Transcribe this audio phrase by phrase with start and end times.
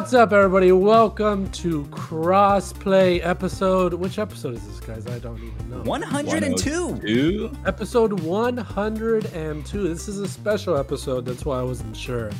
[0.00, 0.72] What's up, everybody?
[0.72, 3.92] Welcome to Crossplay episode.
[3.92, 5.06] Which episode is this, guys?
[5.06, 5.82] I don't even know.
[5.82, 7.00] 102.
[7.00, 7.52] Two?
[7.66, 9.88] Episode 102.
[9.88, 11.26] This is a special episode.
[11.26, 12.30] That's why I wasn't sure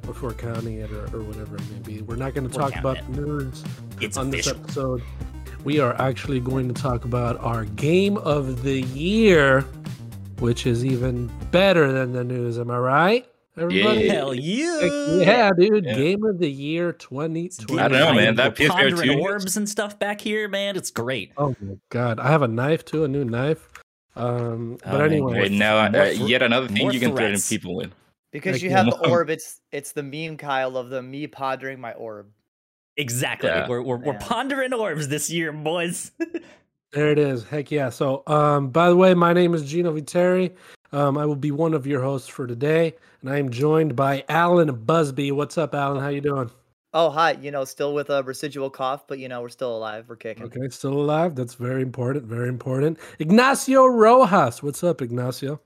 [0.00, 2.00] before counting it or, or whatever it may be.
[2.00, 3.64] We're not going to talk about counting news
[4.00, 5.02] It's on this episode.
[5.62, 9.60] We are actually going to talk about our game of the year,
[10.38, 12.58] which is even better than the news.
[12.58, 13.29] Am I right?
[13.56, 14.00] Everybody?
[14.06, 14.12] Yeah.
[14.12, 14.80] Hell yeah.
[15.20, 15.84] Yeah, dude.
[15.84, 15.94] Yeah.
[15.94, 17.80] Game of the year 2020.
[17.82, 18.36] I don't know, man.
[18.36, 20.76] That We're PSVR pondering 2 orbs and stuff back here, man.
[20.76, 21.32] It's great.
[21.36, 23.68] Oh my god, I have a knife too, a new knife.
[24.16, 27.32] Um, Oh, but man, anyway, Wait, now uh, More yet another thing you can threaten
[27.32, 27.48] threats.
[27.48, 27.92] people with.
[28.32, 31.02] Because Like, you you have know- the orb, it's it's the meme Kyle of the
[31.02, 32.28] me pondering my orb.
[32.96, 33.48] Exactly.
[33.48, 33.68] Yeah.
[33.68, 36.12] We're, we're, we're pondering orbs this year, boys.
[36.92, 37.44] there it is.
[37.44, 37.88] Heck yeah.
[37.88, 40.52] So, um, by the way, my name is Gino Viteri.
[40.92, 44.24] Um, I will be one of your hosts for today, and I am joined by
[44.28, 45.30] Alan Busby.
[45.30, 46.02] What's up, Alan?
[46.02, 46.50] How you doing?
[46.92, 50.06] Oh hi, you know, still with a residual cough, but you know we're still alive.
[50.08, 50.44] We're kicking.
[50.44, 51.36] Okay, still alive.
[51.36, 52.24] That's very important.
[52.24, 52.98] Very important.
[53.20, 54.60] Ignacio Rojas.
[54.60, 55.60] What's up, Ignacio?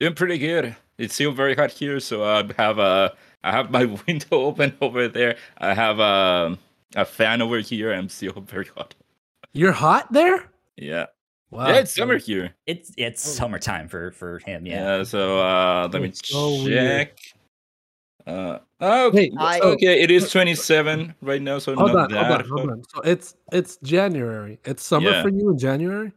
[0.00, 0.74] Doing pretty good.
[0.98, 3.14] It's still very hot here, so I have a
[3.44, 5.36] I have my window open over there.
[5.58, 6.58] I have a
[6.96, 7.92] a fan over here.
[7.92, 8.96] I'm still very hot.
[9.52, 10.50] You're hot there.
[10.76, 11.06] Yeah,
[11.50, 11.68] Wow.
[11.68, 11.74] yeah.
[11.80, 12.54] It's summer here.
[12.66, 13.30] It's it's Oh.
[13.32, 14.66] summertime for for him.
[14.66, 14.98] Yeah.
[14.98, 15.02] Yeah.
[15.04, 17.18] so uh, let me so check.
[18.26, 20.02] Uh, oh, Wait, I- okay.
[20.02, 22.84] It is 27 right now, so Hold not on, hold on, hold on.
[22.94, 24.60] So it's it's January.
[24.64, 25.22] It's summer Yeah.
[25.22, 26.12] for you in January.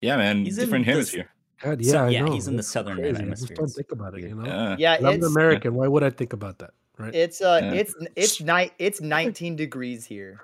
[0.00, 0.44] Yeah, man.
[0.44, 1.28] He's in different this- hemisphere.
[1.60, 2.32] God, yeah, So- I yeah, know.
[2.32, 3.16] he's in the southern crazy.
[3.22, 3.48] Hemisphere.
[3.48, 4.44] just don't think about it, you know.
[4.46, 4.76] Yeah.
[4.78, 5.74] Yeah, I'm an it's American.
[5.74, 7.14] Why would I think about that, right?
[7.14, 7.72] it's uh Yeah.
[7.72, 10.40] it's it's night it's 19 degrees here.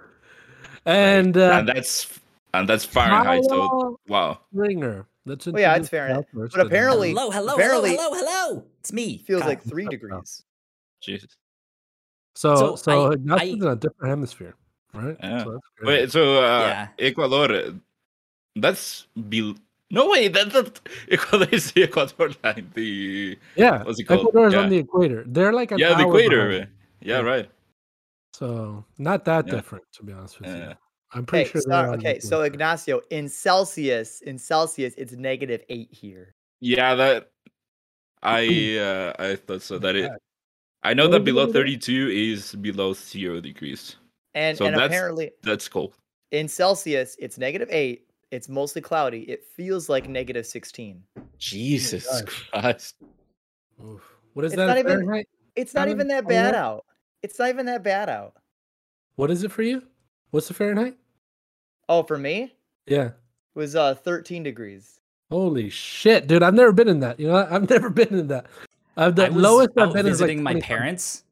[0.87, 2.19] and uh, and that's
[2.55, 3.45] and that's Fahrenheit.
[3.45, 4.39] So Kyle wow.
[4.53, 5.07] Springer.
[5.27, 6.53] Let's Oh, yeah, it's introduce Kyle Fahrenheit.
[6.53, 8.65] But apparently- hello, hello, apparently- hello, hello, hello.
[8.81, 9.19] It's me.
[9.27, 9.49] Feels Kyle.
[9.51, 10.09] like three What's up, Kyle?
[10.09, 10.45] degrees.
[11.01, 11.37] Jesus.
[12.35, 14.55] So, So so, I- Ignacio's I- in a different hemisphere,
[14.95, 15.17] right?
[15.23, 15.45] Yeah.
[15.45, 15.61] So.
[15.83, 16.89] Wait, so uh, Yeah.
[16.99, 17.75] Ecuador,
[18.57, 19.55] that's be
[19.91, 20.29] no way.
[20.29, 20.81] That's not
[21.11, 22.71] Ecuador is the Ecuador line.
[22.75, 24.21] The yeah, what's it called?
[24.29, 25.25] Ecuador is on the equator.
[25.27, 26.51] They're like an yeah, the equator.
[26.53, 26.65] Yeah,
[27.01, 27.21] Yeah.
[27.21, 27.51] right.
[28.35, 29.55] So not that Yeah.
[29.55, 30.73] different, to be honest with you.
[31.13, 31.19] Yeah.
[31.19, 31.61] I'm pretty Okay, sure.
[31.63, 32.45] so, they're okay, so equator.
[32.55, 36.35] Ignacio, in Celsius, in Celsius, it's negative eight here.
[36.61, 37.31] Yeah, that
[38.23, 39.79] I uh, I thought so.
[39.79, 40.11] That it.
[40.83, 43.97] I know that below 32 is below zero degrees.
[44.35, 45.95] And So and that's- apparently That's cold.
[46.31, 48.05] in Celsius, it's negative eight.
[48.31, 49.23] It's mostly cloudy.
[49.23, 51.03] It feels like negative 16.
[51.39, 52.51] Jesus gosh.
[52.51, 52.97] Christ.
[53.83, 54.03] Oof.
[54.35, 54.67] What is It's that?
[54.67, 55.29] not even- Fahrenheit?
[55.57, 56.85] It's not even that oh, bad out.
[57.23, 58.35] It's not even that bad out.
[59.17, 59.83] What is it for you?
[60.31, 60.97] What's the Fahrenheit?
[61.89, 62.55] Oh, for me,
[62.87, 62.97] Yeah.
[62.97, 63.11] it Yeah.
[63.55, 65.01] was uh 13 degrees.
[65.31, 66.43] Holy shit, dude!
[66.43, 67.21] I've never been in that.
[67.21, 68.47] You know, I've never been in that.
[68.97, 71.25] Uh, the I was lowest I've out been is like visiting my parents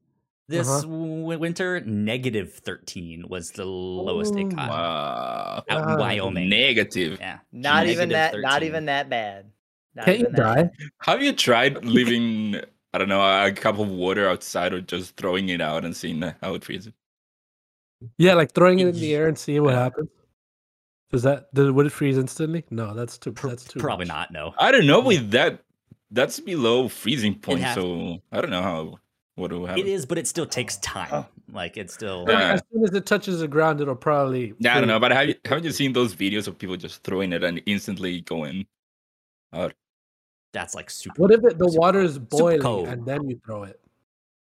[0.49, 0.83] this Uh-huh.
[0.83, 1.81] w- winter.
[1.81, 5.65] Negative thirteen was the lowest it got Wow.
[5.69, 6.49] out in Wyoming.
[6.49, 7.19] Negative.
[7.19, 7.39] Yeah.
[7.53, 8.33] Not even that.
[8.35, 9.47] Negative Not even that bad.
[9.95, 10.55] Not Can't you die?
[10.65, 10.73] bad.
[11.01, 12.61] Have you tried leaving,
[12.93, 16.21] I don't know, a cup of water outside or just throwing it out and seeing
[16.43, 16.93] how it freezes?
[18.19, 20.09] Yeah, like throwing it in the air and seeing what happens.
[21.11, 22.65] Does that does, would it freeze instantly?
[22.71, 23.31] No, that's too.
[23.31, 23.79] That's too.
[23.79, 24.15] probably much.
[24.15, 24.33] not.
[24.33, 24.55] No.
[24.59, 25.63] I don't know with that.
[26.11, 28.99] That's below freezing point, so I don't know how
[29.37, 29.81] what will happen.
[29.81, 30.81] It is, but it still takes oh.
[30.83, 31.09] time.
[31.13, 31.27] Oh.
[31.53, 32.25] Like it's still.
[32.25, 32.53] Like, Yeah.
[32.55, 34.55] as soon as it touches the ground, it'll probably.
[34.59, 37.03] Yeah, I don't know, but have you, haven't you seen those videos of people just
[37.03, 38.67] throwing it and instantly going
[39.53, 39.75] out?
[40.53, 41.21] That's like super.
[41.21, 43.81] What if it, the super water is boiling and then you throw it?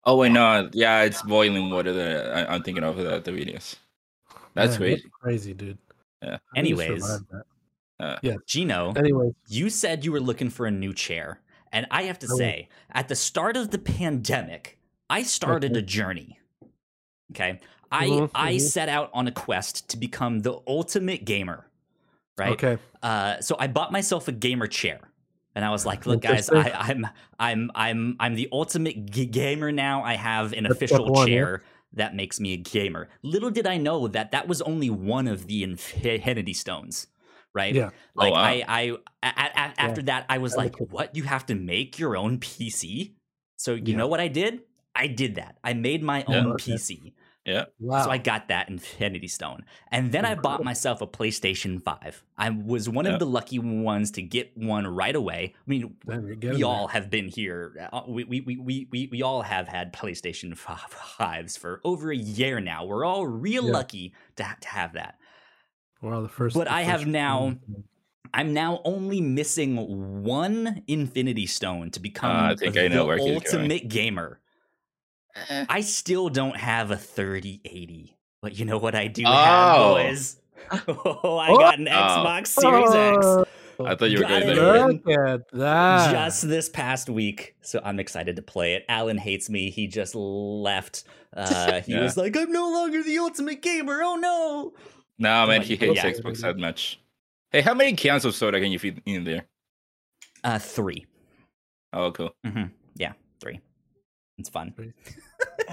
[0.04, 1.94] Oh wait, no, yeah, it's boiling water.
[1.94, 3.76] That I, I'm thinking of the, the videos.
[4.56, 5.12] That's Man, crazy.
[5.22, 5.78] crazy, dude.
[6.22, 6.32] Yeah.
[6.32, 7.02] How do you Anyways.
[7.02, 7.46] survive that?
[8.48, 11.40] Gino, Anyway, you said you were looking for a new chair,
[11.72, 12.38] and I have to I will.
[12.38, 14.80] say, at the start of the pandemic,
[15.10, 15.80] I started Okay.
[15.80, 16.40] a journey.
[17.32, 17.60] Okay,
[17.92, 21.68] I Mhm, I set out on a quest to become the ultimate gamer.
[22.38, 22.54] Right.
[22.54, 22.78] okay.
[23.04, 25.11] Uh, so I bought myself a gamer chair,
[25.56, 27.06] and I was like, "Look, guys, I, Interesting.
[27.06, 27.08] I'm
[27.40, 30.04] I'm I'm I'm the ultimate g- gamer now.
[30.04, 31.34] I have an That's official one, yeah.
[31.34, 31.64] chair
[31.94, 35.48] that makes me a gamer." Little did I know that that was only one of
[35.48, 37.08] the Infinity Stones.
[37.54, 37.76] Right.
[37.76, 37.90] Yeah.
[37.92, 38.44] Oh, like Oh, wow.
[38.44, 38.94] I, I, a-
[39.24, 41.16] a- a- after that, I was That like, was "What?
[41.18, 43.14] You have to make your own PC?"
[43.58, 43.98] So you Yeah.
[43.98, 44.62] know what I did?
[44.96, 45.58] I did that.
[45.64, 46.74] I made my own Okay.
[46.74, 47.14] PC.
[47.46, 47.66] Yeah.
[47.80, 48.04] Wow.
[48.04, 49.66] So I got that Infinity Stone.
[49.92, 52.24] And then I bought myself a PlayStation 5.
[52.38, 53.14] I was one Yeah.
[53.14, 55.56] of the lucky ones to get one right away.
[55.56, 56.66] I mean, Damn, you're we there.
[56.68, 57.90] all have been here.
[57.92, 62.16] uh, We, we, we, we, we, we all have had PlayStation 5s for over a
[62.16, 62.86] year now.
[62.86, 63.72] We're all real Yeah.
[63.72, 65.18] lucky to, ha- to have that.
[66.02, 66.56] We're all the first.
[66.56, 67.60] But the I have now- one.
[68.34, 69.76] I'm now only missing
[70.24, 73.36] one Infinity Stone to become Ah, I think I know the where he's going.
[73.36, 74.40] ultimate gamer.
[75.50, 75.66] Eh.
[75.70, 79.32] I still don't have a 3080, but you know what I do Oh.
[79.34, 80.38] have, boys?
[80.88, 81.92] Oh, I got an Oh.
[81.92, 83.26] Xbox Series X.
[83.80, 84.76] Oh, I thought you were Got going it there.
[84.76, 85.02] in.
[85.06, 86.12] Look at that.
[86.12, 87.56] just this past week.
[87.62, 88.86] So I'm excited to play it.
[88.88, 89.70] Alan hates me.
[89.72, 91.04] He just left.
[91.36, 92.04] Uh, he Yeah.
[92.04, 94.02] was like, I'm no longer the ultimate gamer.
[94.04, 94.74] Oh no.
[95.18, 96.12] No, man, Like, he hates yeah.
[96.12, 97.00] Xbox that much.
[97.52, 99.46] Hey, how many cans of soda can you fit in there?
[100.44, 101.06] Uh, three.
[101.92, 102.36] Oh, cool.
[102.46, 102.81] hmm Yeah, three.
[104.42, 104.74] It's fun.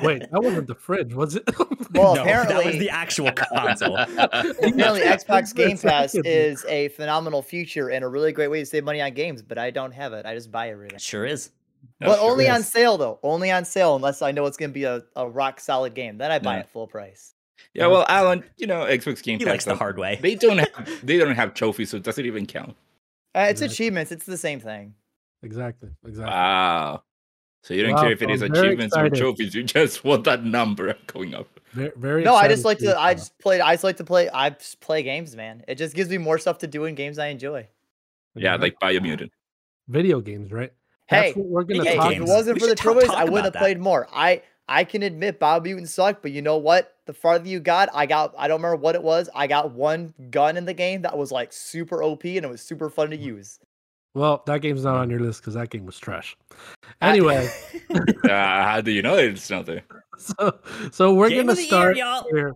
[0.03, 1.45] Wait, that wasn't the fridge, was it?
[1.95, 3.97] Well, no, that was the actual console.
[4.19, 8.85] Apparently, Xbox Game Pass is a phenomenal feature and a really great way to save
[8.85, 10.27] money on games, but I don't have it.
[10.27, 10.97] I just buy everything.
[10.97, 11.51] It sure is.
[11.99, 12.29] That's but true.
[12.31, 13.19] only on sale, though.
[13.23, 16.19] Only on sale, unless I know it's going to be a, a rock solid game.
[16.19, 16.61] Then I buy Yeah.
[16.61, 17.35] it full price.
[17.73, 19.53] Yeah, well, Alan, you know, Xbox Game He Pass.
[19.53, 20.19] likes the hard way.
[20.21, 22.77] They don't have they don't have trophies, so it doesn't even count.
[23.35, 23.71] Uh, it's Right.
[23.71, 24.13] achievements.
[24.13, 24.95] It's the same thing.
[25.43, 26.33] exactly, exactly.
[26.35, 27.03] Wow.
[27.69, 30.25] So you don't Wow, care if it is I'm achievements or trophies, you just want
[30.25, 31.61] that number going up.
[31.75, 32.99] Very, very No, I just like to.
[32.99, 33.61] I just play.
[33.61, 34.31] I just like to play.
[34.31, 35.63] I just play games, man.
[35.69, 37.69] It just gives me more stuff to do in games I enjoy.
[38.35, 38.71] Yeah, Exactly.
[38.71, 39.29] like Biomutant.
[39.89, 40.73] video games, right?
[41.09, 42.85] Hey, That's what we're gonna Hey, talk if it wasn't We for the should talk-
[42.87, 43.59] privilege, talk I wouldn't have that.
[43.59, 44.09] played more.
[44.15, 46.95] I I can admit Biomutant sucked, but you know what?
[47.05, 48.35] The farther you got, I got.
[48.39, 49.29] I don't remember what it was.
[49.35, 52.63] I got one gun in the game that was like super OP and it was
[52.63, 53.23] super fun to mm.
[53.23, 53.61] use.
[54.15, 56.37] Well, that game's not on your list because that game was trash.
[57.01, 57.49] Anyway,
[58.25, 59.85] uh, how do you know it's not there?
[60.17, 60.59] so
[60.91, 62.55] so we're Game gonna of the year, start here.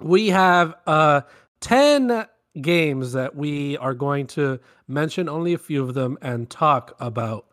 [0.00, 1.22] We have uh
[1.60, 2.26] ten
[2.60, 4.58] games that we are going to
[4.88, 7.46] mention only a few of them and talk about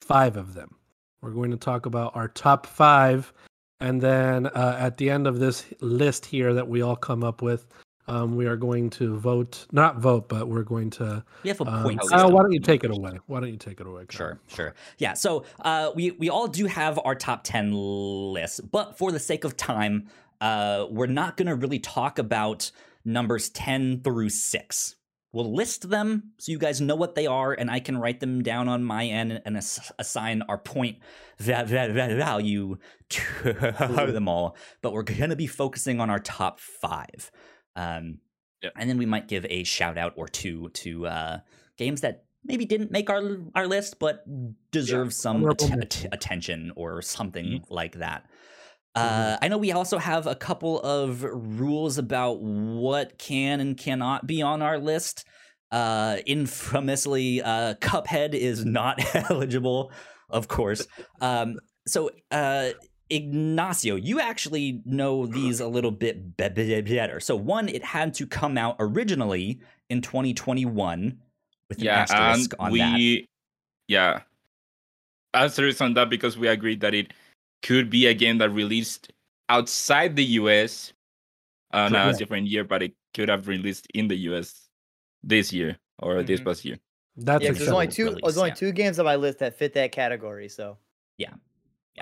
[0.00, 0.76] five of them.
[1.20, 3.32] We're going to talk about our top five,
[3.80, 7.42] and then uh, at the end of this list here that we all come up
[7.42, 7.66] with,
[8.10, 9.66] um, we are going to vote.
[9.72, 11.24] Not vote, but we're going to.
[11.42, 12.32] We have a Um, point system.
[12.32, 13.18] why don't you take it away?
[13.26, 14.04] Why don't you take it away?
[14.06, 14.16] Kyle?
[14.18, 14.74] Sure, sure.
[14.98, 19.18] Yeah, so uh, we we all do have our top ten lists, but for the
[19.20, 20.08] sake of time,
[20.40, 22.70] uh, we're not going to really talk about
[23.04, 24.96] numbers ten through six.
[25.32, 28.42] We'll list them so you guys know what they are, and I can write them
[28.42, 30.98] down on my end and ass- assign our point
[31.38, 32.78] va- va- va- value
[33.10, 33.52] to
[34.12, 34.56] them all.
[34.82, 37.30] But we're going to be focusing on our top five.
[37.80, 38.18] Um,
[38.62, 38.72] Yep.
[38.76, 41.38] And then we might give a shout out or two to uh,
[41.78, 44.22] games that maybe didn't make our our list, but
[44.70, 47.72] deserve some att- att- attention or something Mm-hmm.
[47.74, 48.26] like that.
[48.94, 54.26] Uh, I know we also have a couple of rules about what can and cannot
[54.26, 55.24] be on our list.
[55.72, 59.00] Uh, infamously, uh, Cuphead is not
[59.30, 59.90] eligible,
[60.28, 60.86] of course.
[61.22, 62.70] Um, so, uh,
[63.10, 67.20] Ignacio, you actually know these a little bit be- be- better.
[67.20, 71.18] So, one, it had to come out originally in 2021
[71.68, 72.92] with an Yeah, and asterisk on that.
[72.94, 73.28] we
[73.88, 74.22] yeah.
[75.34, 77.12] Asterisk on that because we agreed that it
[77.62, 79.12] could be a game that released
[79.48, 80.92] outside the US
[81.72, 82.18] uh now it's Yeah.
[82.24, 84.68] different year, but it could have released in the US
[85.22, 86.48] this year or this Mm-hmm.
[86.48, 86.50] Mhm.
[86.52, 86.78] past year.
[87.16, 88.04] That's yeah, 'cause there's only two.
[88.06, 88.54] release, There's only yeah.
[88.54, 90.48] two games on my list that fit that category.
[90.48, 90.78] So
[91.20, 91.26] I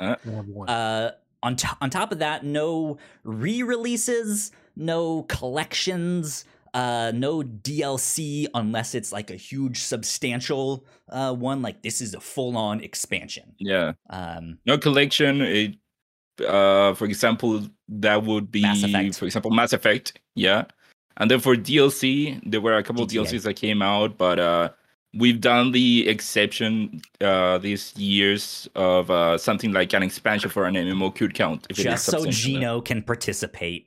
[0.01, 0.21] have.
[0.69, 1.11] Uh,
[1.43, 9.13] on to- on top of that, no re-releases, no collections, uh, no DLC unless it's
[9.13, 11.63] like a huge, substantial uh, one.
[11.63, 13.55] Like this is a full-on expansion.
[13.59, 13.93] Yeah.
[14.11, 15.41] Um, No collection.
[15.41, 15.77] It,
[16.47, 19.19] uh, for example, that would be, Mass Effect.
[19.19, 20.21] for example, Mass Effect.
[20.37, 20.65] Yeah,
[21.17, 23.25] and then for DLC, there were a couple of GTA.
[23.27, 24.69] DLCs that came out, but uh,
[25.15, 30.75] we've done the exception uh, these years of uh, something like an expansion for an
[30.75, 31.67] MMO could count.
[31.71, 32.27] If it is just so.
[32.27, 33.87] Gino can participate,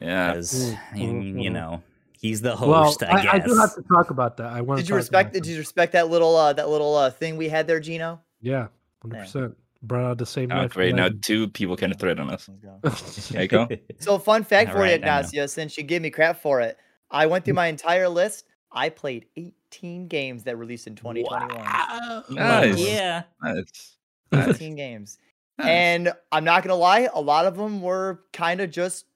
[0.00, 0.32] Yeah.
[0.32, 1.54] because Mm, you, mm, you mm.
[1.54, 1.82] know
[2.20, 3.02] he's the well, host.
[3.02, 3.34] I, I, guess.
[3.34, 4.52] I do have to talk about that.
[4.52, 4.80] I want.
[4.80, 5.32] did you respect?
[5.32, 8.20] Did you respect that little uh, that little uh, thing we had there, Gino?
[8.40, 8.68] Yeah,
[9.02, 9.56] hundred percent.
[9.82, 10.48] Brought out the same.
[10.48, 10.94] Knife great.
[10.94, 12.48] Now two people can threaten us.
[12.82, 13.30] Let's.
[13.30, 13.68] There you go.
[14.00, 15.18] So, fun fact for you, Alright, I know.
[15.18, 16.76] Ignacio, since you give me crap for it,
[17.10, 18.44] I went through my entire list.
[18.72, 19.26] I played
[19.72, 21.48] 18 games that released in 2021.
[21.48, 22.24] Wow.
[22.30, 22.74] Nice.
[22.74, 23.22] Um, yeah.
[23.42, 23.96] That's,
[24.30, 25.18] that's 18 games.
[25.58, 25.66] nice.
[25.68, 29.06] And I'm not going to lie, a lot of them were kind of just,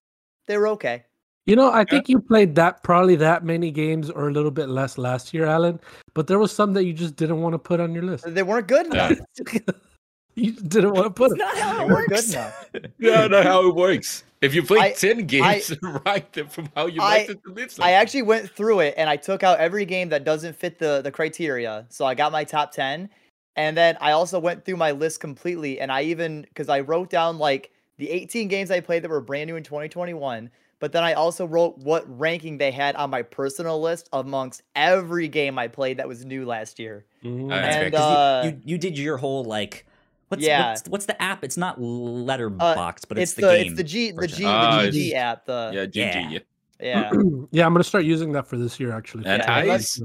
[0.46, 1.04] they were okay.
[1.46, 4.68] You know, I think you played that probably that many games or a little bit
[4.68, 5.80] less last year, Alan.
[6.14, 8.32] But there was some that you just didn't want to put on your list.
[8.32, 9.08] They weren't good Yeah.
[9.08, 9.58] enough.
[10.34, 11.44] you didn't want to put It's it.
[11.44, 12.26] not how They it weren't works.
[12.26, 12.66] good enough.
[12.98, 14.24] yeah, not how it works.
[14.40, 15.72] If you play I- 10 games,
[16.06, 18.94] write them from how you I- like it to list I actually went through it
[18.96, 21.86] and I took out every game that doesn't fit the, the criteria.
[21.90, 23.08] So I got my top 10.
[23.56, 25.78] And then I also went through my list completely.
[25.78, 29.20] And I even, because I wrote down like the 18 games I played that were
[29.20, 30.50] brand new in 2021.
[30.80, 35.28] But then I also wrote what ranking they had on my personal list amongst every
[35.28, 37.04] game I played that was new last year.
[37.22, 37.50] Mm.
[37.50, 39.86] That's That's fair, uh, you, you you did your whole like
[40.32, 40.70] What's, Yeah.
[40.70, 41.44] what's what's the app?
[41.44, 43.66] It's not Letterboxd, but it's, it's the, the game.
[43.66, 44.26] it's the G the.
[44.26, 45.44] G Ah, the it's- GG app.
[45.44, 45.94] The yeah, GG.
[46.32, 46.38] Yeah.
[46.80, 47.10] Yeah.
[47.12, 47.20] yeah.
[47.50, 49.26] yeah, I'm gonna start using that for this year actually.
[49.26, 50.00] And Yeah, and Ice.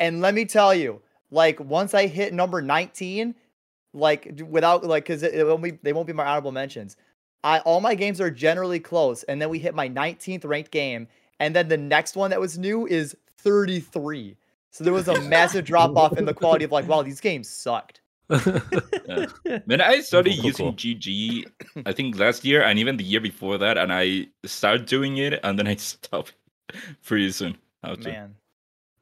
[0.00, 3.34] And let me tell you, like once I hit number 19,
[3.92, 6.96] like without like because it, it won't be they won't be my honorable mentions.
[7.44, 11.06] I all my games are generally close, and then we hit my 19th ranked game,
[11.38, 14.36] and then the next one that was new is 33.
[14.70, 17.48] So there was a massive drop off in the quality of like, wow, these games
[17.48, 18.00] sucked.
[18.28, 20.74] When I started Cool, cool, using cool.
[20.74, 21.44] GG,
[21.86, 25.38] I think last year and even the year before that, and I started doing it
[25.42, 26.34] and then I stopped
[27.04, 27.56] pretty soon.
[27.84, 28.10] After.
[28.10, 28.34] Man,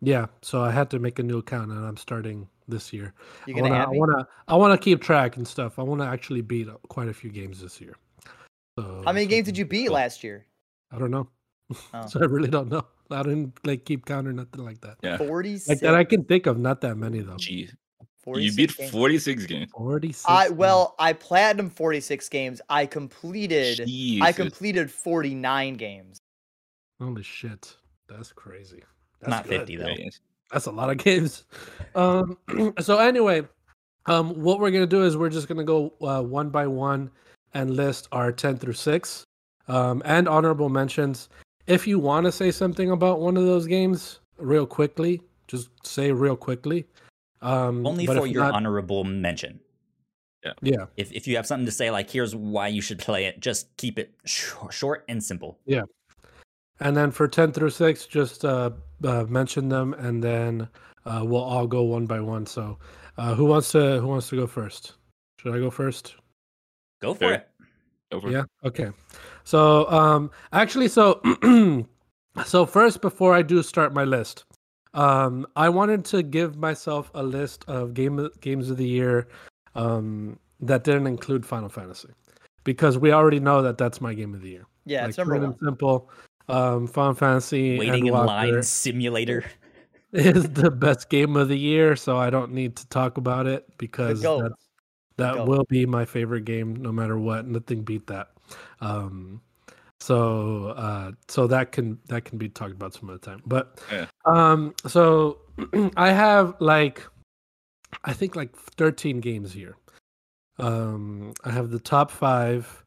[0.03, 3.15] yeah, so I had to make a new account and I'm starting this year.
[3.47, 5.79] you I gonna wanna, have I wanna, I wanna keep track and stuff.
[5.79, 7.95] I wanna actually beat quite a few games this year.
[8.79, 9.95] So, How many games did you beat Cool.
[9.95, 10.45] last year?
[10.93, 11.29] I don't know.
[11.95, 12.07] Oh.
[12.09, 12.85] so I really don't know.
[13.11, 14.97] I didn't like keep count or nothing like that.
[15.03, 15.17] Yeah.
[15.19, 15.69] 46.
[15.69, 17.37] Like that, I can think of not that many though.
[17.37, 17.71] Gee,
[18.27, 19.71] you beat 46 games.
[19.73, 20.25] Forty-six.
[20.27, 22.61] I well, I platinum 46 games.
[22.69, 23.89] I completed
[24.23, 26.19] I completed 49 games.
[27.01, 27.77] holy shit,
[28.09, 28.83] that's crazy.
[29.21, 29.61] That's Not good.
[29.61, 29.85] 50 though.
[29.85, 30.19] Right.
[30.53, 31.45] That's a lot of games.
[31.97, 32.37] Um,
[32.81, 33.43] so anyway,
[34.07, 37.09] um, what we're gonna do is we're just gonna go uh, one by one
[37.53, 39.25] and list our ten through six,
[39.69, 41.29] um, and honorable mentions.
[41.69, 46.11] If you want to say something about one of those games, real quickly, just say
[46.11, 46.85] real quickly.
[47.45, 49.61] Um, Only for your not- honorable mention.
[50.45, 50.87] yeah, Yeah.
[50.97, 53.77] If if you have something to say, like here's why you should play it, just
[53.77, 55.59] keep it sh- short and simple.
[55.67, 55.83] Yeah.
[56.81, 58.71] And then for ten through six, just uh,
[59.05, 60.69] uh, mention them, and then
[61.07, 62.47] uh, we'll all go one by one.
[62.47, 62.79] So,
[63.19, 64.95] uh, who wants to who wants to go first?
[65.39, 66.15] Should I go first?
[67.01, 67.35] Go for Sure.
[67.35, 67.49] it.
[68.13, 68.31] Over.
[68.31, 68.45] Yeah.
[68.65, 68.91] Okay.
[69.45, 71.21] So, um, actually, so,
[72.45, 74.45] so first, before I do start my list,
[74.95, 79.29] um, I wanted to give myself a list of game games of the year,
[79.75, 82.09] um, that didn't include Final Fantasy,
[82.63, 84.67] because we already know that that's my game of the year.
[84.87, 85.51] Yeah, like, it's number plain one.
[85.51, 86.11] and simple.
[86.49, 89.45] Um, Final Fantasy Waiting in Endwalker line simulator.
[90.13, 93.67] is the best game of the year, so I don't need to talk about it
[93.79, 94.43] because goat.
[94.43, 94.69] that's,
[95.17, 97.47] that will be my favorite game no matter what.
[97.47, 98.29] Nothing beat that.
[98.81, 99.41] Um,
[100.05, 103.41] so uh, so that can that can be talked about some other time.
[103.47, 104.07] But Yeah.
[104.27, 105.39] um, so
[105.97, 107.03] I have like
[108.05, 109.77] I think like 13 games here.
[110.59, 112.85] Um, I have the top five,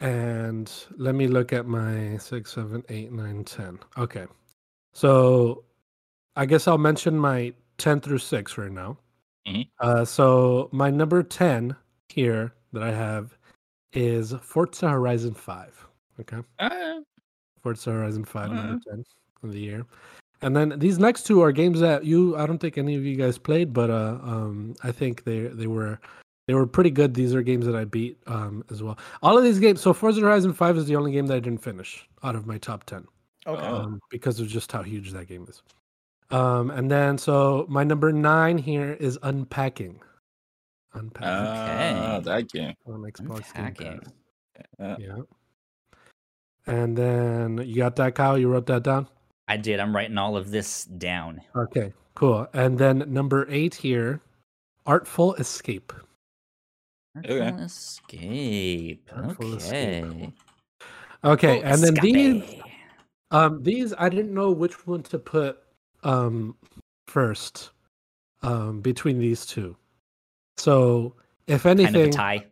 [0.00, 3.78] and let me look at my six, seven, eight, nine, ten.
[3.96, 4.26] Okay,
[4.92, 5.64] so
[6.36, 8.98] I guess I'll mention my 10 through 6 right now.
[9.46, 9.68] Mhm.
[9.80, 11.74] Uh, so my number 10
[12.08, 13.36] here that I have
[13.92, 15.86] is Forza Horizon 5.
[16.22, 16.42] Okay.
[16.58, 17.00] Ah,
[17.62, 19.04] Forza Horizon 5, number 10
[19.42, 19.84] of the year.
[20.40, 23.14] And then these next two are games that you I don't think any of you
[23.16, 26.00] guys played, but uh um I think they they were
[26.48, 27.14] they were pretty good.
[27.14, 28.98] These are games that I beat um as well.
[29.22, 31.62] All of these games so Forza Horizon 5 is the only game that I didn't
[31.62, 33.06] finish out of my top 10
[33.46, 33.66] Okay.
[33.66, 33.74] Oh.
[33.82, 35.62] um, because of just how huge that game is.
[36.30, 40.00] Um, and then so my number nine here is unpacking.
[40.94, 42.24] Unpacking ah, Okay.
[42.24, 42.74] that game.
[42.86, 44.00] on Xbox Game Unpacking.
[44.00, 44.66] Pass.
[44.80, 45.18] Uh, Yeah.
[46.66, 48.38] And then you got that, Kyle.
[48.38, 49.08] You wrote that down.
[49.48, 49.80] I did.
[49.80, 51.40] I'm writing all of this down.
[51.56, 52.46] Okay, cool.
[52.52, 54.20] And then number eight here,
[54.86, 55.92] Artful Escape.
[57.18, 57.40] Okay.
[57.40, 59.10] Artful Escape.
[59.14, 59.56] Artful okay.
[59.56, 60.32] Escape.
[61.24, 62.62] Okay, Artful and then these
[63.32, 65.58] Um, these I didn't know which one to put
[66.04, 66.54] um
[67.08, 67.70] first
[68.42, 69.76] um between these two.
[70.58, 71.14] So
[71.46, 72.46] if anything, kind of a tie.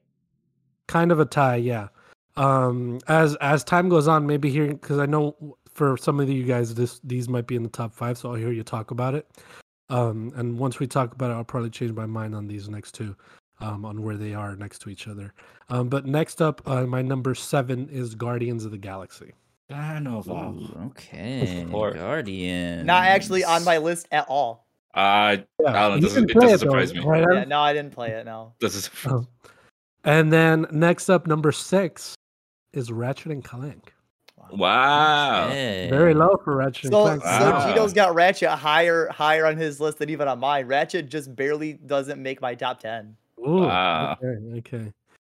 [0.88, 1.88] kind of a tie, yeah.
[2.37, 6.45] Um, as as time goes on, maybe hearing because I know for some of you
[6.45, 9.15] guys, this these might be in the top five, so I'll hear you talk about
[9.15, 9.29] it.
[9.89, 12.93] Um, and once we talk about it, I'll probably change my mind on these next
[12.93, 13.17] two,
[13.61, 15.35] um, on where they are next to each other.
[15.69, 19.33] Um, but next up, uh, my number seven is Guardians of the Galaxy.
[19.69, 20.37] Carnival.
[20.37, 21.67] Ooh, okay.
[21.73, 22.87] Or- Guardian.
[22.87, 24.67] Not actually on my list at all.
[24.95, 27.01] Uh, Yeah, Alan, you doesn't- can it doesn't though, me.
[27.07, 28.25] right, Yeah, no, I didn't play it.
[28.25, 28.53] No.
[28.61, 29.27] this is Oh.
[30.05, 32.15] And then next up, number six
[32.73, 33.93] is Ratchet and Clank.
[34.53, 35.47] wow.
[35.49, 35.89] Okay.
[35.91, 37.23] Very low for Ratchet and So, Clank.
[37.23, 37.67] so Wow.
[37.75, 40.67] Gito's got Ratchet higher higher on his list than even on mine.
[40.67, 43.17] Ratchet just barely doesn't make my top ten.
[43.41, 44.17] Ooh, Wow.
[44.23, 44.93] Okay, okay.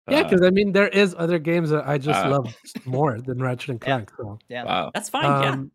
[0.09, 2.31] Yeah, Uh, because I mean, there is other games that I just Uh.
[2.31, 3.87] love more than Ratchet and Yeah.
[3.97, 4.11] Clank.
[4.17, 4.39] So.
[4.49, 4.65] Yeah.
[4.65, 4.91] wow.
[4.95, 5.25] That's fine.
[5.43, 5.51] yeah.
[5.51, 5.71] Um,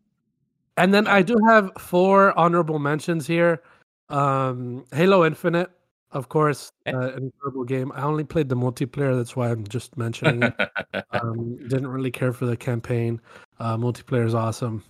[0.78, 3.62] And then I do have four honorable mentions here.
[4.08, 5.70] Um, Halo Infinite,
[6.12, 6.96] of course, Okay.
[6.96, 7.92] uh, an incredible game.
[7.94, 10.54] I only played the multiplayer, that's why I'm just mentioning it.
[11.12, 13.20] um, didn't really care for the campaign.
[13.58, 14.82] Uh, multiplayer is awesome.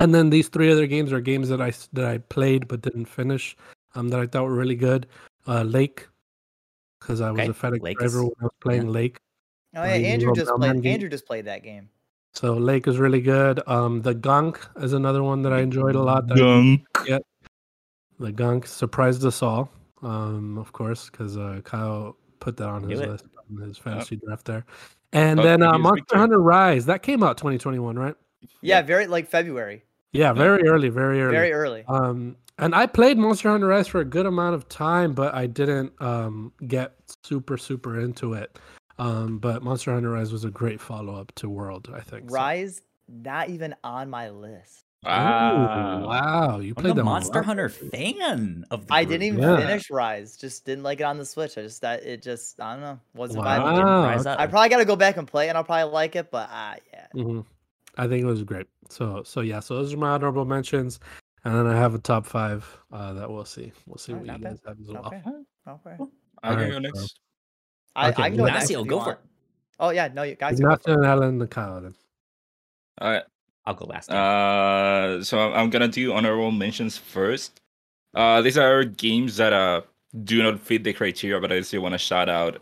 [0.00, 3.06] And then these three other games are games that I that I played but didn't
[3.06, 3.56] finish.
[3.94, 5.06] Um, that I thought were really good.
[5.46, 6.06] Uh, Lake,
[7.00, 8.90] because I was Okay, a FedEx Lake driver is- when I was playing yeah.
[8.90, 9.18] Lake.
[9.74, 10.82] Oh Uh, yeah, you Andrew just played.
[10.82, 10.92] game?
[10.94, 11.88] Andrew just played that game.
[12.34, 13.60] So Lake is really good.
[13.66, 16.26] Um, the Gunk is another one that I enjoyed a lot.
[16.28, 16.82] that- Gunk.
[18.20, 19.70] The Gunk surprised us all,
[20.02, 24.44] um, of course, because uh, Kyle put that on his list on his fantasy draft
[24.44, 24.64] there.
[25.12, 26.18] And Oh, then uh, Monster Victor.
[26.18, 28.14] Hunter Rise that came out 2021, right?
[28.60, 31.34] Yeah, very like February, Yeah, very early, very early.
[31.34, 31.84] very early.
[31.88, 35.46] Um, and I played Monster Hunter Rise for a good amount of time, but I
[35.46, 38.58] didn't um get super super into it.
[38.98, 42.28] Um, but Monster Hunter Rise was a great follow up to World, I think.
[42.28, 44.84] so- Rise, not even on my list.
[45.06, 46.00] Ooh, Ah.
[46.06, 47.44] wow, you I'm played a that one a Monster lot.
[47.46, 49.12] Hunter fan of the I group.
[49.20, 49.56] didn't even Yeah.
[49.56, 50.36] finish Rise.
[50.36, 51.56] Just didn't like it on the Switch.
[51.56, 53.64] I just that it just I don't know wasn't Wow.
[53.64, 53.76] vibing.
[53.76, 54.26] Didn't rise.
[54.26, 56.30] I probably got to go back and play, and I'll probably like it.
[56.32, 57.06] But ah, yeah.
[57.12, 57.40] hmm
[57.96, 58.66] I think it was great.
[58.90, 60.98] So so yeah, so those are my honorable mentions,
[61.44, 63.72] and then I have a top five uh, that we'll see.
[63.86, 65.06] We'll see Alright, what you not guys have as well.
[65.06, 65.22] Okay.
[65.68, 65.96] Okay.
[66.42, 67.20] I can Alright, go next.
[67.94, 68.56] I, Okay, I can go next.
[68.70, 69.20] Ignacio, if go for it.
[69.80, 70.58] Oh yeah, no, you guys.
[70.58, 71.94] you go Ignacio and Alan and Kyle then.
[73.00, 73.22] All right.
[73.68, 74.10] I'll go last.
[74.10, 77.60] Uh, so I'm, I'm gonna do honorable mentions first.
[78.14, 79.82] Uh, these are games that uh
[80.24, 82.58] do not fit the criteria, but I still want to shout out.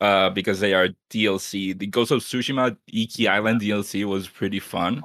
[0.00, 1.76] Uh, because they are DLC.
[1.76, 5.02] The Ghost of Tsushima Iki Island DLC was pretty fun.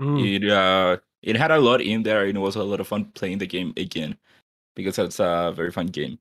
[0.00, 2.86] Mm, It uh, it had a lot in there, and it was a lot of
[2.86, 4.16] fun playing the game again,
[4.76, 6.20] because it's a very fun game.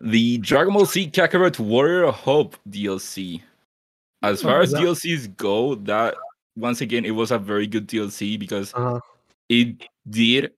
[0.00, 3.40] The Dragon Ball Z Kakarot Warrior Hope DLC.
[4.24, 6.16] As far Oh, as DLCs go, that
[6.56, 9.00] once again it was a very good DLC because uh,
[9.48, 10.52] it did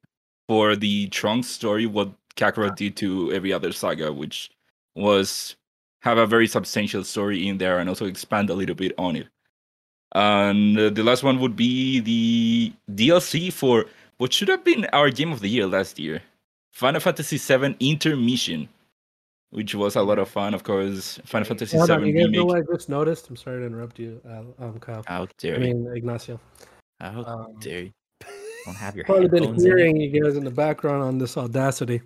[0.48, 4.50] for the Trunks story what Kakarot did to every other saga, which
[4.94, 5.56] was
[6.02, 9.26] have a very substantial story in there and also expand a little bit on it.
[10.14, 13.86] And the last one would be the DLC for
[14.18, 16.22] what should have been our game of the year last year,
[16.72, 18.68] Final Fantasy VII Intermission,
[19.56, 20.52] which was a lot of fun.
[20.52, 23.30] Of course, Final Fantasy hold on, VII you guys know what I just noticed?
[23.30, 25.02] I'm sorry to interrupt you, Al, um, Kyle.
[25.06, 25.74] How dare I you?
[25.74, 26.38] mean Ignacio.
[27.00, 27.92] How Um, dare you?
[28.66, 32.02] Don't have your probably been hearing you guys in the background on this audacity.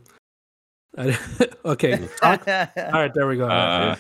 [0.97, 1.19] I-
[1.65, 2.37] okay, all
[2.93, 3.49] right, there we go.
[3.49, 3.97] Uh,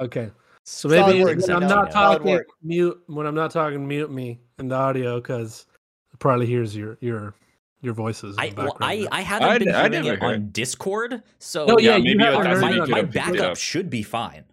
[0.00, 0.32] okay,
[0.64, 3.00] so maybe when I'm not Solid talking, mute.
[3.06, 5.66] When I'm not talking, mute me in the audio because
[6.12, 7.34] it probably hears your your
[7.80, 8.36] your voices.
[8.36, 9.08] In I, the well, background.
[9.12, 10.34] I, I haven't I- been I hearing it heard.
[10.34, 13.04] on Discord, so No, yeah, yeah, maybe have Audacity my, heard it could my on
[13.04, 13.56] have picked it backup up.
[13.58, 14.44] should be fine.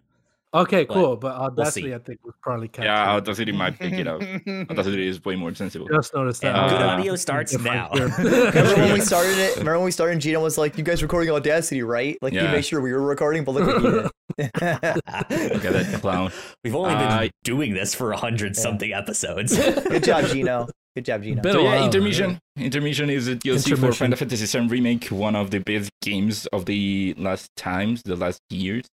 [0.54, 1.16] Okay, but cool.
[1.16, 1.94] But Audacity, see.
[1.94, 2.84] I think, was probably captured.
[2.86, 4.22] yeah, Audacity might pick it up.
[4.70, 5.86] Audacity is way more sensible.
[5.92, 6.56] Just noticed that.
[6.56, 7.90] And good Uh, audio starts now.
[7.92, 9.50] Remember when we started it?
[9.58, 12.16] Remember when we started Gino was like, You guys recording Audacity, right?
[12.22, 12.52] Like, you Yeah.
[12.52, 13.90] made sure we were recording, but look at you.
[14.38, 16.32] Look at that clown.
[16.64, 19.58] We've only been Uh, doing this for a hundred something episodes.
[19.58, 20.68] Good job, Gino.
[20.96, 21.42] Good job, Gino.
[21.42, 22.38] Been So a yeah, while, intermission.
[22.58, 26.64] Intermission is a DLC for Final Fantasy VII Remake, one of the best games of
[26.64, 28.84] the last times, the last years.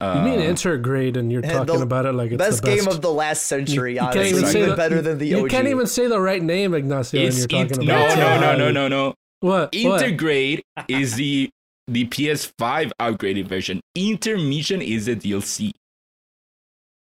[0.00, 2.78] Uh, You mean intergrade, and you're talking the about it like it's best, the best
[2.84, 5.50] game of the last century, You can't even Even, say better than the You OG.
[5.50, 8.16] can't even say the right name, Ignacio, when you're talking int- about.
[8.16, 8.40] no, it.
[8.40, 9.14] no, no, no, no, no.
[9.40, 9.74] What?
[9.74, 10.02] what?
[10.02, 11.50] Intergrade is the
[11.88, 13.80] the PS5 upgraded version.
[13.96, 15.72] Intermission is a DLC.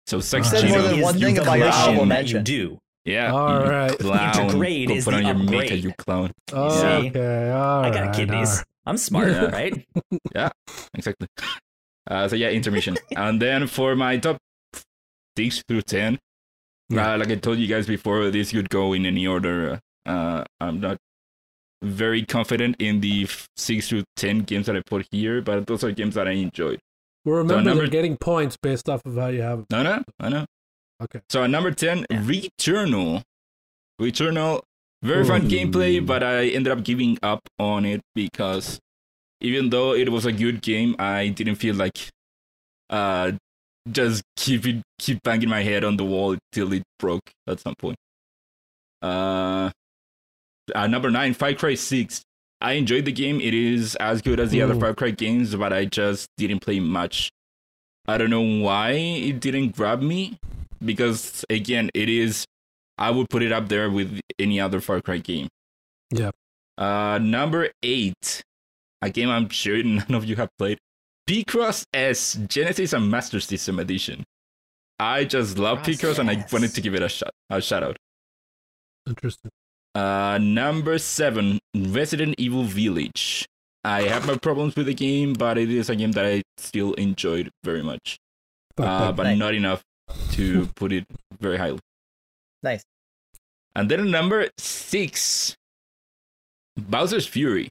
[0.06, 0.78] So sucks said Gino.
[0.78, 2.78] more than one thing about your clown honorable that you do.
[3.04, 3.32] Yeah.
[3.32, 3.98] All you right.
[3.98, 4.34] Clown.
[4.34, 5.84] Intergrade Go is put the on your makeup, upgrade.
[5.84, 6.32] you clown.
[6.52, 7.08] Oh, See?
[7.08, 7.50] okay.
[7.50, 8.58] All I got right, kidneys.
[8.58, 9.44] all I'm smart, Yeah.
[9.46, 9.86] right?
[10.34, 10.50] Yeah.
[10.94, 11.28] Exactly.
[12.10, 12.96] Uh, so yeah, intermission.
[13.16, 14.36] and then for my top
[15.36, 16.18] six through ten,
[16.88, 17.14] Yeah.
[17.14, 19.80] uh, like I told you guys before, this could go in any order.
[20.06, 20.98] Uh, I'm not
[21.82, 25.84] very confident in the f- six through ten games that I put here, but those
[25.84, 26.80] are games that I enjoyed.
[27.24, 29.64] Well, remember, number- they're getting points based off of how you have.
[29.70, 30.44] No, no, I know.
[31.00, 31.20] Okay.
[31.30, 32.20] So at number ten, Yeah.
[32.22, 33.22] Returnal.
[34.00, 34.62] Returnal,
[35.02, 38.78] very fun gameplay, but I ended up giving up on it because
[39.40, 42.08] even though it was a good game, I didn't feel like
[42.88, 43.32] uh
[43.90, 47.74] just keep it keep banging my head on the wall till it broke at some
[47.78, 47.96] point.
[49.02, 49.70] Uh,
[50.74, 52.22] uh number nine, Far Cry Six.
[52.62, 53.40] I enjoyed the game.
[53.40, 54.80] It is as good as the other Ooh.
[54.80, 57.30] Far Cry games, but I just didn't play much.
[58.06, 60.38] I don't know why it didn't grab me
[60.84, 62.44] because again, it is.
[62.98, 65.48] I would put it up there with any other Far Cry game.
[66.10, 66.30] Yeah.
[66.76, 68.42] Uh, number eight,
[69.02, 70.78] a game I'm sure none of you have played.
[71.28, 74.24] Picross S Genesis and Master System Edition.
[74.98, 77.30] I just love Picross Picross and I wanted to give it a shot.
[77.48, 77.96] A shout out.
[79.06, 79.50] Interesting.
[79.94, 83.46] Uh, number seven, Resident Evil Village.
[83.82, 86.92] I have my problems with the game, but it is a game that I still
[86.94, 88.18] enjoyed very much.
[88.76, 89.82] Uh, but not enough
[90.32, 91.04] to put it
[91.40, 91.78] very highly.
[92.62, 92.82] Nice.
[93.74, 95.54] And then number six,
[96.76, 97.68] Bowser's Fury.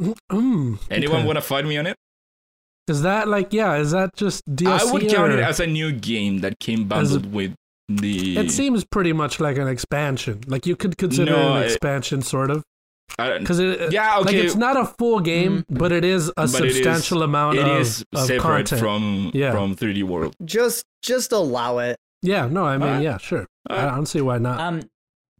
[0.00, 1.26] Mm, Anyone okay.
[1.26, 1.96] want to fight me on it?
[2.88, 3.76] Is that like yeah?
[3.76, 4.88] Is that just DLC?
[4.88, 7.54] I would count it as a new game that came bundled with
[7.88, 8.36] the.
[8.36, 10.42] It seems pretty much like an expansion.
[10.46, 12.64] Like you could consider No, it an it- expansion, sort of, I don't-
[13.16, 13.92] because it.
[13.92, 14.24] yeah, okay.
[14.26, 17.58] Like it's not a full game, but it is a But it is- substantial amount
[17.58, 18.80] it of, is of separate content.
[18.80, 19.52] from Yeah.
[19.52, 20.34] from 3D World.
[20.44, 21.96] Just just allow it.
[22.22, 23.02] yeah, no, I mean, Alright.
[23.04, 23.46] yeah, sure.
[23.70, 24.58] I don't see why not.
[24.60, 24.82] Um,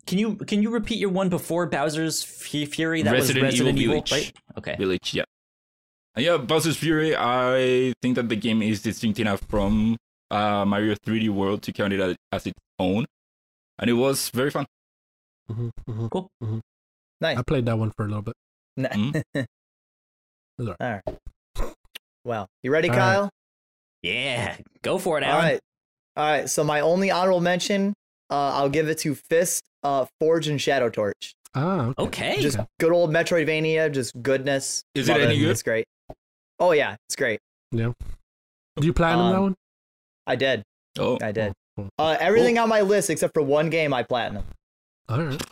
[0.07, 3.03] can you can you repeat your one before Bowser's F- Fury?
[3.03, 4.13] That Resident was Resident Evil Evil, Village.
[4.13, 4.33] right?
[4.59, 4.77] Okay.
[4.79, 5.25] Village, yeah.
[6.17, 9.97] Yeah, Bowser's Fury, I think that the game is distinct enough from
[10.31, 13.07] uh, Mario 3D World to count it as, as its own.
[13.79, 14.67] And it was very fun.
[15.51, 16.11] Mhm, mhm.
[16.11, 16.31] Cool.
[17.21, 17.39] Nice.
[17.39, 18.35] I played that one for a little bit.
[18.79, 19.23] Mm.
[20.57, 21.75] It's All right.
[22.25, 23.01] Well, you ready, All right.
[23.03, 23.31] Kyle?
[24.03, 25.45] Yeah, go for it, All Alan.
[25.45, 25.61] right.
[26.17, 26.49] All right.
[26.49, 27.93] So my only honorable mention,
[28.31, 31.35] uh, I'll give it to Fist, uh, Forged in Shadow Torch.
[31.57, 32.03] Ah, okay.
[32.35, 32.41] Okay.
[32.41, 34.83] Just good old Metroidvania, just goodness.
[34.95, 35.51] Is it Love any good?
[35.51, 35.87] It's great.
[36.61, 37.41] Oh yeah, it's great.
[37.73, 37.93] Yeah.
[38.77, 39.55] Do you platinum that Um, one?
[40.27, 40.63] I did.
[40.99, 41.53] Oh, I did.
[41.79, 44.45] Oh, Uh, everything on my list except for one game I platinum.
[45.09, 45.43] All right.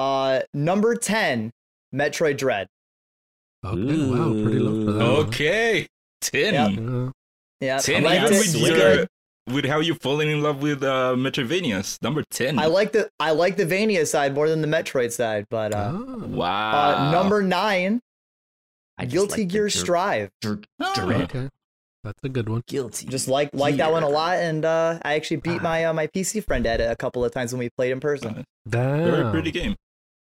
[0.00, 1.50] Uh, number ten,
[1.94, 2.66] Metroid Dread.
[3.64, 4.10] Okay.
[4.10, 4.32] Wow.
[4.42, 5.04] Pretty low for that.
[5.28, 5.86] okay.
[6.22, 6.54] 10.
[6.54, 6.88] Yep.
[7.08, 7.10] Uh,
[7.60, 9.06] Yeah, 10 I even with your,
[9.54, 12.00] with how you're falling in love with uh, Metroidvanias.
[12.02, 12.58] Number 10.
[12.58, 15.92] I like the I like the Vania side more than the Metroid side, but uh,
[15.94, 16.16] ah.
[16.26, 17.08] wow.
[17.08, 18.00] uh number nine,
[18.96, 20.30] I Guilty like Gear dr- Strive.
[20.40, 20.64] dr-.
[20.94, 21.20] Dread.
[21.34, 21.48] Okay.
[22.02, 22.62] That's a good one.
[22.66, 23.06] Guilty.
[23.08, 25.64] Just like like that one a lot, and uh, I actually beat Ah.
[25.64, 28.00] my uh, my PC friend at it a couple of times when we played in
[28.00, 28.42] person.
[28.66, 29.04] Damn.
[29.04, 29.76] Very pretty game.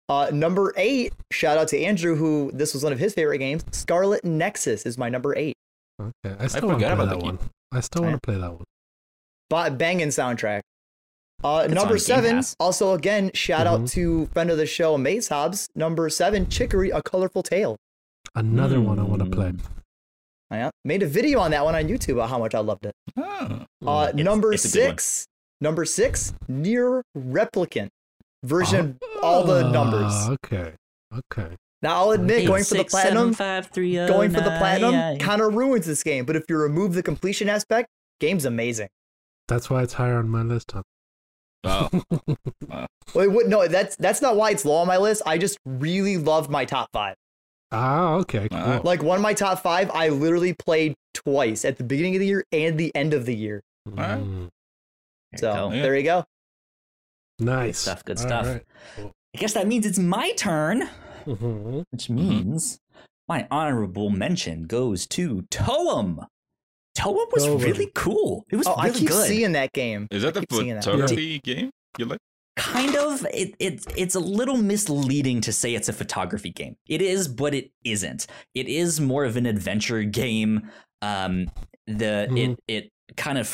[0.09, 3.65] Uh, number eight, shout out to Andrew, who this was one of his favorite games.
[3.73, 5.55] Scarlet Nexus is my number eight.
[6.01, 6.37] Okay.
[6.39, 7.37] I still want to play about that that one.
[7.37, 7.51] game.
[7.73, 8.65] I still want to play that one.
[9.49, 10.61] But banging soundtrack.
[11.43, 13.91] Uh, number on seven, also again, shout out Mhm.
[13.93, 15.69] to friend of the show, Maze Hobbs.
[15.75, 17.77] Number seven, Chicory, A Colorful Tale.
[18.35, 19.51] Another one I want to play.
[19.51, 19.59] Hmm.
[20.51, 22.93] Yeah, made a video on that one on YouTube about how much I loved it.
[23.19, 23.67] Ah.
[23.85, 24.91] Uh, It's- number it's a good one.
[24.91, 25.27] six,
[25.61, 27.89] number six, NieR Replicant
[28.45, 30.13] version, all the numbers.
[30.13, 30.73] Ah, Okay.
[31.33, 31.57] Okay.
[31.83, 34.41] Now I'll admit, Eight, going for the six, seven, platinum, five, three, oh, going for
[34.41, 35.17] the platinum yeah.
[35.19, 36.25] kind of ruins this game.
[36.25, 37.89] But if you remove the completion aspect,
[38.21, 38.89] game's amazing.
[39.49, 40.83] That's why it's higher on my list, huh?
[42.69, 42.87] Wow.
[43.15, 43.47] Wait, what?
[43.49, 45.23] No, that's that's not why it's low on my list.
[45.27, 47.15] I just really loved my top five.
[47.73, 48.49] Ah, okay.
[48.51, 48.81] Cool.
[48.85, 52.27] Like one of my top five, I literally played twice at the beginning of the
[52.27, 53.63] year and the end of the year.
[53.89, 54.23] Alright.
[54.23, 54.49] Mm,
[55.37, 55.71] So.
[55.73, 55.83] Yeah.
[55.83, 56.25] there you go.
[57.39, 57.79] Nice.
[57.79, 58.47] stuff, good stuff.
[58.47, 58.63] right.
[59.35, 60.89] I guess that means it's my turn,
[61.27, 61.85] Mhm.
[61.91, 62.15] which Mm-hmm.
[62.15, 62.79] means
[63.29, 66.27] my honorable mention goes to Toem.
[66.97, 67.63] Toem was Toem.
[67.65, 68.45] really cool.
[68.51, 69.27] It was Oh, I really keep good.
[69.29, 70.07] seeing that game.
[70.11, 70.85] Is that the keep seeing that.
[70.85, 72.19] photography game you like?
[72.57, 77.03] kind of it, it it's a little misleading to say it's a photography game it
[77.03, 80.71] is but it isn't it is more of an adventure game
[81.03, 81.51] um
[81.89, 82.53] the Mhm.
[82.53, 83.49] it it kind of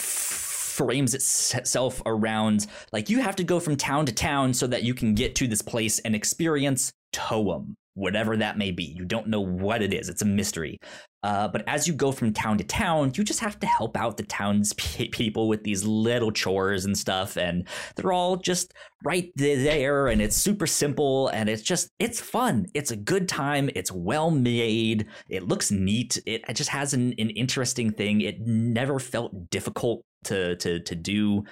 [0.81, 4.95] frames itself around like you have to go from town to town so that you
[4.95, 8.85] can get to this place and experience toem whatever that may be.
[8.85, 10.09] You don't know what it is.
[10.09, 10.79] It's a mystery.
[11.23, 14.17] Uh, but as you go from town to town you just have to help out
[14.17, 18.73] the town's pe- people with these little chores and stuff and they're all just
[19.05, 22.65] right there and it's super simple and it's just it's fun.
[22.73, 23.69] It's a good time.
[23.75, 25.09] It's well made.
[25.29, 26.17] It looks neat.
[26.25, 28.23] It, it just has an, an interesting thing.
[28.23, 31.45] It never felt difficult to to to do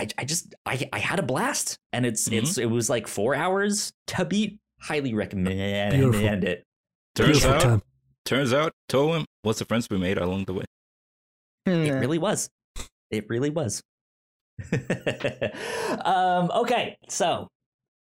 [0.00, 3.34] i, I just I, I had a blast and it's it's it was like four
[3.34, 6.48] hours to beat highly recommend Beautiful.
[6.48, 6.64] it
[7.16, 7.82] Turns Beautiful out, time.
[8.24, 10.64] turns out, Toem was the friends we made along the way.
[11.66, 11.98] It Hmm.
[11.98, 12.48] really was.
[13.10, 13.82] It really was.
[16.04, 17.48] um, okay, so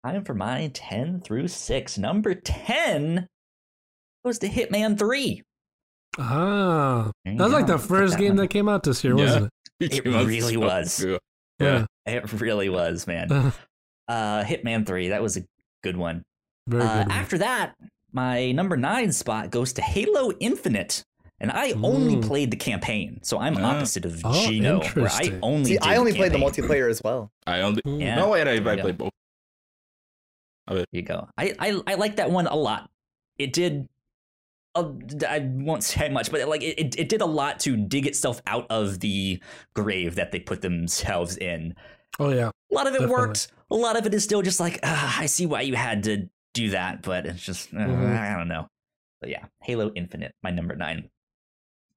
[0.05, 1.99] time for my 10 through 6.
[1.99, 3.27] Number 10
[4.25, 5.43] goes to Hitman 3.
[6.19, 8.37] Ah, that was like the first that game one.
[8.39, 9.25] that came out this year, Yeah.
[9.25, 9.51] wasn't It
[9.89, 11.01] came out really so was.
[11.05, 11.21] good.
[11.61, 11.87] Yeah.
[12.07, 13.53] It really was, man.
[14.09, 15.43] Uh, Hitman 3, that was a
[15.83, 16.23] good one.
[16.69, 17.09] very Uh, good.
[17.09, 17.11] one.
[17.11, 17.75] after that,
[18.13, 21.03] my number 9 spot goes to Halo Infinite.
[21.41, 22.25] And I only Mm.
[22.25, 23.75] played the campaign, so I'm Ah.
[23.77, 27.03] opposite of Oh, Gino, where I only See, did I only played the multiplayer as
[27.03, 27.33] well.
[27.49, 27.83] I only.
[27.85, 28.15] Yeah.
[28.15, 28.83] No, wait, I, I There you go.
[28.83, 29.11] played both.
[30.69, 31.29] There you go.
[31.37, 32.89] I, I I like that one a lot.
[33.39, 33.89] It did.
[34.77, 34.93] Uh,
[35.29, 38.41] I won't say much, but like it, it, it did a lot to dig itself
[38.47, 39.41] out of the
[39.75, 41.75] grave that they put themselves in.
[42.19, 42.51] Oh yeah.
[42.71, 43.15] A lot of it Definitely.
[43.15, 43.49] worked.
[43.71, 46.29] A lot of it is still just like ah, I see why you had to
[46.55, 48.19] do that, but it's just uh, Mhm.
[48.19, 48.69] I don't know.
[49.21, 51.09] But yeah, Halo Infinite, my number nine.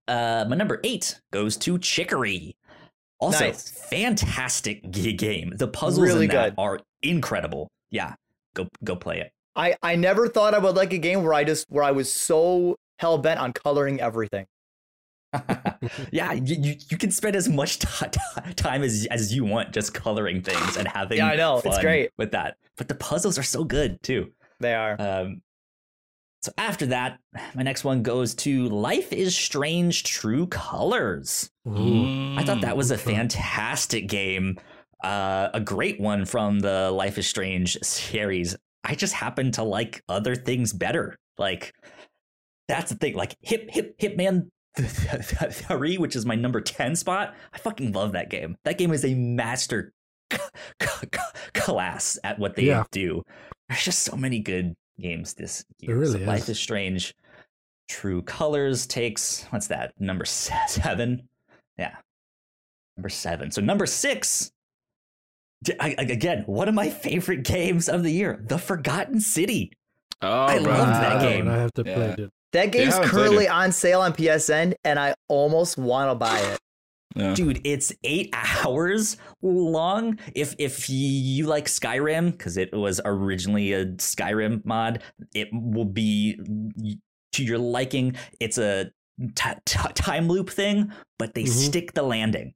[0.08, 2.56] Uh, my number eight goes to Chicory.
[3.20, 3.70] Also, Nice.
[3.70, 5.54] fantastic g- game.
[5.56, 6.62] The puzzles Really in that good.
[6.62, 7.68] are incredible.
[7.92, 8.16] Yeah,
[8.56, 9.32] go go play it.
[9.60, 12.12] I I never thought I would like a game where I just where I was
[12.12, 14.46] so hell bent on coloring everything.
[16.12, 19.74] yeah, you, you, you can spend as much ti- ti- time as as you want
[19.74, 21.62] just coloring things and having Yeah, I know.
[21.64, 22.12] It's great.
[22.18, 22.56] with that.
[22.78, 24.32] But the puzzles are so good too.
[24.62, 24.96] They are.
[24.98, 25.42] Um,
[26.42, 27.20] so after that,
[27.54, 31.52] my next one goes to Life is Strange True Colors.
[31.68, 32.38] Ooh.
[32.38, 34.58] I thought that was a fantastic game,
[35.04, 38.56] uh, a great one from the Life is Strange series.
[38.84, 41.18] I just happen to like other things better.
[41.38, 41.74] Like
[42.68, 43.16] that's the thing.
[43.16, 47.36] Like Hip Hip Hitman Three, which is my number ten spot.
[47.54, 48.56] I fucking love that game.
[48.66, 49.92] That game is a master
[51.54, 52.84] class at what they Yeah.
[52.92, 53.24] do.
[53.68, 55.96] There's just so many good games this year.
[55.96, 56.50] So really Life is.
[56.50, 57.16] is Strange.
[57.88, 59.94] True Colors takes what's that?
[60.00, 60.26] Number
[60.68, 61.28] seven.
[61.78, 61.96] Yeah,
[62.98, 63.52] number seven.
[63.52, 64.52] So number six.
[65.64, 69.72] D- I- I- again, one of my favorite games of the year, The Forgotten City.
[70.22, 70.62] Oh, I right.
[70.66, 71.48] loved that game.
[71.48, 72.26] I have to play Yeah.
[72.26, 72.30] it.
[72.52, 76.60] That game's haven't currently on sale on PSN, and I almost want to buy it.
[77.16, 77.34] Yeah.
[77.34, 78.30] Dude, it's eight
[78.66, 80.18] hours long.
[80.36, 85.02] If if you like Skyrim, because it was originally a Skyrim mod,
[85.34, 86.40] it will be
[87.34, 88.16] to your liking.
[88.40, 88.92] It's a
[89.36, 91.48] t- t- time loop thing, but they Mhm.
[91.68, 92.54] stick the landing.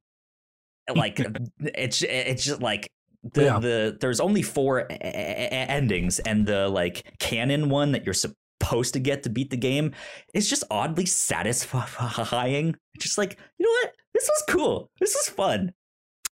[0.94, 1.20] Like
[1.60, 2.90] it's it's just like
[3.32, 3.58] the Yeah.
[3.58, 8.92] the there's only four e- e- endings, and the like canon one that you're supposed
[8.94, 9.92] to get to beat the game
[10.34, 12.76] is just oddly satisfying.
[12.98, 14.90] Just like you know what, this was cool.
[15.00, 15.72] This was fun.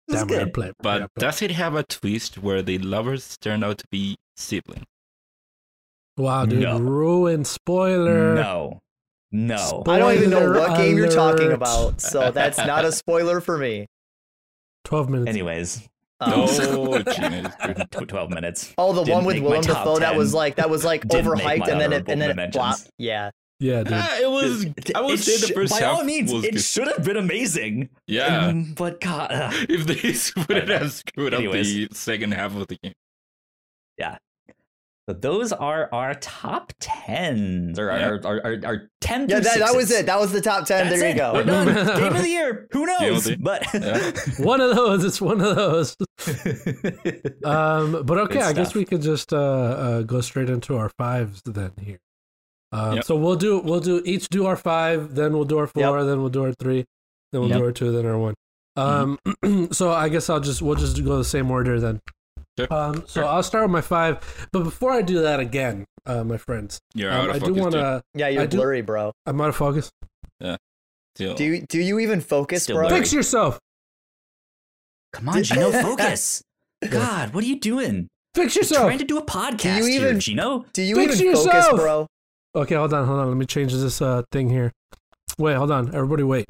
[0.08, 0.54] This was Damn, I gotta good.
[0.54, 1.32] play But gotta play it.
[1.32, 4.84] does it have a twist where the lovers turn out to be siblings?
[6.18, 6.78] wow, dude, No.
[6.80, 8.36] ruin spoiler.
[8.36, 8.80] No,
[9.32, 9.84] no.
[9.88, 13.40] I don't even know Spoiler what game you're talking about, so that's not a spoiler
[13.42, 13.88] for me.
[14.84, 15.30] Twelve minutes.
[15.30, 15.88] Anyways,
[16.20, 18.74] No, Um, Gina, it's twelve minutes.
[18.78, 21.32] Oh, the Didn't one with Willem top Dafoe that was like that was like Didn't
[21.32, 22.90] overhyped, and then it and then it flopped.
[22.98, 23.94] Yeah, Yeah, dude.
[23.94, 24.64] It was.
[24.66, 26.62] It- I would it say the sh- first by half all means, was it good.
[26.62, 27.90] should have been amazing.
[28.08, 28.48] Yeah.
[28.48, 32.78] Um, but God, uh, if they wouldn't have screwed up the second half of the
[32.78, 32.94] game.
[35.14, 38.06] But those are our top tens or Yeah.
[38.10, 39.28] our, our, our, our ten.
[39.30, 39.40] yeah.
[39.40, 40.06] That, that was it.
[40.06, 40.88] That was the top ten.
[40.88, 41.18] That's there you it.
[41.18, 41.34] go.
[41.34, 41.68] We're done.
[41.98, 42.68] Game of the year.
[42.72, 43.26] Who knows?
[43.26, 44.12] the- But Yeah.
[44.46, 45.04] One of those.
[45.04, 45.96] It's one of those.
[47.44, 50.90] Um, but okay, Good I guess we could just uh, uh, go straight into our
[50.90, 52.00] fives then here.
[52.72, 53.04] Um, Yep.
[53.06, 56.20] So we'll do we'll do each do our five, then we'll do our four, then
[56.22, 56.86] we'll do our three,
[57.32, 57.60] then we'll Yep.
[57.60, 58.36] do our two, then our one.
[58.78, 59.18] Um,
[59.72, 62.00] so I guess I'll just we'll just go the same order then.
[62.60, 62.74] Sure.
[62.74, 66.38] Um, so I'll start with my five, but before I do that again, uh, my
[66.38, 69.14] friends, You're um, out of I do wanna, Yeah, you're I do- blurry, bro.
[69.26, 69.90] I'm out of focus.
[71.16, 71.36] Still.
[71.36, 72.88] Do you do you even focus, Still bro?
[72.88, 73.02] blurry.
[73.02, 73.60] Fix yourself.
[75.14, 76.42] come on, Gino, focus.
[76.90, 78.08] God, what are you doing?
[78.34, 78.86] Fix You're yourself.
[78.86, 80.66] trying to do a podcast you here, even- Gino.
[80.74, 82.08] Do you Fix even focus, bro?
[82.56, 83.28] Okay, hold on, hold on.
[83.28, 84.72] Let me change this uh thing here.
[85.38, 85.94] Wait, hold on.
[85.94, 86.46] Everybody, wait.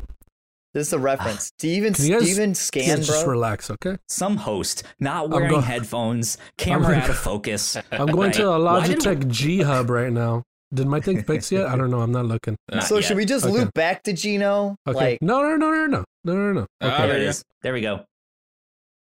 [0.74, 1.46] This is a reference.
[1.58, 3.32] Steven Can you guys- Steven Scan, Yeah, just bro.
[3.32, 3.98] relax, okay?
[4.08, 7.76] Some host not wearing headphones, camera going, out of focus.
[7.92, 10.44] I'm going to a Logitech G Hub right now.
[10.74, 11.66] Did my thing fix yet?
[11.66, 12.00] I don't know.
[12.00, 12.56] I'm not looking.
[12.72, 13.04] Not so yet.
[13.04, 13.54] should we just Okay.
[13.54, 14.78] loop back to Gino?
[14.88, 14.98] Okay.
[14.98, 16.66] Like no, no, no, no, no, no, no, no.
[16.80, 17.08] Oh, okay.
[17.08, 17.44] there it is.
[17.62, 18.06] There we go.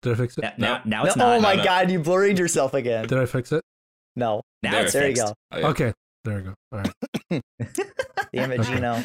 [0.02, 0.44] Did I fix it?
[0.44, 1.38] Yeah, now, now it's No- not.
[1.38, 1.64] oh my no.
[1.64, 3.08] god, you blurred yourself again.
[3.08, 3.64] Did I fix it?
[4.14, 4.42] No.
[4.62, 4.82] Now There.
[4.84, 5.32] it's There you go.
[5.50, 5.66] Oh, yeah.
[5.68, 5.92] Okay.
[6.22, 6.54] There we go.
[6.72, 7.42] All right.
[8.32, 9.02] The image, Gino.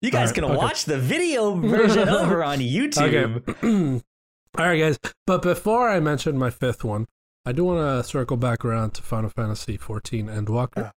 [0.00, 0.56] You guys Alright, can okay.
[0.56, 3.48] watch the video version over on YouTube.
[3.48, 4.02] Okay.
[4.58, 4.98] All right, guys.
[5.26, 7.06] But before I mention my fifth one,
[7.44, 10.92] I do want to circle back around to Final Fantasy 14 Endwalker.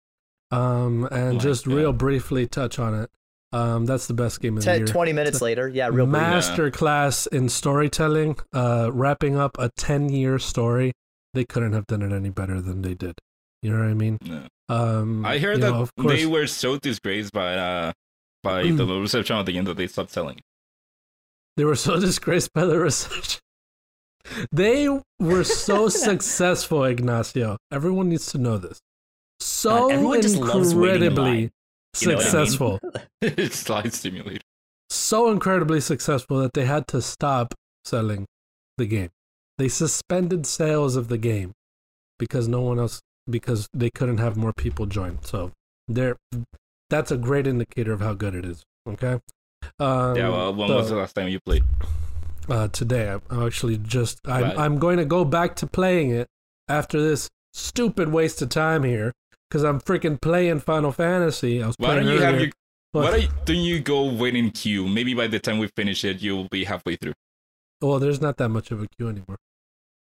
[0.52, 1.76] Um, and my just God.
[1.76, 3.10] real briefly touch on it.
[3.54, 4.88] Um, that's the best game of the 10, year.
[4.88, 5.68] 20 minutes later.
[5.68, 6.22] Yeah, real brief.
[6.22, 10.94] master class in storytelling, uh, wrapping up a 10 year story.
[11.34, 13.16] They couldn't have done it any better than they did.
[13.62, 14.18] You know what I mean?
[14.24, 14.48] No.
[14.70, 17.92] Um, I heard that know, course, they were so disgraced by uh
[18.44, 20.40] by the reception at the end that they stopped selling.
[21.58, 23.42] they were so disgraced by the reception.
[24.52, 24.88] They
[25.20, 27.58] were so successful, Ignacio.
[27.72, 28.80] Everyone needs to know this.
[29.40, 31.52] So everyone just loves waiting in incredibly line.
[32.00, 32.48] You know what I mean?
[32.48, 32.80] successful.
[33.22, 34.42] it's slide stimulator.
[34.90, 38.26] so incredibly successful that they had to stop selling
[38.78, 39.10] the game.
[39.58, 41.52] They suspended sales of the game
[42.18, 45.20] because no one else because they couldn't have more people join.
[45.24, 45.52] So
[45.88, 46.16] there
[46.92, 48.64] that's a great indicator of how good it is.
[48.88, 49.20] Okay.
[49.80, 51.64] Um, yeah, well, when so, was the last time you played?
[52.50, 53.10] uh, today?
[53.10, 54.58] I- I'm actually just I'm Right.
[54.60, 56.28] I'm going to go back to playing it
[56.68, 59.14] after this stupid waste of time here
[59.50, 61.62] because I'm freaking playing Final Fantasy.
[61.64, 62.50] I was Why playing don't you have your
[62.92, 63.04] What?
[63.06, 64.88] why don't you, don't you go wait in queue?
[64.88, 67.14] Maybe by the time we finish it, you'll be halfway through.
[67.82, 69.38] Well, there's not that much of a queue anymore.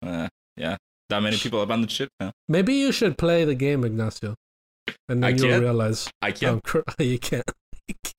[0.05, 0.77] Uh, yeah,
[1.09, 2.09] that many people abandoned ship.
[2.21, 2.31] Huh?
[2.49, 4.37] Maybe you should play the game, Ignacio,
[5.09, 5.63] and I then you'll can't.
[5.63, 6.63] realize I can't.
[6.63, 7.51] cr- you can't.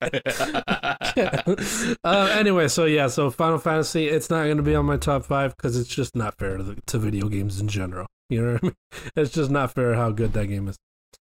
[2.04, 5.24] uh, anyway, so yeah, so Final Fantasy, it's not going to be on my top
[5.24, 8.06] five because it's just not fair to, the, to video games in general.
[8.28, 8.74] You know what I mean?
[9.16, 10.76] It's just not fair how good that game is.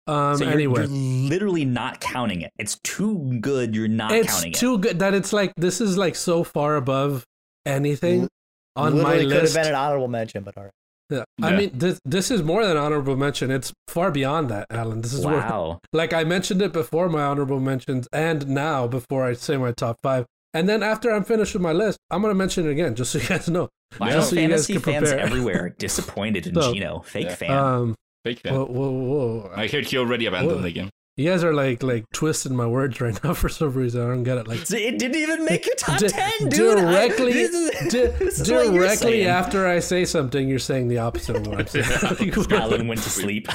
[0.07, 2.51] Um, so you're, anyway, you're literally not counting it.
[2.57, 3.75] It's too good.
[3.75, 4.51] You're not it's counting it.
[4.51, 7.25] It's too good that it's like this is like so far above
[7.65, 8.29] anything L-
[8.75, 10.73] on my Literally could have been an honorable mention, but all right.
[11.11, 11.23] Yeah.
[11.41, 13.51] I mean, this this is more than honorable mention.
[13.51, 15.01] It's far beyond that, Alan.
[15.01, 15.27] This is it.
[15.27, 15.79] where, Wow.
[15.93, 19.99] like, I mentioned it before my honorable mentions, and now before I say my top
[20.01, 23.11] five, and then after I'm finished with my list, I'm gonna mention it again, just
[23.11, 23.69] so you guys know.
[23.91, 25.25] Final Just so you guys Fantasy can fans prepare.
[25.25, 26.99] everywhere are disappointed in So, Gino.
[27.01, 27.35] Fake yeah.
[27.35, 27.51] fan.
[27.51, 28.53] Um, Fake fan.
[28.53, 29.51] whoa, whoa, whoa!
[29.55, 30.61] I heard he already abandoned Whoa.
[30.61, 30.89] the game.
[31.17, 34.01] You guys are like like twisting my words right now for some reason.
[34.01, 34.47] I don't get it.
[34.47, 36.77] Like it didn't even make your top di- ten, dude.
[36.79, 40.99] I- directly, this is, di- this is directly after I say something, you're saying the
[40.99, 42.31] opposite of what I'm saying.
[42.51, 43.47] Alan went to sleep.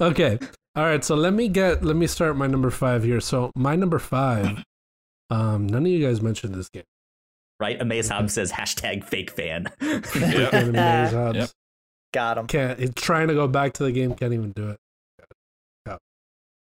[0.00, 0.38] okay.
[0.76, 1.04] All right.
[1.04, 3.20] So let me get let me start my number five here.
[3.20, 4.64] So my number five.
[5.30, 6.82] Um, none of you guys mentioned this game.
[7.60, 7.80] right?
[7.80, 9.66] Amaze Hobbs says hashtag fake fan.
[9.80, 11.36] Freaking Maze Hobbs.
[11.36, 11.50] Yep.
[12.12, 12.46] Got him.
[12.48, 12.80] Can't.
[12.80, 14.12] It's trying to go back to the game.
[14.14, 14.78] Can't even do it.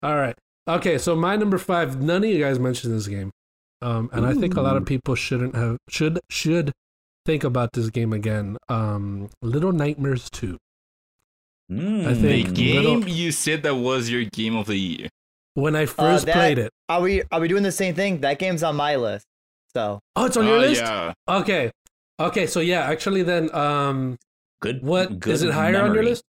[0.01, 0.07] Go.
[0.09, 0.35] All right.
[0.67, 0.97] Okay.
[0.97, 2.01] So my number five.
[2.01, 3.31] None of you guys mentioned this game.
[3.81, 6.71] Um, and I think a lot of people shouldn't have should should
[7.25, 8.57] think about this game again.
[8.69, 10.57] Um, Little Nightmares two.
[11.71, 12.05] Mm.
[12.07, 15.09] I The think game little- you said that was your game of the year.
[15.53, 16.71] When I first that- played it.
[16.89, 18.21] Are we are we doing the same thing?
[18.21, 19.25] That game's on my list.
[19.75, 20.81] So Oh, it's on your Oh, list.
[20.81, 21.13] Yeah.
[21.27, 21.71] Okay.
[22.19, 22.47] Okay.
[22.47, 24.17] So yeah, actually, then, um,
[24.61, 24.81] Good.
[24.81, 26.23] what good is it higher on your list?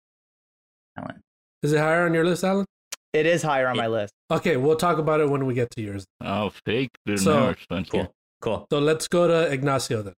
[0.97, 1.21] Alan.
[1.63, 2.65] Is it higher on your list, Alan?
[3.13, 4.13] It is higher on my list.
[4.31, 6.05] Okay, we'll talk about it when we get to yours.
[6.21, 7.67] Oh, fake little So- nerds.
[7.67, 8.03] fun here.
[8.03, 8.13] Cool.
[8.41, 8.67] Cool.
[8.71, 10.13] So let's go to Ignacio then.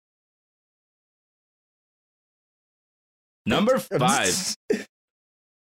[3.46, 4.56] Number five.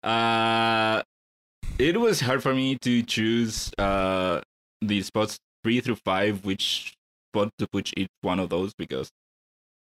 [0.03, 1.01] Uh,
[1.77, 4.41] it was hard for me to choose uh
[4.81, 6.93] the spots three through five, which
[7.31, 9.09] spot to put each one of those because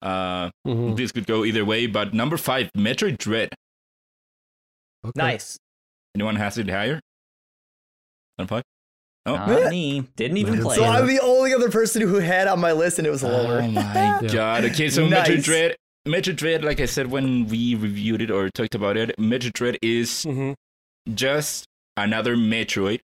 [0.03, 0.97] uh Mhm.
[0.97, 1.87] this could go either way.
[1.87, 3.55] But number five, Metroid Dread.
[5.05, 5.13] Okay.
[5.17, 5.59] Nice.
[6.15, 7.01] Anyone has it higher?
[8.39, 8.63] Than five?
[9.27, 9.35] Oh.
[9.35, 10.05] Not me.
[10.17, 10.77] Didn't even play.
[10.77, 13.61] So I'm the only other person who had on my list, and it was lower.
[13.61, 14.65] Oh my god.
[14.67, 15.29] Okay, so Nice.
[15.29, 15.77] Metroid Dread.
[16.07, 19.79] Metroid Dread, like I said when we reviewed it or talked about it, Metroid Dread
[19.83, 20.55] is Mhm.
[21.15, 23.01] just another Metroid,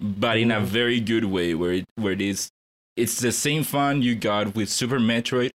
[0.00, 0.64] but in a Mm.
[0.64, 2.48] very good way, where it where it is
[2.96, 5.50] it's the same fun you got with Super Metroid.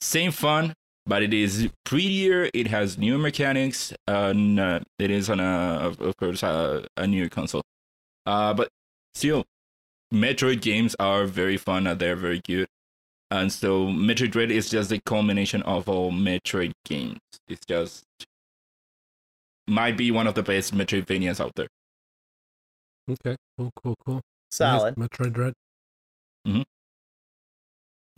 [0.00, 0.74] Same fun,
[1.06, 2.50] but it is prettier.
[2.52, 7.06] It has new mechanics, and uh, it is on a of, of course a, a
[7.06, 7.62] newer console.
[8.28, 8.68] Uh, but
[9.14, 9.46] still,
[10.12, 11.86] Metroid games are very fun.
[11.86, 12.68] and They're very good.
[13.30, 17.18] And so Metroid Dread is just the culmination of all Metroid games.
[17.48, 18.04] It's just
[19.66, 21.68] might be one of the best Metroidvanias out there.
[23.10, 23.36] Okay.
[23.56, 23.70] Cool.
[23.82, 23.94] Cool.
[24.04, 24.20] Cool.
[24.50, 24.96] Solid.
[24.98, 25.08] Nice.
[25.08, 25.54] Metroid Dread.
[26.46, 26.62] Hmm.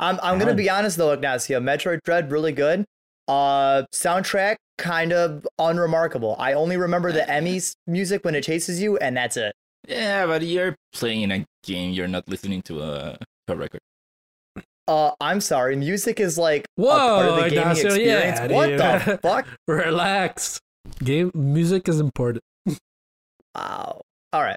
[0.00, 1.60] I'm I'm gonna be honest though, Ignacio.
[1.60, 2.84] Metroid Dread really good.
[3.28, 6.34] Uh, soundtrack kind of unremarkable.
[6.38, 9.54] I only remember the EMMI's music when it chases you, and that's it.
[9.88, 11.92] Yeah, but you're playing a game.
[11.92, 13.80] You're not listening to a, a record.
[14.86, 15.76] Uh, I'm sorry.
[15.76, 18.78] Music is like a part of Whoa, the gaming Ignacio, yeah, what dude.
[18.80, 19.46] the fuck?
[19.68, 20.60] Relax.
[21.04, 22.42] Game music is important.
[23.54, 24.00] Wow.
[24.32, 24.56] All right.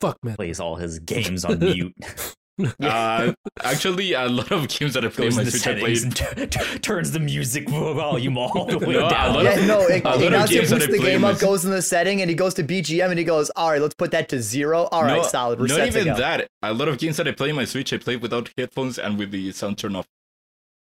[0.00, 0.36] Fuck man.
[0.36, 1.94] Plays all his games on mute.
[2.80, 6.48] Uh, actually, a lot of games that I play on my Switch, I settings played.
[6.50, 9.34] t- t- turns the music volume all the way No, a down.
[9.34, 11.24] lot Yeah, of- no, a Ig- lot of Ignacio games that boosts I the game
[11.24, 13.70] up, my- goes in the setting, and he goes to BGM, and he goes, "All
[13.70, 14.88] right, let's put that to zero.
[14.90, 15.60] All right, No, solid.
[15.60, 16.48] We're not set to even go." that.
[16.62, 19.18] A lot of games that I play on my Switch, I play without headphones and
[19.18, 20.06] with the sound turned off.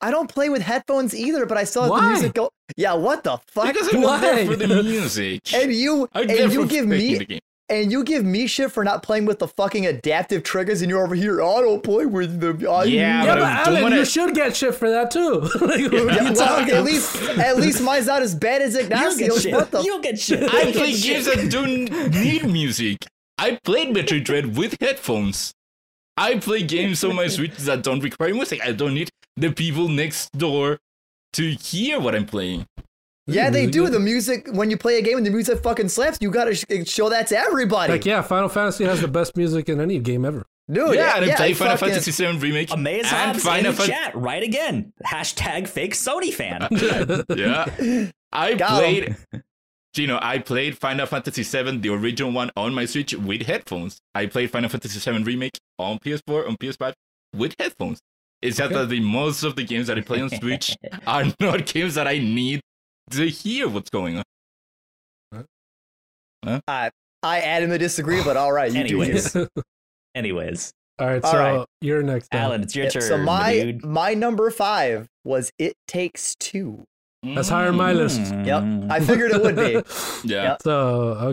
[0.01, 2.01] I don't play with headphones either, but I still have Why?
[2.01, 2.51] the music go.
[2.77, 3.67] Yeah, what the fuck?
[3.73, 4.45] Because I'm not there Why?
[4.45, 5.53] for the music.
[5.53, 7.39] And you I'm and you give me the game.
[7.69, 11.03] And you give me shit for not playing with the fucking adaptive triggers, and you're
[11.03, 11.41] over here.
[11.41, 12.69] I don't play with the.
[12.69, 15.39] I, Yeah, Yeah, but but I Alan, wanna- you should get shit for that too.
[15.61, 18.91] like, what Yeah, well, at least at least mine's not as bad as You don't
[18.91, 19.17] Ignacio's.
[19.17, 19.53] get shit.
[19.53, 19.79] What the?
[19.81, 20.43] You don't get shit.
[20.53, 23.05] I You play games that don't need music.
[23.37, 25.53] I played Metroid Dread with headphones.
[26.17, 28.61] I play games on my Switch that don't require music.
[28.63, 30.77] I don't need the people next door
[31.33, 32.65] to hear what I'm playing.
[33.27, 33.85] Yeah, they Music do.
[33.85, 36.55] is- The music when you play a game and the music fucking slaps, you gotta
[36.55, 37.91] sh- eh, show that to everybody.
[37.93, 40.45] Like, yeah, Final Fantasy has the best music in any game ever.
[40.71, 43.71] Dude, yeah, and I play I Final Fantasy VII Remake Amaze and Hobbs in Final
[43.71, 44.93] the Fan- chat right again.
[45.05, 46.67] Hashtag fake Sony fan.
[47.35, 48.77] Yeah, I Got 'em.
[48.79, 49.15] played.
[49.95, 54.01] You know, I played Final Fantasy VII, the original one, on my Switch with headphones.
[54.13, 56.93] I played Final Fantasy VII Remake on PS4, on PS5
[57.33, 57.99] with headphones.
[58.41, 58.81] It's just Okay.
[58.81, 60.75] that the most of the games that I play on Switch
[61.07, 62.59] are not games that I need
[63.11, 64.23] to hear what's going on.
[66.67, 66.91] I
[67.23, 68.71] I adamantly disagree, but all right.
[68.71, 68.79] You.
[68.79, 69.35] Anyways,
[70.15, 71.65] anyways, All right, so right.
[71.81, 72.27] you're next.
[72.31, 72.45] Alan.
[72.45, 73.01] Alan, it's your Yeah, turn.
[73.01, 73.83] so my dude.
[73.85, 76.83] my number five was It Takes Two.
[77.23, 78.19] That's higher on my list.
[78.19, 78.91] Yep, Mm.
[78.91, 79.81] I figured it would be.
[80.23, 80.43] Yeah.
[80.43, 80.61] Yep.
[80.61, 80.79] So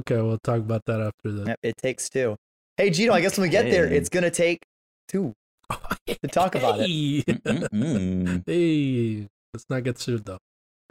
[0.01, 1.49] okay, we'll talk about that after this.
[1.49, 2.37] Yep, it takes two.
[2.79, 4.63] Hey Gino, I guess when we get there, it's gonna take
[5.09, 5.35] two
[6.07, 8.43] to talk about it.
[8.47, 9.29] Hey.
[9.53, 10.39] Let's not get sued though.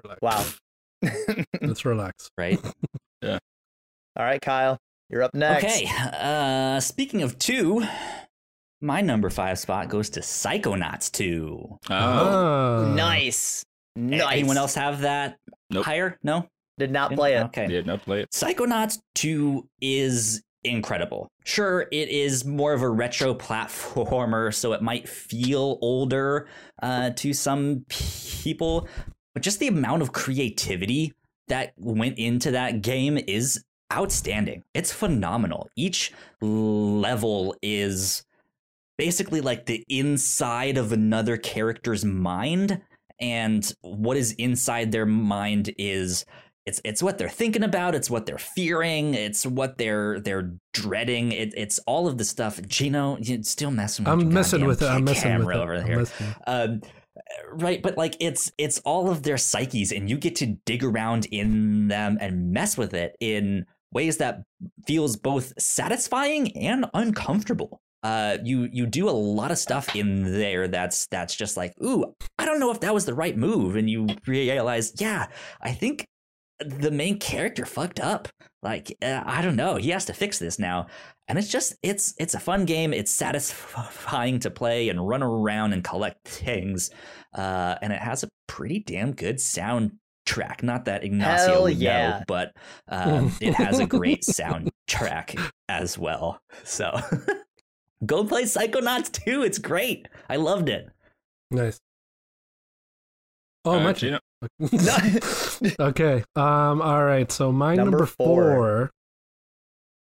[0.03, 0.21] Relax.
[0.21, 0.45] Wow.
[1.61, 2.29] Let's relax.
[2.37, 2.59] Right.
[3.21, 3.37] Yeah.
[4.17, 4.77] All right, Kyle,
[5.09, 5.63] you're up next.
[5.63, 5.87] Okay.
[6.13, 7.85] Uh, speaking of two,
[8.81, 11.59] my number five spot goes to Psychonauts 2.
[11.59, 11.77] Oh.
[11.89, 12.93] Ah.
[12.95, 13.63] Nice.
[13.95, 14.31] Nice.
[14.31, 15.37] Anyone else have that
[15.69, 15.85] Nope.
[15.85, 16.17] higher?
[16.23, 16.47] No?
[16.79, 17.43] did not play it?
[17.43, 17.67] Okay.
[17.67, 18.31] Did not play it.
[18.31, 21.27] Psychonauts 2 is incredible.
[21.45, 26.47] Sure, it is more of a retro platformer, so it might feel older
[26.81, 28.87] uh, to some people,
[29.33, 31.13] but just the amount of creativity
[31.47, 33.63] that went into that game is
[33.93, 34.63] outstanding.
[34.73, 35.69] It's phenomenal.
[35.75, 36.11] Each
[36.41, 38.23] level is
[38.97, 42.81] basically like the inside of another character's mind,
[43.19, 46.25] and what is inside their mind is
[46.65, 51.31] it's it's what they're thinking about it's what they're fearing it's what they're they're dreading
[51.31, 54.85] it, it's all of the stuff gino you're still messing with I'm messing with it.
[54.85, 55.59] I'm messing with it.
[55.59, 56.81] over I'm messing- um,
[57.53, 61.25] right but like it's it's all of their psyches and you get to dig around
[61.31, 64.43] in them and mess with it in ways that
[64.87, 67.81] feels both satisfying and uncomfortable.
[68.03, 72.15] Uh you you do a lot of stuff in there that's that's just like ooh
[72.39, 75.27] i don't know if that was the right move and you realize yeah
[75.61, 76.07] i think
[76.59, 78.27] the main character fucked up
[78.63, 80.87] like uh, i don't know he has to fix this now.
[81.27, 82.93] And it's just it's it's a fun game.
[82.93, 86.89] It's satisfying to play and run around and collect things.
[87.33, 90.61] Uh and it has a pretty damn good soundtrack.
[90.61, 92.09] Not that ignacio Hell would yeah.
[92.09, 92.51] know but
[92.89, 95.39] um, it has a great soundtrack
[95.69, 96.41] as well.
[96.65, 96.99] So
[98.05, 100.09] go play psychonauts 2 it's great.
[100.29, 100.89] I loved it.
[101.49, 101.79] Nice.
[103.63, 104.19] Oh, Uh, my Gino-
[105.79, 106.23] okay.
[106.35, 106.81] Um.
[106.81, 107.31] All right.
[107.31, 108.43] So my Number number, four.
[108.43, 108.91] four.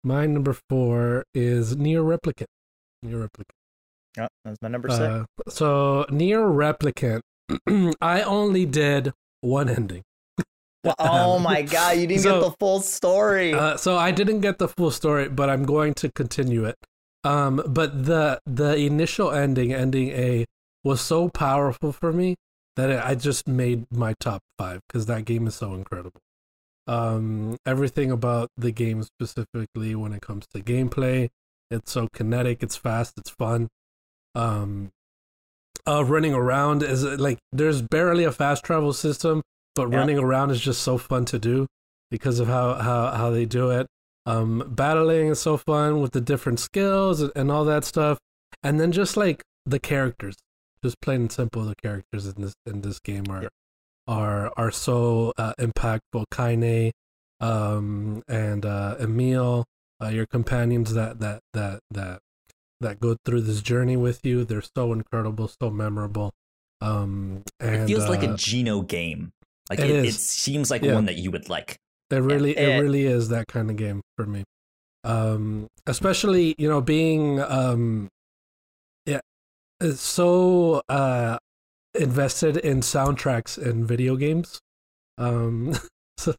[0.05, 2.47] My number four is NieR Replicant.
[3.05, 3.55] NieR Replicant.
[4.17, 5.01] Yep, that's my number six.
[5.01, 7.21] Uh, so NieR Replicant.
[8.01, 10.03] I only did one ending.
[11.01, 13.53] Oh my god, you didn't So- get the full story.
[13.53, 16.77] Uh, so I didn't get the full story, but I'm going to continue it.
[17.25, 20.45] Um, but the the initial ending, ending A,
[20.85, 22.37] was so powerful for me
[22.77, 26.21] that I just made my top five because that game is so incredible.
[26.87, 31.31] Um, everything about the game specifically when it comes to gameplay,
[31.71, 33.69] it's so kinetic, it's fast, it's fun.
[34.35, 34.91] Um,
[35.87, 39.43] uh, running around is like there's barely a fast travel system,
[39.75, 39.99] but Yeah.
[39.99, 41.67] running around is just so fun to do
[42.11, 43.87] because of how how how they do it.
[44.27, 48.19] Um, battling is so fun with the different skills and, and all that stuff,
[48.63, 50.35] and then just like the characters,
[50.83, 53.53] just plain and simple, the characters in this in this game are Yep.
[54.09, 56.25] are are so uh, impactful.
[56.31, 56.93] Kaine,
[57.41, 59.65] um, and uh, Emil,
[60.03, 62.21] uh, your companions that that that that
[62.81, 66.33] that go through this journey with you, they're so incredible, so memorable.
[66.81, 69.33] Um, and it feels like a uh, Gino game.
[69.71, 70.95] Like it it, seems like Yeah.
[70.95, 71.79] one that you would like.
[72.11, 72.77] It really, eh.
[72.77, 74.45] it really is that kind of game for me.
[75.03, 78.09] Um, especially you know being um, yeah,
[79.95, 81.39] so uh
[81.95, 84.61] invested in soundtracks in video games.
[85.19, 85.75] Um,
[86.19, 86.35] so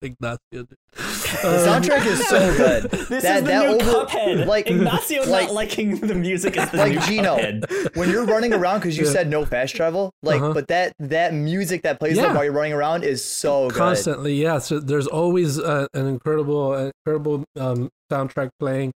[0.00, 0.38] Ignacio.
[0.52, 0.68] dude.
[0.94, 0.98] the
[1.44, 2.90] Um, soundtrack is so good.
[2.90, 4.46] This That- is the that new over- Cuphead.
[4.46, 7.36] like- Ignacio like- not liking the music is the Like new Gino.
[7.36, 7.96] Cuphead.
[7.96, 9.10] when you're running around because you Yeah.
[9.12, 10.54] said no fast travel, like, Uh-huh.
[10.54, 12.26] but that that music that plays Yeah.
[12.26, 13.76] like while you're running around is so good.
[13.76, 18.92] constantly yeah so there's always uh, an incredible incredible um soundtrack playing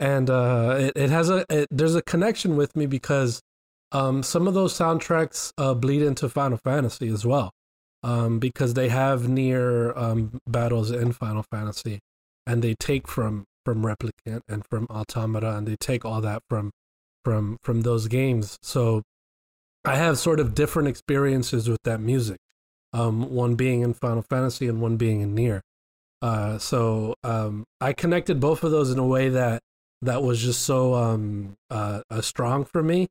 [0.00, 3.40] and uh it, it has a it, there's a connection with me because
[3.92, 7.50] um some of those soundtracks uh bleed into final fantasy as well
[8.02, 12.00] um because they have NieR um battles in final fantasy
[12.46, 16.70] and they take from from replicant and from automata and they take all that from
[17.24, 19.02] from from those games so
[19.84, 22.36] i have sort of different experiences with that music
[22.94, 25.60] um, one being in Final Fantasy and one being in NieR.
[26.22, 29.60] Uh, so um, I connected both of those in a way that
[30.02, 33.08] that was just so um, uh, uh, strong for me,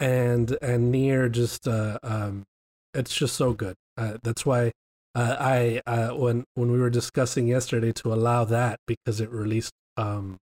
[0.00, 2.44] and and Nier just uh, um,
[2.92, 3.74] it's just so good.
[3.96, 4.72] Uh, that's why
[5.14, 9.72] uh, I uh, when when we were discussing yesterday to allow that because it released
[9.96, 10.36] um,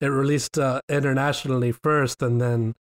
[0.00, 2.74] it released uh, internationally first, and then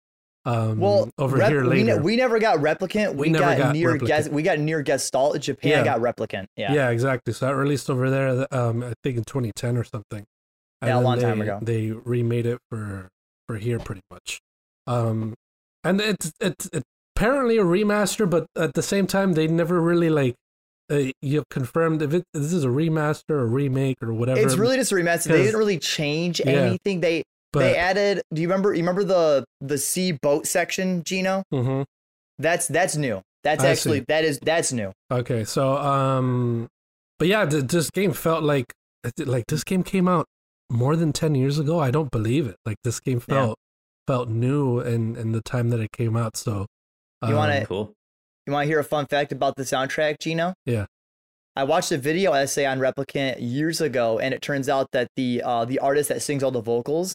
[0.47, 2.03] Um, Well, over Rep- here we, ne- later.
[2.03, 3.15] we never got replicant.
[3.15, 4.31] We, never got, got near guest.
[4.31, 5.39] We got NieR Gestalt.
[5.39, 5.85] Japan Yeah.
[5.85, 6.47] got replicant.
[6.57, 6.73] Yeah.
[6.73, 6.89] yeah.
[6.91, 7.35] exactly.
[7.35, 8.47] So that released over there.
[8.51, 10.25] Um, I think in 2010 or something.
[10.83, 11.59] And Yeah, a then long time they- ago.
[11.63, 13.09] They remade it for
[13.47, 14.41] for here pretty much.
[14.87, 15.35] Um,
[15.85, 16.85] and it's it's it's
[17.17, 20.35] apparently a remaster, but at the same time, they never really like
[20.91, 24.41] uh, you confirmed if it this is a remaster or remake or whatever.
[24.41, 25.29] It's really just a remaster.
[25.29, 26.47] They didn't really change Yeah.
[26.53, 27.01] anything.
[27.01, 27.23] They
[27.53, 28.23] but, they added.
[28.33, 28.73] Do you remember?
[28.73, 31.43] You remember the the sea boat section, Gino?
[31.53, 31.85] Mhm.
[32.39, 33.21] That's that's new.
[33.45, 34.05] That's I actually see.
[34.09, 34.93] that is that's new.
[35.11, 36.69] Okay, so um,
[37.19, 38.73] but yeah, th- this game felt like
[39.19, 40.27] like this game came out
[40.71, 41.79] more than ten years ago.
[41.81, 42.57] I don't believe it.
[42.65, 43.35] Like this game Yeah.
[43.35, 43.59] felt
[44.07, 46.37] felt new in in the time that it came out.
[46.37, 46.67] So
[47.27, 47.93] You wanna- um, Cool.
[48.47, 50.55] You want to hear a fun fact about the soundtrack, Gino?
[50.65, 50.87] Yeah.
[51.55, 55.43] I watched a video essay on Replicant years ago, and it turns out that the
[55.45, 57.15] uh, the artist that sings all the vocals,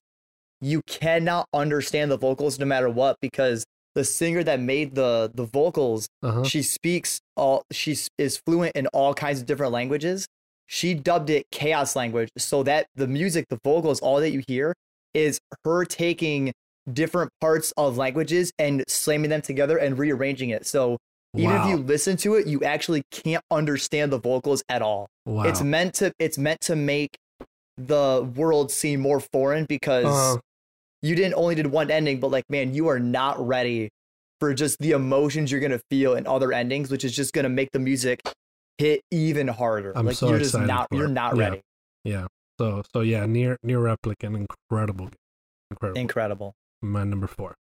[0.62, 5.46] you cannot understand the vocals no matter what because the singer that made the the
[5.46, 6.44] vocals, uh-huh.
[6.44, 10.28] she speaks all she is fluent in all kinds of different languages.
[10.68, 14.74] She dubbed it chaos language so that the music, the vocals, all that you hear
[15.14, 16.52] is her taking
[16.92, 20.66] different parts of languages and slamming them together and rearranging it.
[20.66, 20.98] So
[21.36, 25.08] even if you listen to it, you actually can't understand the vocals at all.
[25.26, 25.44] wow.
[25.44, 27.18] It's meant to it's meant to make
[27.78, 30.40] the world seem more foreign because Uh,
[31.02, 33.90] you didn't only did one ending, but like man, you are not ready
[34.40, 37.70] for just the emotions you're gonna feel in other endings, which is just gonna make
[37.72, 38.22] the music
[38.78, 39.94] hit even harder.
[39.96, 41.12] I'm like so you're just excited not for you're it.
[41.12, 41.44] not Yeah.
[41.44, 41.62] ready.
[42.04, 42.28] yeah.
[42.60, 45.10] So so yeah, NieR NieR Replicant, incredible,
[45.72, 46.00] incredible.
[46.02, 46.54] Incredible.
[46.82, 47.56] My number four.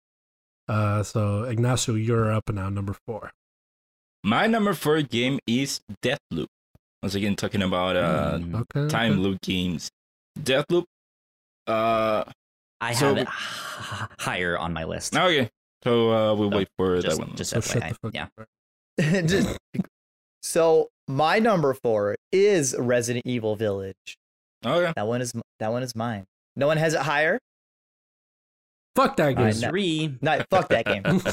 [0.68, 2.70] Uh, so Ignacio, you're up now.
[2.70, 3.32] Number four.
[4.24, 6.48] My number four game is Deathloop.
[7.02, 8.62] Once again, talking about uh, Mm.
[8.62, 8.88] Okay.
[8.90, 9.22] time okay.
[9.22, 9.90] loop games.
[10.40, 10.86] Deathloop.
[11.68, 12.24] Uh,
[12.80, 15.16] I So- have it h- higher on my list.
[15.16, 15.50] okay.
[15.84, 17.36] So uh, we'll So, wait for just, that one.
[17.36, 17.90] just So shut FYI.
[17.90, 19.22] the fuck Yeah.
[19.28, 19.58] Just-
[20.42, 24.18] so my number four is Resident Evil Village.
[24.66, 24.94] Oh okay.
[24.96, 26.26] That one is that one is mine.
[26.56, 27.40] No one has it higher.
[28.96, 29.46] Fuck that game.
[29.46, 30.18] right, no- Three.
[30.22, 31.22] Not fuck that game.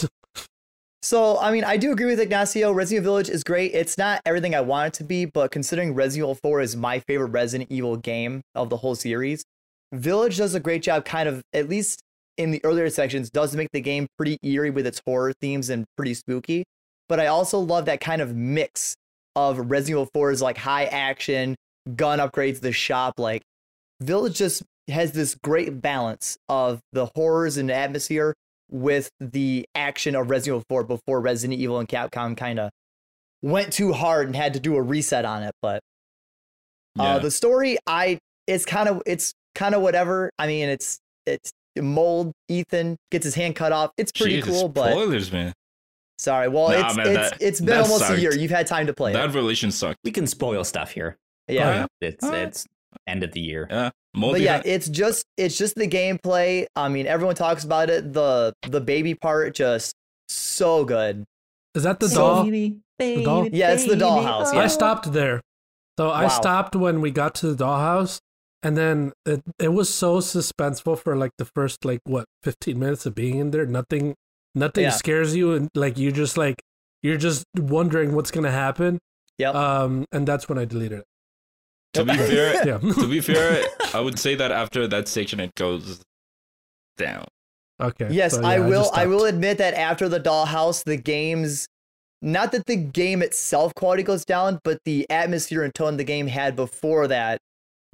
[1.03, 2.73] So, I mean, I do agree with Ignacio.
[2.73, 3.73] Resident Evil Village is great.
[3.75, 6.99] It's not everything I want it to be, but considering Resident Evil 4 is my
[7.01, 9.43] favorite Resident Evil game of the whole series,
[9.95, 12.03] Village does a great job, kind of, at least
[12.37, 15.87] in the earlier sections, does make the game pretty eerie with its horror themes and
[15.97, 16.65] pretty spooky.
[17.09, 18.95] But I also love that kind of mix
[19.37, 21.57] of Resident Evil 4's like high action,
[21.97, 23.15] gun upgrades, the shop.
[23.19, 23.43] Like,
[24.01, 28.35] Village just has this great balance of the horrors and atmosphere
[28.71, 32.71] with the action of Resident Evil 4 before Resident Evil and Capcom kind of
[33.43, 35.53] went too hard and had to do a reset on it.
[35.63, 35.81] But
[36.99, 37.19] uh, Yeah.
[37.19, 40.31] the story, I it's kind of it's kind of whatever.
[40.39, 41.51] I mean, it's it's
[41.81, 42.33] mold.
[42.49, 43.91] Ethan gets his hand cut off.
[43.97, 45.53] It's pretty Jesus, cool, but spoilers, man.
[46.21, 46.49] Sorry.
[46.49, 48.35] Well, Nah, it's man, it's that- it's been that almost a year.
[48.35, 49.35] You've had time to play That it.
[49.35, 49.99] relation sucked.
[50.05, 51.17] We can spoil stuff here.
[51.49, 51.85] Yeah.
[51.85, 52.49] Oh, it's Alright.
[52.49, 52.67] it's
[53.07, 53.67] end of the year.
[53.71, 53.91] Yeah.
[54.13, 56.67] But Multi- yeah, it's just it's just the gameplay.
[56.77, 58.13] I mean, everyone talks about it.
[58.13, 59.95] The the baby part just
[60.29, 61.25] so good.
[61.75, 62.45] Is that the So- doll?
[62.45, 63.43] Baby, The doll?
[63.45, 64.53] baby, Yeah, it's the dollhouse, oh.
[64.55, 64.61] yeah.
[64.61, 65.41] I stopped there.
[65.99, 68.19] So I stopped when we got to the dollhouse,
[68.63, 73.07] and then it, it was so suspenseful for like the first like what fifteen minutes
[73.07, 73.67] of being in there.
[73.67, 74.15] Nothing,
[74.55, 74.91] nothing Yeah.
[74.91, 76.61] scares you, and like you just like
[77.03, 78.99] you're just wondering what's gonna happen.
[79.39, 79.55] Yep.
[79.55, 81.05] Um, and that's when I deleted it.
[81.95, 82.79] to be fair, Yeah.
[82.79, 86.03] to be fair, I would say that after that section, it goes
[86.99, 87.25] down.
[87.81, 88.09] okay.
[88.11, 88.83] Yes, so, I will.
[88.85, 91.67] just I, will admit that after the Dollhouse, the game's
[92.23, 96.27] not that the game itself quality goes down, but the atmosphere and tone the game
[96.27, 97.39] had before that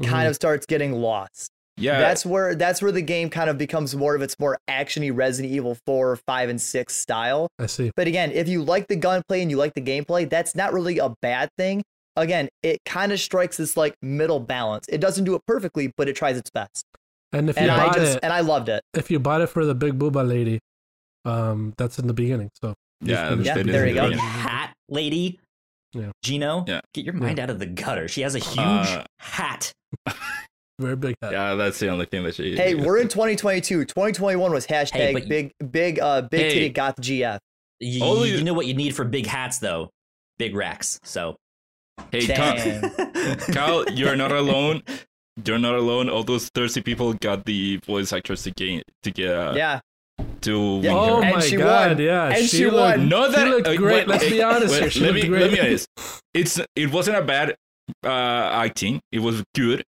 [0.03, 0.31] kind Mhm.
[0.31, 1.49] of starts getting lost.
[1.79, 1.99] Yeah.
[2.01, 5.53] That's where that's where the game kind of becomes more of its more actiony Resident
[5.53, 7.49] Evil 4, 5, and 6 style.
[7.59, 7.91] I see.
[7.95, 10.99] But again, if you like the gunplay and you like the gameplay, that's not really
[10.99, 11.83] a bad thing.
[12.17, 14.87] Again, it kind of strikes this like middle balance.
[14.89, 16.85] It doesn't do it perfectly, but it tries its best.
[17.33, 18.83] And if And you I bought just it, and I loved it.
[18.95, 20.61] if you bought it for the big booba lady,
[21.27, 22.49] um, that's in the beginning.
[22.63, 22.73] So
[23.03, 23.35] yeah.
[23.35, 24.05] Yeah, there you go.
[24.05, 24.19] beginning.
[24.25, 25.41] hat lady.
[25.93, 26.11] Yeah.
[26.23, 26.81] Gino, Yeah.
[26.95, 28.09] get your mind out of the gutter.
[28.09, 29.73] She has a huge Uh, hat.
[30.79, 31.33] very big head.
[31.33, 32.57] Yeah, that's the only thing that she.
[32.57, 33.85] Hey, we're in 2022.
[33.85, 36.51] 2021 was hashtag Hey, but big big uh big Hey.
[36.55, 37.39] titty goth GF.
[37.81, 39.91] You, Only- you know what you need for big hats, though?
[40.39, 40.99] Big racks.
[41.03, 41.37] So.
[42.13, 42.91] Hey, Kyle,
[43.53, 44.83] Kyle, you're not alone.
[45.45, 46.11] You're not alone.
[46.11, 49.81] All those thirsty people got the voice actress to get to get uh, yeah.
[50.43, 50.93] to Yeah.
[50.93, 51.33] Oh her.
[51.33, 51.97] My she god!
[51.97, 52.01] won.
[52.05, 53.09] Yeah, And she looked, won.
[53.09, 54.07] No, that she looked uh, great.
[54.07, 54.91] wait, Let's be honest wait, here.
[54.91, 55.41] She let me great.
[55.43, 55.89] let me honest.
[56.35, 57.57] It's it wasn't a bad
[58.05, 59.01] uh, acting.
[59.11, 59.83] It was good,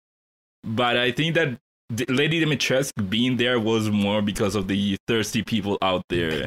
[0.65, 1.59] but I think that
[2.09, 6.47] Lady Dimitrescu being there was more because of the thirsty people out there.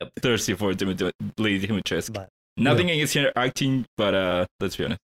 [0.00, 0.10] Yep.
[0.20, 2.14] Thirsty for Dimit- Lady Dimitrescu.
[2.14, 5.00] But- Nothing against her acting, but uh, let's be honest.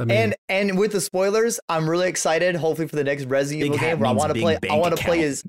[0.00, 2.54] I mean, And and with the spoilers, I'm really excited.
[2.56, 4.58] Hopefully for the next Resident Evil game where I want to play.
[4.70, 5.42] I want to play as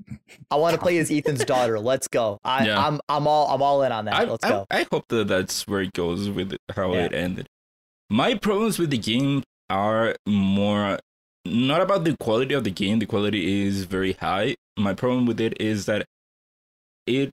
[0.50, 1.78] I want to play as Ethan's daughter.
[1.78, 2.38] Let's go.
[2.44, 2.84] I, Yeah.
[2.86, 4.14] I'm I'm all I'm all in on that.
[4.14, 4.66] I, Let's I, go.
[4.70, 7.04] I hope that that's where it goes with how Yeah.
[7.04, 7.46] it ended.
[8.08, 10.98] My problems with the game are more
[11.44, 12.98] not about the quality of the game.
[12.98, 14.56] The quality is very high.
[14.76, 16.06] My problem with it is that
[17.06, 17.30] it.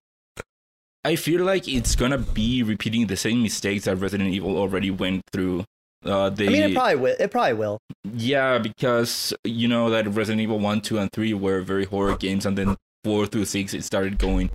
[1.04, 5.22] I feel like it's gonna be repeating the same mistakes that Resident Evil already went
[5.32, 5.64] through.
[6.06, 7.16] Uh, they, I mean, it probably will.
[7.20, 7.80] It probably will.
[8.14, 12.46] yeah, because you know that Resident Evil 1, 2, and 3 were very horror games,
[12.46, 14.50] and then 4 through 6 it started going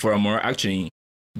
[0.00, 0.88] for a more action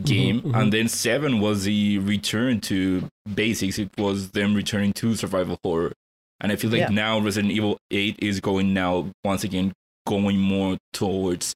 [0.03, 0.41] game.
[0.43, 0.55] mhm.
[0.61, 5.93] And then 7 was the return to basics, it was them returning to survival horror.
[6.41, 6.89] And I feel like Yeah.
[6.89, 9.73] now Resident Evil 8 is going now, once again,
[10.07, 11.55] going more towards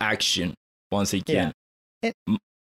[0.00, 0.54] action
[0.90, 1.52] once again.
[2.02, 2.12] Yeah.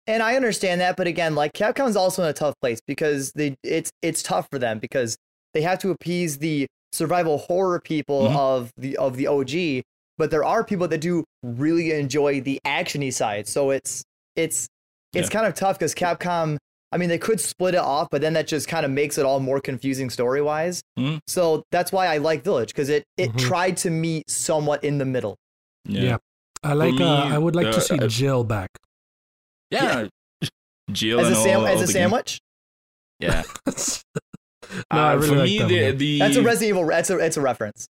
[0.07, 3.55] And I understand that, but again, like Capcom's also in a tough place because they
[3.63, 5.17] it's it's tough for them because
[5.55, 8.37] they have to appease the survival horror people Mhm.
[8.37, 9.83] of the of the OG,
[10.19, 13.49] but there are people that do really enjoy the actiony side.
[13.49, 14.05] So it's
[14.37, 14.69] it's
[15.15, 15.33] it's Yeah.
[15.33, 16.59] kind of tough because Capcom.
[16.95, 19.25] I mean, they could split it off, but then that just kind of makes it
[19.27, 20.81] all more confusing story wise.
[20.97, 21.19] Mhm.
[21.27, 23.39] So that's why I like Village because it it Mhm.
[23.39, 25.37] tried to meet somewhat in the middle.
[25.85, 26.19] Yeah.
[26.63, 26.95] I like.
[26.95, 28.71] me, uh, I would like uh, to see uh, Jill back.
[29.71, 30.07] Yeah.
[30.93, 32.39] Jill As a and all- sam- all as a sandwich,
[33.19, 33.43] Yeah.
[33.67, 33.73] no,
[34.91, 36.87] I Uh, really for like me, that the, the that's a Resident Evil.
[36.87, 37.87] That's a it's a reference.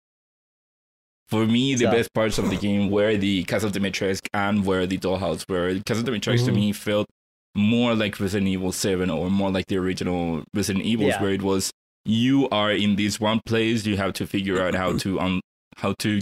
[1.28, 4.86] For me, the So- best parts of the game were the Castle Dimitrescu and were
[4.86, 6.54] the Dollhouse, where Castle Dimitrescu to Mhm.
[6.54, 7.06] me felt
[7.58, 11.22] more like Resident Evil 7 or more like the original Resident Evils, Yeah.
[11.22, 11.70] where it was
[12.04, 15.40] you are in this one place, you have to figure out how to un-
[15.76, 16.20] how to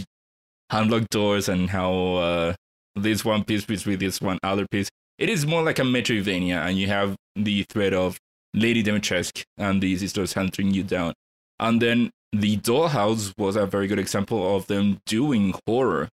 [0.71, 2.53] unlock doors and how uh,
[2.95, 4.89] this one piece fits with this one other piece.
[5.17, 8.17] It is more like a Metroidvania, and you have the threat of
[8.53, 11.13] Lady Dimitrescu and the sisters hunting you down.
[11.59, 16.09] And then the Dollhouse was a very good example of them doing horror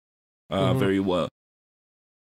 [0.51, 0.79] uh, Mhm.
[0.79, 1.29] very well.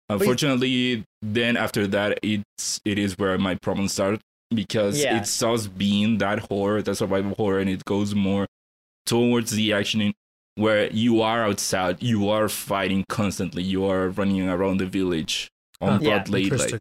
[0.09, 4.21] Unfortunately, then after that, it's it is where my problems start
[4.55, 5.19] because Yeah.
[5.19, 8.47] it starts being that horror, that survival horror, and it goes more
[9.07, 10.13] towards the action in,
[10.57, 15.49] where you are outside, you are fighting constantly, you are running around the village
[15.81, 15.99] on Huh.
[16.03, 16.43] Yeah, broad daylight.
[16.45, 16.79] Interesting.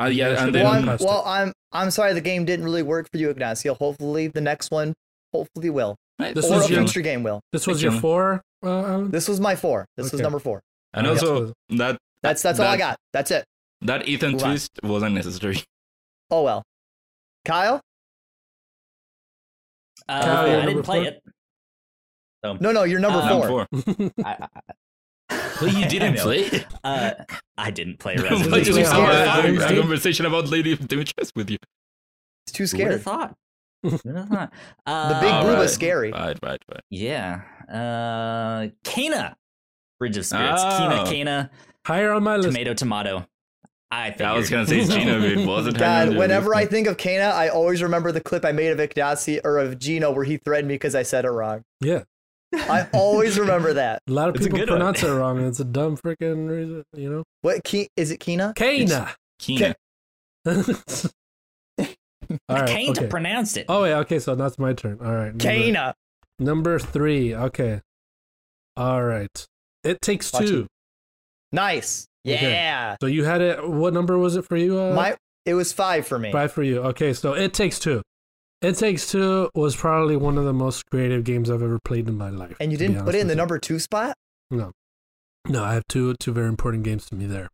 [0.00, 2.82] Uh, yeah, Yeah, and Then- well, I'm, well, I'm I'm sorry the game didn't really
[2.82, 3.74] work for you, Ignacio.
[3.74, 4.94] Hopefully the next one,
[5.34, 7.40] hopefully will, This or was a your- future game will.
[7.52, 9.84] This was your four, uh, This was my four.
[9.96, 10.60] This was number four.
[10.98, 12.98] And Alright, also so- that That's that's all I got.
[13.12, 13.44] That's it.
[13.82, 14.48] that Ethan Move on.
[14.50, 15.62] twist was unnecessary.
[16.30, 16.62] Oh well.
[17.46, 17.80] Kyle?
[20.08, 21.08] Uh, Kyle, I didn't play four?
[21.08, 21.22] it.
[22.44, 23.66] So, No, no, you're number Uh, Number four.
[23.72, 24.10] four.
[24.24, 24.36] I,
[25.30, 26.22] I, Well, you didn't know.
[26.22, 26.64] play.
[26.84, 27.10] Uh,
[27.56, 28.74] I didn't play Why Resident did Evil.
[28.76, 29.80] we Yeah, have yeah, a- yeah.
[29.80, 31.56] conversation about Lady Dimitrescu with you?
[32.46, 33.02] It's too Who would have scared.
[33.02, 33.34] thought?
[33.82, 34.28] Who would have?
[34.28, 34.50] The
[34.86, 35.64] Uh, big blue Alright.
[35.64, 36.12] is scary.
[36.12, 36.82] Right, right, right.
[36.90, 37.40] Yeah.
[37.68, 39.36] Uh, Kana.
[39.98, 40.62] Bridge of Spirits.
[40.64, 40.78] Oh.
[40.78, 41.04] Kina, ah.
[41.04, 41.50] Kana.
[41.86, 42.48] Higher on my list.
[42.48, 43.26] Tomato, tomato.
[43.90, 45.78] I think I was gonna say Gino, but it wasn't.
[45.78, 49.40] God, whenever I think of Kana, I always remember the clip I made of Ignacio
[49.44, 51.62] or of Gino where he threatened me because I said it wrong.
[51.80, 52.02] Yeah.
[52.54, 54.02] I always remember that.
[54.08, 54.78] A lot of It's people good one.
[54.78, 57.24] pronounce it wrong, and it's a dumb freaking reason, you know?
[57.42, 58.52] What Ke- is it Kina?
[58.56, 59.14] Kana.
[59.38, 59.74] Kina.
[60.46, 60.56] All
[62.48, 62.68] right.
[62.68, 63.06] Kane okay.
[63.06, 63.66] pronounce it.
[63.68, 63.98] Oh, yeah.
[63.98, 64.18] Okay.
[64.18, 64.98] So that's my turn.
[65.02, 65.28] All right.
[65.28, 65.94] Number, Kana.
[66.38, 67.34] number three.
[67.34, 67.80] Okay.
[68.76, 69.46] All right.
[69.84, 70.66] It takes Watch two.
[71.52, 72.06] Nice.
[72.26, 72.52] Okay.
[72.52, 72.96] Yeah.
[73.00, 73.66] So you had it.
[73.68, 74.78] What number was it for you?
[74.78, 75.16] Uh, My
[75.46, 76.30] it was five for me.
[76.32, 76.80] Five for you.
[76.80, 78.02] Okay, so It Takes Two.
[78.60, 82.18] It Takes Two was probably one of the most creative games I've ever played in
[82.18, 82.56] my life.
[82.60, 83.38] And you didn't put it in the you.
[83.38, 84.14] number two spot?
[84.50, 84.72] No,
[85.48, 87.48] No, I have two two very important games to me there.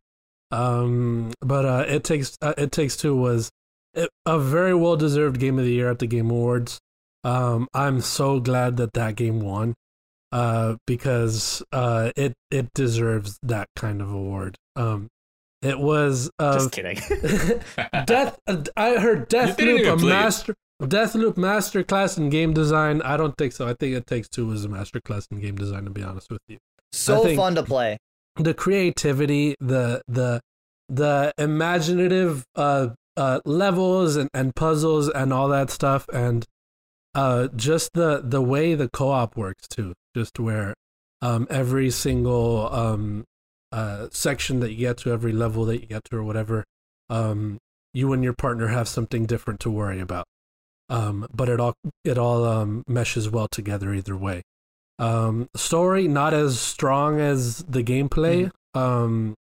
[0.51, 3.49] Um, but uh, It Takes uh, It Takes Two was
[3.95, 6.79] a- a very well deserved game of the year at the Game Awards.
[7.23, 9.73] Um, I'm so glad that that game won.
[10.35, 14.57] Uh, because uh, it it deserves that kind of award.
[14.75, 15.07] Um,
[15.61, 16.97] it was uh, Just kidding.
[18.05, 18.37] Death.
[18.45, 20.53] uh, I heard Deathloop a master.
[20.81, 23.01] Deathloop master class in game design.
[23.01, 23.65] I don't think so.
[23.65, 25.85] I think it takes two as a master class in game design.
[25.85, 26.57] To be honest with you,
[26.91, 27.97] So fun to play.
[28.35, 30.41] the creativity, the the
[30.89, 36.43] the imaginative uh, uh, levels and, and puzzles and all that stuff, and
[37.15, 39.93] uh, just the the way the co-op works too.
[40.15, 40.73] Just where
[41.21, 43.25] um, every single um,
[43.71, 46.63] uh, section that you get to, every level that you get to, or whatever,
[47.09, 47.57] um,
[47.93, 50.25] you and your partner have something different to worry about.
[50.89, 51.73] Um, but it all
[52.05, 54.43] it all um, meshes well together either way.
[54.99, 58.49] Um, story not as strong as the gameplay.
[58.73, 59.35] Um,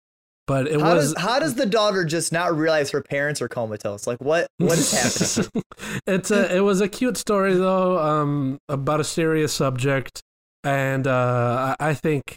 [0.46, 3.48] but it how was does how does the daughter just not realize her parents are
[3.48, 4.06] comatose?
[4.06, 5.62] Like what what is happening?
[6.06, 10.20] it's a it was a cute story though, um, about a serious subject,
[10.64, 12.36] and uh, I, I think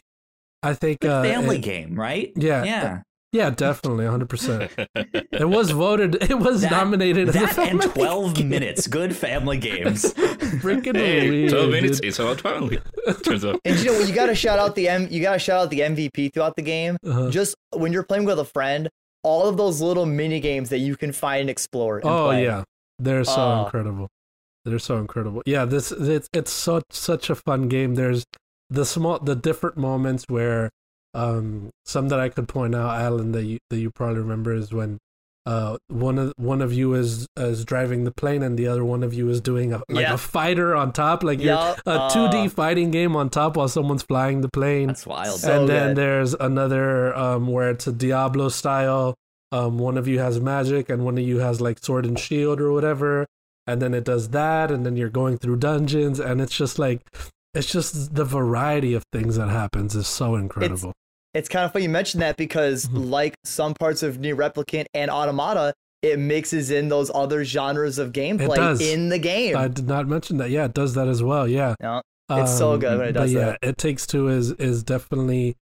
[0.63, 2.31] I think Good uh, family it- game, right?
[2.35, 3.01] Yeah, Yeah.
[3.31, 4.71] yeah, definitely, hundred percent.
[4.95, 6.17] It was voted.
[6.29, 8.49] It was That- nominated as a That and 12 game.
[8.49, 8.87] minutes.
[8.87, 10.13] Good family games.
[10.63, 11.99] Freaking hey, weird, 12 minutes.
[11.99, 12.07] dude.
[12.09, 12.79] It's about family.
[13.23, 13.59] Turns out.
[13.65, 14.07] and you know what?
[14.07, 15.07] You gotta shout out the M.
[15.11, 16.97] You gotta shout out the MVP throughout the game.
[17.05, 17.29] Uh-huh.
[17.29, 18.89] Just when you're playing with a friend,
[19.23, 21.97] all of those little mini games that you can find and explore.
[21.99, 22.43] And Oh play.
[22.45, 22.63] yeah,
[22.97, 23.63] they're so Oh.
[23.65, 24.07] incredible.
[24.67, 25.41] They're so incredible.
[25.45, 27.95] Yeah, this it's it's such such a fun game.
[27.95, 28.25] There's
[28.69, 30.69] the small the different moments where
[31.13, 34.73] um some that I could point out, Alan, that you that you probably remember is
[34.73, 34.97] when
[35.45, 39.01] uh one of one of you is is driving the plane and the other one
[39.03, 40.13] of you is doing a like Yeah.
[40.15, 43.69] a fighter on top, like you're Yup, a uh, 2D fighting game on top while
[43.69, 45.39] someone's flying the plane That's wild.
[45.39, 45.97] So and then good.
[45.97, 49.15] there's another um where it's a Diablo style.
[49.53, 52.59] Um, one of you has magic, and one of you has like sword and shield
[52.59, 53.25] or whatever.
[53.67, 57.01] And then it does that, and then you're going through dungeons, and it's just like,
[57.53, 60.93] it's just the variety of things that happens is so incredible.
[61.33, 63.09] It's kind of funny you mentioned that because, Mhm.
[63.09, 68.13] like some parts of NieR Replicant and Automata, it mixes in those other genres of
[68.13, 69.57] gameplay in the game.
[69.57, 70.49] I did not mention that.
[70.49, 71.47] Yeah, it does that as well.
[71.47, 71.75] Yeah.
[72.29, 73.59] It's so good when it but does yeah, that.
[73.61, 75.55] it takes two is is definitely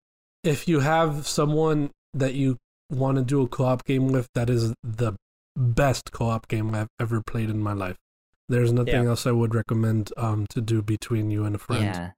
[0.44, 2.56] if you have someone that you
[2.90, 5.14] want to do a co-op game with, that is the
[5.56, 7.96] best co-op game I've ever played in my life.
[8.48, 9.10] There's nothing Yeah.
[9.10, 11.84] else I would recommend um to do between you and a friend.
[11.84, 12.10] Yeah.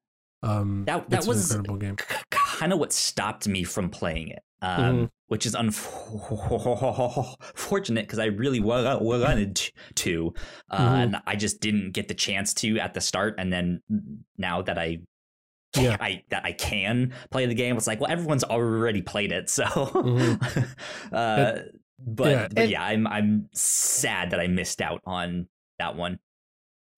[0.43, 1.97] Um, That- that it's was- an incredible game.
[2.31, 4.43] kind of what stopped me from playing it.
[4.61, 5.09] Um, Mhm.
[5.29, 9.61] Which is unfortunate because I really wanted
[9.97, 10.35] to,
[10.71, 11.03] uh, Mhm.
[11.03, 13.35] and I just didn't get the chance to at the start.
[13.39, 13.83] And then
[14.37, 14.99] now that I,
[15.77, 15.97] Yeah.
[16.01, 19.65] I that I can play the game, it's like, well, everyone's already played it, so.
[21.13, 21.59] uh,
[21.99, 22.49] but yeah.
[22.49, 26.19] but And- yeah, I'm I'm sad that I missed out on that one.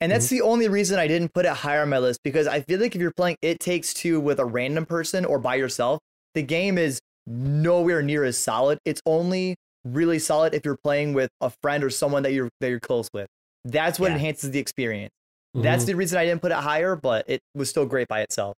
[0.02, 2.62] And that's the only reason I didn't put it higher on my list because I
[2.62, 6.00] feel like if you're playing It Takes Two with a random person or by yourself,
[6.34, 8.78] the game is nowhere near as solid.
[8.86, 12.70] It's only really solid if you're playing with a friend or someone that you're that
[12.70, 13.26] you're close with.
[13.66, 14.14] That's what Yeah.
[14.14, 15.12] enhances the experience.
[15.52, 15.88] That's Mhm.
[15.88, 18.56] the reason I didn't put it higher, but it was still great by itself.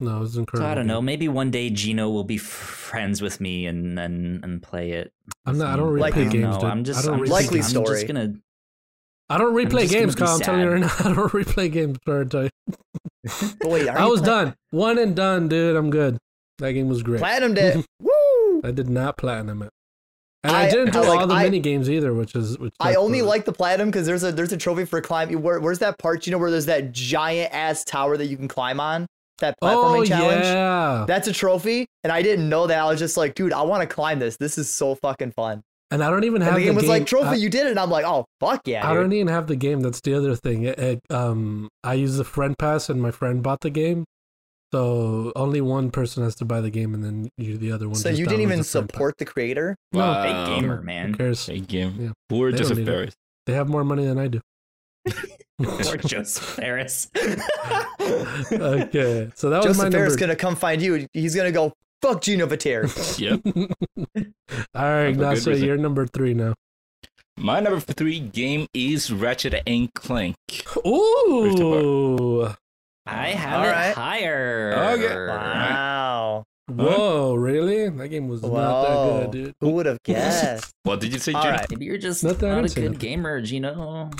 [0.00, 0.70] No, it was So incredible.
[0.70, 1.02] I don't know.
[1.02, 5.12] Maybe one day Gino will be friends with me and and and play it.
[5.46, 5.72] I'm not.
[5.74, 6.32] I don't replay I games.
[6.32, 6.64] dude.
[6.64, 7.58] I'm just I don't I'm just- Likely.
[7.58, 7.86] I'm story.
[7.96, 8.34] just gonna
[9.30, 10.28] I don't replay games, Kyle.
[10.36, 10.92] I'm telling you right now.
[11.00, 11.98] I don't replay games.
[12.06, 12.50] Sorry to tell you.
[13.60, 14.54] But wait, are I was done.
[14.70, 15.76] One and done, dude.
[15.76, 16.16] I'm good.
[16.58, 17.20] That game was great.
[17.20, 17.84] Platinumed it.
[18.00, 18.60] Woo!
[18.64, 19.70] I did not platinum it,
[20.44, 22.58] and I, I- didn't do I like- all the I- mini games either, which is
[22.58, 22.72] which.
[22.80, 25.30] I only the- like the platinum because there's a there's a trophy for climb.
[25.42, 26.26] Where, where's that part?
[26.26, 29.06] You know where there's that giant ass tower that you can climb on?
[29.40, 30.44] That platforming Oh challenge.
[30.44, 32.78] yeah, That's a trophy, and I didn't know that.
[32.78, 34.36] I was just like, dude, I want to climb this.
[34.36, 35.62] This is so fucking fun.
[35.90, 37.70] and I don't even have And the game was like, trophy, I, you did it.
[37.70, 39.02] And I'm like, oh fuck yeah, I dude.
[39.04, 39.80] don't even have the game.
[39.80, 40.64] That's the other thing.
[40.64, 44.04] It, it, um, I use the friend pass, and my friend bought the game,
[44.72, 47.94] so only one person has to buy the game, and then you, the other one.
[47.96, 48.94] so just you didn't even the friend pass.
[48.96, 49.76] support the creator.
[49.92, 50.22] No, Wow.
[50.24, 51.14] big gamer, who man.
[51.14, 51.44] cares?
[51.44, 51.96] Fake game.
[51.98, 52.10] Yeah.
[52.28, 52.90] Poor They don't Joseph need it.
[52.92, 53.14] Ferris.
[53.46, 54.40] They have more money than I do.
[55.62, 57.08] Poor Josef Fares.
[58.52, 60.16] okay, so that was my Josef Fares number.
[60.16, 61.06] gonna come find you.
[61.12, 62.88] He's gonna go fuck Gino Viteri.
[63.18, 63.40] Yep.
[64.74, 66.54] All right, For good Ignacio, you're number three now.
[67.36, 70.36] My number three game is Ratchet and Clank.
[70.86, 72.48] Ooh,
[73.06, 73.94] I have All it right.
[73.94, 74.74] higher.
[74.94, 75.14] Okay.
[75.28, 76.44] wow.
[76.68, 77.88] Whoa, really?
[77.88, 79.54] That game was not that good, dude.
[79.60, 80.72] Who would have guessed?
[80.84, 81.52] What did you say, All Jim?
[81.52, 81.70] right.
[81.70, 82.98] Maybe you're just Not I not a good nothing.
[82.98, 84.10] gamer, Gino.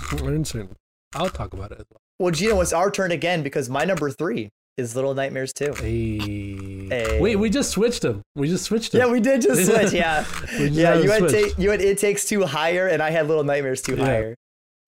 [1.14, 2.00] I'll talk about it well.
[2.18, 5.74] Well, Gino, it's our turn again because my number three is Little Nightmares 2.
[5.80, 6.88] Hey.
[6.88, 7.20] Hey.
[7.20, 8.22] Wait, we just switched them.
[8.34, 9.00] We just switched them.
[9.00, 9.92] Yeah, we did just switch.
[9.92, 10.94] Yeah, just yeah.
[10.94, 13.44] had You to had ta- you had It Takes Two higher, and I had Little
[13.44, 14.04] Nightmares Two Yeah.
[14.04, 14.34] higher.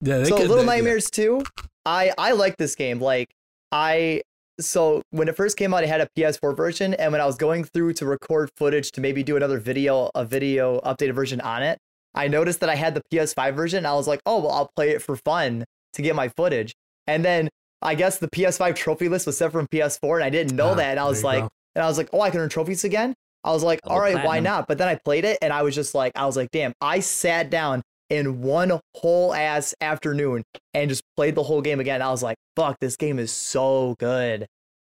[0.01, 0.65] yeah, so could- Little they- yeah.
[0.65, 1.43] Nightmares 2,
[1.85, 2.99] I I like this game.
[3.01, 3.29] Like
[3.71, 4.21] I
[4.61, 7.35] so when it first came out, I had a PS4 version, and when I was
[7.35, 11.63] going through to record footage to maybe do another video, a video updated version on
[11.63, 11.77] it,
[12.13, 13.77] I noticed that I had the PS5 version.
[13.79, 16.73] And I was like, oh well, I'll play it for fun to get my footage.
[17.07, 17.49] And then
[17.81, 20.75] I guess the PS5 trophy list was set from PS4, and I didn't know Ah,
[20.75, 20.91] that.
[20.91, 21.49] And I was like, go.
[21.75, 23.13] and I was like, oh, I can earn trophies again.
[23.43, 24.67] I was like, Double all right, why not?
[24.67, 26.99] But then I played it, and I was just like, I was like, damn, I
[26.99, 27.81] sat down
[28.11, 30.43] in one whole ass afternoon
[30.73, 32.01] and just played the whole game again.
[32.01, 34.43] I was like, fuck, this game is so good.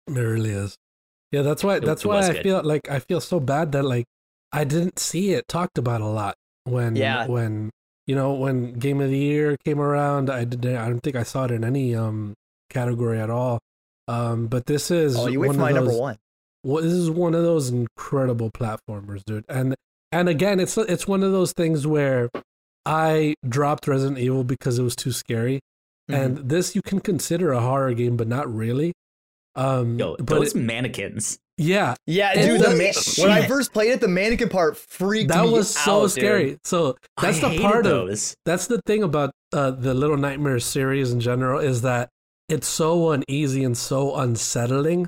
[0.07, 0.77] It really is.
[1.33, 1.77] Yeah, that's why.
[1.77, 2.43] It- That's it why I good.
[2.43, 4.07] feel like I feel so bad that like
[4.53, 7.27] I didn't see it talked about a lot when Yeah.
[7.27, 7.69] when
[8.07, 10.31] you know when Game of the Year came around.
[10.31, 10.77] I didn't.
[10.77, 12.33] I don't think I saw it in any um
[12.71, 13.59] category at all.
[14.07, 16.17] Um, but this is Oh, you wait one for my of number those, one.
[16.65, 19.45] well, this is one of those incredible platformers, dude.
[19.51, 19.75] And
[20.11, 22.31] and again, it's it's one of those things where
[22.87, 25.61] I dropped Resident Evil because it was too scary,
[26.11, 26.21] Mm-hmm.
[26.23, 28.93] and this you can consider a horror game, but not really.
[29.57, 31.39] Um, Yo, but those it- mannequins.
[31.59, 32.61] yeah, Yeah, It dude.
[32.63, 35.53] The was- man- when I first played it, the mannequin part freaked that me That
[35.53, 36.11] was so out, dude.
[36.13, 36.59] scary.
[36.65, 38.35] So that's I the hated part of those.
[38.47, 42.09] that's the thing about uh, the Little Nightmares series in general is that
[42.49, 45.07] it's so uneasy and so unsettling,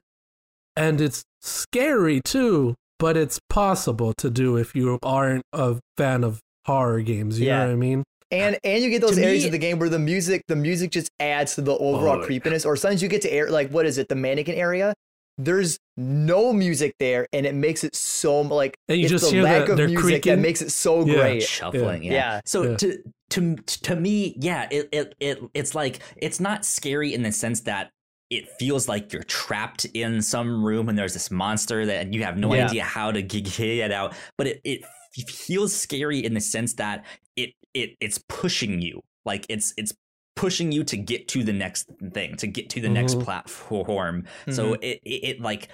[0.76, 2.74] and it's scary too.
[2.98, 7.38] But it's possible to do if you aren't a fan of horror games.
[7.40, 7.58] You Yeah.
[7.60, 8.04] know what I mean?
[8.32, 10.56] And and you get those To areas me- of the game where the music the
[10.56, 12.64] music just adds to the overall Oh, creepiness.
[12.64, 14.94] Or sometimes you get to air like what is it the mannequin area?
[15.38, 19.30] There's no music there, and it makes it so like And you it's just the
[19.30, 20.36] hear lack the- of music creaking.
[20.36, 21.14] that makes it so Yeah.
[21.14, 21.42] great.
[21.42, 22.02] shuffling.
[22.04, 22.12] Yeah.
[22.12, 22.40] Yeah.
[22.44, 22.76] So Yeah.
[22.76, 22.98] to
[23.30, 27.60] to to me, yeah, it, it it it's like it's not scary in the sense
[27.62, 27.90] that
[28.28, 32.22] it feels like you're trapped in some room and there's this monster that and you
[32.22, 32.66] have no Yeah.
[32.66, 34.14] idea how to g- get out.
[34.38, 34.90] But it it f-
[35.28, 37.04] feels scary in the sense that
[37.36, 39.92] it it it's pushing you like it's it's
[40.36, 43.24] pushing you to get to the next thing to get to the next Mhm.
[43.24, 45.68] platform so it, it it like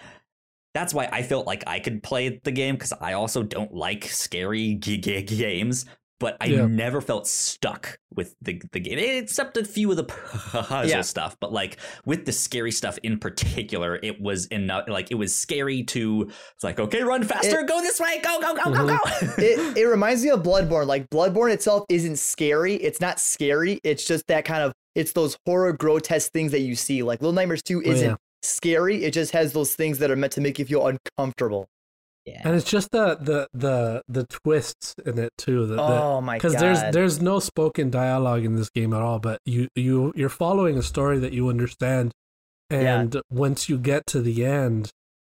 [0.74, 4.05] that's why I felt like I could play the game because I also don't like
[4.05, 5.87] scary g- g- games.
[6.19, 6.67] But I Yeah.
[6.67, 11.03] never felt stuck with the the game, except a few of the puzzle Yeah.
[11.03, 11.37] stuff.
[11.41, 14.85] But like with the scary stuff in particular, it was enough.
[14.89, 16.29] Like it was scary to.
[16.55, 19.27] It's like okay, run faster, go this way, go go go go mm-hmm.
[19.27, 19.33] go.
[19.43, 20.87] it it reminds me of Bloodborne.
[20.87, 22.75] Like Bloodborne itself isn't scary.
[22.77, 23.79] It's not scary.
[23.85, 27.03] It's just that kind of it's those horror grotesque things that you see.
[27.03, 28.17] Like Little Nightmares 2 Oh, isn't yeah.
[28.43, 29.05] scary.
[29.05, 31.69] It just has those things that are meant to make you feel uncomfortable.
[32.27, 32.43] Yeah.
[32.45, 35.66] And it's just the the the the twists in it too.
[35.66, 36.43] The, the, oh my god.
[36.43, 40.29] because there's there's no spoken dialogue in this game at all but you you you're
[40.29, 42.12] following a story that you understand
[42.70, 43.01] Yeah.
[43.01, 44.91] and once you get to the end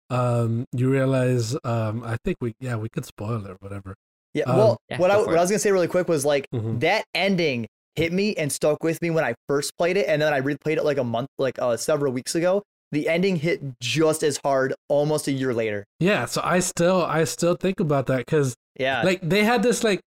[0.09, 3.95] um you realize um i think we yeah we could spoil it or whatever
[4.35, 5.37] Yeah, Um, well, Yeah, what I what it.
[5.37, 6.79] I was gonna say really quick was like Mhm.
[6.81, 10.33] that ending hit me and stuck with me when I first played it, and then
[10.33, 12.61] I replayed it like a month, like uh, several weeks ago.
[12.95, 15.79] The ending hit just as hard almost a year later.
[15.99, 18.49] yeah so i still i still think about that because
[18.85, 19.99] Yeah, like they had this like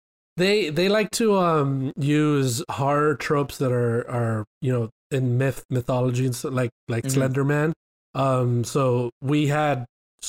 [0.42, 5.64] they they like to um use horror tropes that are are you know in myth
[5.76, 7.10] mythology and so, like like Mhm.
[7.16, 7.68] slender man
[8.14, 9.76] um so we had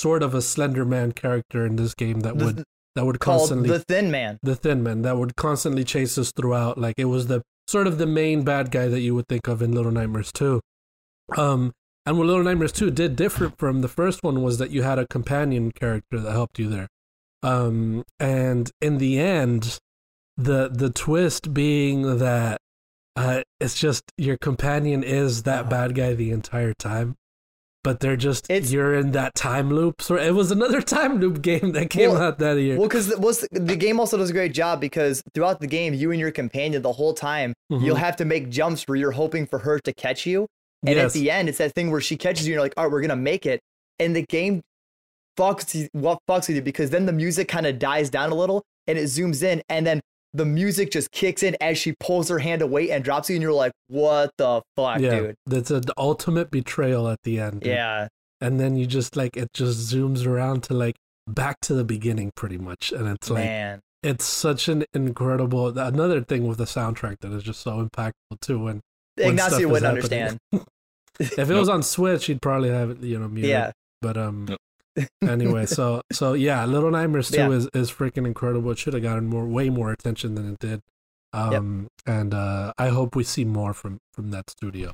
[0.05, 2.64] sort of a slender man character in this game that The- would
[2.95, 4.39] that would constantly the Thin Man.
[4.41, 6.74] the Thin Man that would constantly chase us throughout.
[6.86, 9.62] Like it was the sort of the main bad guy that you would think of
[9.62, 10.60] in Little Nightmares 2.
[11.38, 11.74] Um,
[12.08, 14.97] and what Little Nightmares 2 did different from the first one was that you had
[14.97, 16.88] a companion character that helped you there.
[17.43, 19.78] Um, and in the end,
[20.38, 22.60] the the twist being that
[23.16, 25.70] uh, it's just your companion is that Uh-huh.
[25.70, 27.16] bad guy the entire time.
[27.84, 30.01] But they're just It's- you're in that time loop.
[30.01, 32.78] So it was another time loop game that came Well- out that year.
[32.78, 36.12] Well, because the, the game also does a great job because throughout the game, you
[36.12, 37.84] and your companion the whole time Mhm.
[37.84, 40.47] you'll have to make jumps where you're hoping for her to catch you,
[40.86, 41.05] and Yes.
[41.07, 42.91] at the end, it's that thing where she catches you, and you're like, "All right,
[42.91, 43.59] we're gonna make it,"
[43.99, 44.61] and the game
[45.38, 48.63] fucks what fucks with you because then the music kind of dies down a little
[48.88, 49.99] and it zooms in, and then
[50.34, 53.41] the music just kicks in as she pulls her hand away and drops you, and
[53.43, 57.61] you're like, "What the fuck, yeah, dude?" that's a, the ultimate betrayal at the end.
[57.61, 57.73] dude.
[57.73, 58.07] Yeah,
[58.41, 60.95] and then you just like it just zooms around to like
[61.28, 63.80] back to the beginning, pretty much, and it's like man.
[64.03, 65.78] it's such an incredible.
[65.78, 68.59] Another thing with the soundtrack that is just so impactful too.
[68.67, 68.82] Stuff
[69.18, 70.38] Ignacio is wouldn't understand.
[71.20, 73.49] if it was on Switch, he'd probably have it, you know, muted.
[73.49, 75.07] Yeah, But um, Nope.
[75.22, 77.49] anyway, so so yeah, Little Nightmares two Yeah.
[77.51, 78.72] is is freaking incredible.
[78.72, 80.82] It should have gotten more, way more attention than it did.
[81.34, 84.93] Um, and uh, I hope we see more from from that studio.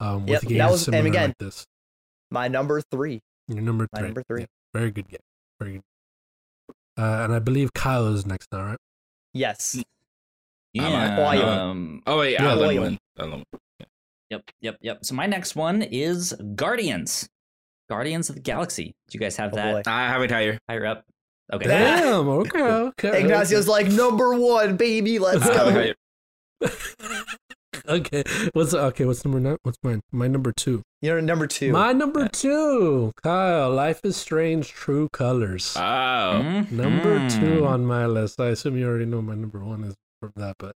[0.00, 1.64] Um, Yep, with that games was- and again, like this.
[2.30, 3.20] my number three.
[3.48, 3.90] Your number three.
[3.94, 4.08] My three.
[4.08, 4.40] number three.
[4.42, 5.20] Yeah, very good game.
[5.60, 5.82] Very good.
[6.96, 8.78] Uh, and I believe Kyle is next now, right?
[9.34, 9.82] Yes.
[10.74, 11.16] Yeah.
[11.16, 11.42] Boy.
[11.42, 12.80] Um, Oh wait, Yeah, Alan Boyle.
[12.82, 12.98] went.
[13.18, 13.44] Alan.
[14.30, 15.04] Yep, yep, yep.
[15.04, 17.28] So my next one is Guardians.
[17.90, 18.94] Guardians of the Galaxy.
[19.08, 19.90] Do you guys have Oh, that boy.
[19.90, 20.58] I have it higher.
[20.68, 21.04] higher up?
[21.52, 21.66] Okay.
[21.68, 22.28] Damn.
[22.28, 22.62] Okay.
[22.62, 23.22] Okay.
[23.22, 25.18] Ignacio's like number one, baby.
[25.18, 25.96] Let's I have it
[26.62, 26.68] go.
[27.88, 28.22] okay.
[28.54, 29.04] What's okay?
[29.04, 29.58] What's number nine?
[29.64, 30.00] What's mine?
[30.12, 30.82] My number two.
[31.02, 31.72] You're number two.
[31.72, 33.12] My number two.
[33.22, 33.70] Kyle.
[33.70, 34.68] Life is Strange.
[34.70, 35.76] True Colors.
[35.76, 37.66] Oh, Number two Mhm.
[37.68, 38.40] on my list.
[38.40, 40.74] I assume you already know my number one is from that, but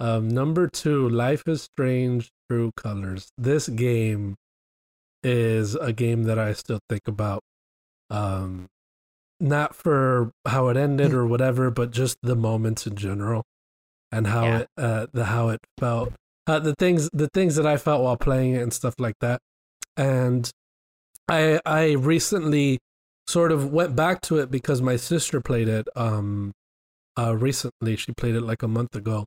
[0.00, 3.28] um, number two, Life is Strange, True Colors.
[3.36, 4.36] This game
[5.22, 7.42] is a game that I still think about.
[8.10, 8.66] Um,
[9.40, 13.42] not for how it ended or whatever, but just the moments in general
[14.12, 14.58] and how Yeah.
[14.60, 16.12] it, uh, the how it felt,
[16.46, 19.40] uh, the things, the things that I felt while playing it and stuff like that.
[19.96, 20.50] And
[21.28, 22.78] I I recently
[23.26, 26.52] sort of went back to it because my sister played it um
[27.18, 27.96] uh recently.
[27.96, 29.24] She played it like a month ago.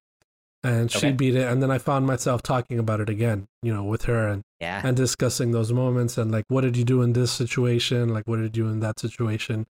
[0.63, 3.83] And she beat it and then I found myself talking about it again, you know,
[3.83, 4.81] with her and Yeah.
[4.83, 8.37] and discussing those moments and like what did you do in this situation like what
[8.37, 9.65] did you do in that situation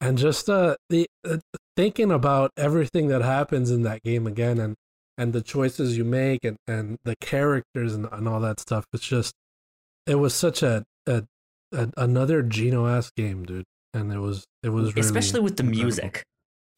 [0.00, 1.38] and just uh the uh,
[1.74, 4.76] thinking about everything that happens in that game again and
[5.18, 9.06] and the choices you make and and the characters and, and all that stuff it's
[9.08, 9.32] just
[10.06, 11.24] it was such a, a,
[11.72, 13.64] a another Gino ass game dude
[13.94, 15.84] and it was it was really Especially with the incredible.
[15.86, 16.24] music.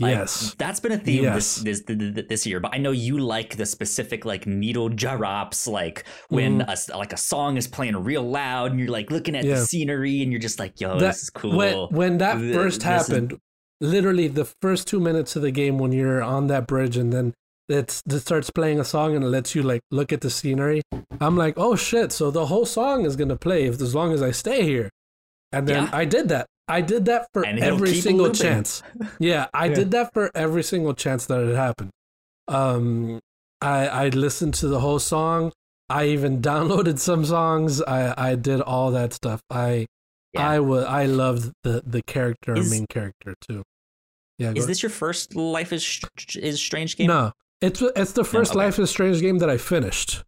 [0.01, 1.57] Like, yes that's been a theme Yes.
[1.57, 2.61] this, this this year.
[2.61, 6.95] But I know you like the specific like needle drops, like when Mm-hmm.
[6.95, 9.57] a like a song is playing real loud, and you're like looking at Yeah.
[9.57, 12.55] the scenery, and you're just like, "Yo, That- this is cool." when when that Th-
[12.55, 13.39] first this is- happened
[13.81, 17.33] literally the first two minutes of the game when you're on that bridge and then
[17.69, 20.81] it's it starts playing a song and it lets you like look at the scenery
[21.21, 24.21] i'm like oh shit so the whole song is gonna play if as long as
[24.21, 24.91] i stay here
[25.53, 25.91] and then Yeah.
[25.93, 28.41] i did that i did that for And every single looping.
[28.41, 28.83] chance
[29.19, 29.75] yeah i Yeah.
[29.75, 31.91] did that for every single chance that it happened
[32.47, 33.19] um
[33.61, 35.53] i i listened to the whole song
[35.89, 39.87] i even downloaded some songs i i did all that stuff i
[40.35, 40.51] Yeah.
[40.55, 43.63] I wa I loved the the character, Is- main character too.
[44.43, 45.85] Yeah, is this your first Life is
[46.37, 47.09] is Strange game?
[47.09, 47.33] no?
[47.67, 48.65] It's it's the first okay.
[48.65, 50.23] Life is Strange game that I finished.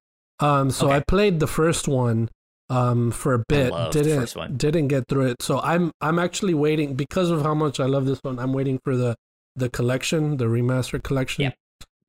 [0.49, 2.29] Um, so I played the first one,
[2.71, 3.73] um, for a bit.
[3.93, 4.57] didn't first one.
[4.57, 5.43] didn't get through it.
[5.43, 8.39] So I'm I'm actually waiting because of how much I love this one.
[8.39, 9.17] I'm waiting for the
[9.57, 11.53] the collection, the remastered collection.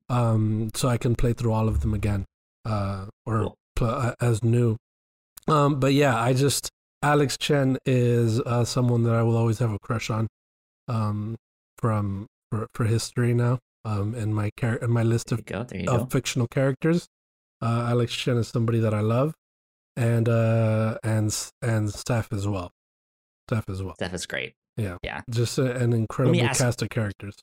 [0.08, 2.24] Um, so I can play through all of them again,
[2.64, 3.54] uh, or Cool.
[3.76, 4.76] pl- uh, as new.
[5.48, 6.68] Um, but yeah, I just
[7.02, 10.28] Alex Chen is uh, someone that I will always have a crush on,
[10.88, 11.36] um,
[11.78, 13.58] from for for history now.
[13.84, 15.40] Um, in my char- in my list of.
[15.40, 16.06] Of go.
[16.06, 17.08] fictional characters.
[17.60, 19.34] Uh, Alex Chen is somebody that I love,
[19.96, 22.72] and uh, and and Steph as well.
[23.48, 23.94] Steph as well.
[23.94, 24.54] Steph is great.
[24.76, 27.34] Yeah, yeah, just a, an incredible ask- cast of characters.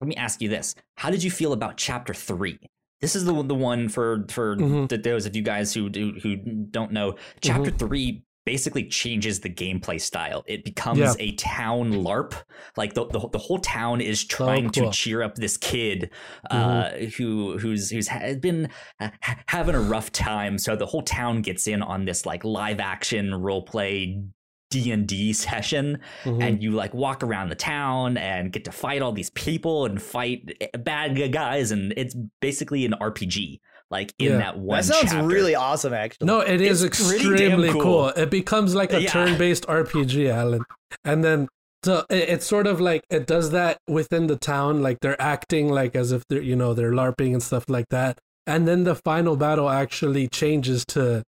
[0.00, 2.58] Let me ask you this: How did you feel about Chapter Three?
[3.00, 4.88] This is the one- the one for for Mhm.
[4.88, 7.14] th- those of you guys who do who don't know.
[7.40, 8.22] Chapter Three
[8.52, 10.42] basically changes the gameplay style.
[10.46, 11.12] It becomes Yeah.
[11.18, 12.32] a town LARP.
[12.78, 14.90] Like the, the the whole town is trying cool.
[14.90, 16.10] to cheer up this kid
[16.50, 18.70] uh, who who's who's ha- been
[19.00, 20.56] uh, ha- having a rough time.
[20.58, 24.22] So the whole town gets in on this like live action role play.
[24.70, 26.42] D and D session, Mhm.
[26.42, 30.00] and you like walk around the town and get to fight all these people and
[30.00, 33.60] fight eh, bad guys, and it's basically an RPG.
[33.90, 34.38] Like in Yeah.
[34.38, 34.76] that one.
[34.78, 35.26] That sounds chapter.
[35.26, 36.26] really awesome, actually.
[36.26, 37.82] No, it is It's extremely cool.
[37.82, 38.08] cool.
[38.08, 39.10] It becomes like a Yeah.
[39.10, 40.62] turn-based RPG, Alan,
[41.04, 41.48] and then
[41.84, 45.68] so it, it's sort of like it does that within the town, like they're acting
[45.70, 48.94] like as if they're you know they're larping and stuff like that, and then the
[48.94, 51.22] final battle actually changes to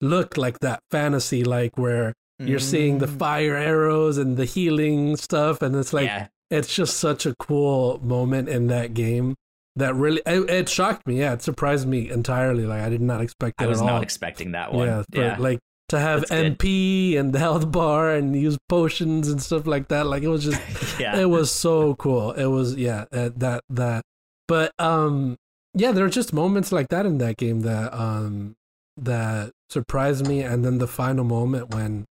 [0.00, 3.18] look like that fantasy, like where you're seeing the Mm.
[3.18, 7.98] fire arrows and the healing stuff, and it's like yeah, it's just such a cool
[8.02, 9.36] moment in that game
[9.76, 11.18] that really it, it shocked me.
[11.18, 12.64] Yeah, it surprised me entirely.
[12.64, 13.64] Like I did not expect that.
[13.64, 14.86] I was not expecting that one.
[14.86, 16.58] Yeah, Yeah, like to have That's good.
[16.58, 20.06] MP and the health bar and use potions and stuff like that.
[20.06, 20.60] Like it was just
[21.00, 21.16] yeah.
[21.16, 22.32] it was so cool.
[22.32, 24.02] It was yeah uh, that that.
[24.46, 25.36] But um
[25.74, 28.54] yeah, there are just moments like that in that game that um
[28.96, 32.04] that surprised me, and then the final moment when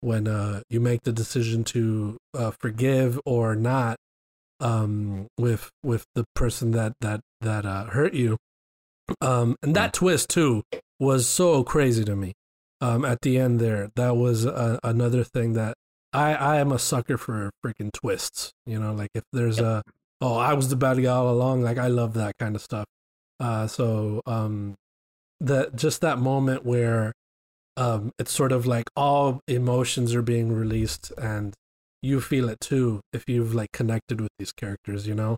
[0.00, 3.96] when uh you make the decision to uh, forgive or not
[4.62, 8.38] um with with the person that that that uh, hurt you.
[9.20, 10.62] Um and that twist too
[10.98, 12.32] was so crazy to me
[12.80, 13.90] um at the end there.
[13.96, 15.74] That was uh, another thing that
[16.12, 19.82] i i am a sucker for freaking twists you know like if there's a
[20.20, 22.84] oh i was the bad guy all along like i love that kind of stuff.
[23.40, 24.74] Uh so um
[25.40, 27.12] that just that moment where
[27.76, 31.54] um it's sort of like all emotions are being released and
[32.02, 35.36] you feel it too if you've like connected with these characters you know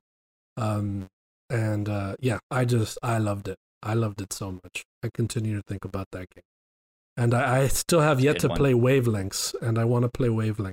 [0.56, 1.06] um
[1.50, 5.54] and uh yeah i just i loved it i loved it so much i continue
[5.56, 6.42] to think about that game
[7.16, 8.56] and i, I still have yet Good to one.
[8.56, 10.72] play wavelengths and i want to play wavelengths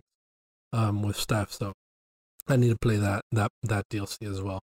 [0.74, 1.74] um with Steph so
[2.48, 4.62] i need to play that that that dlc as well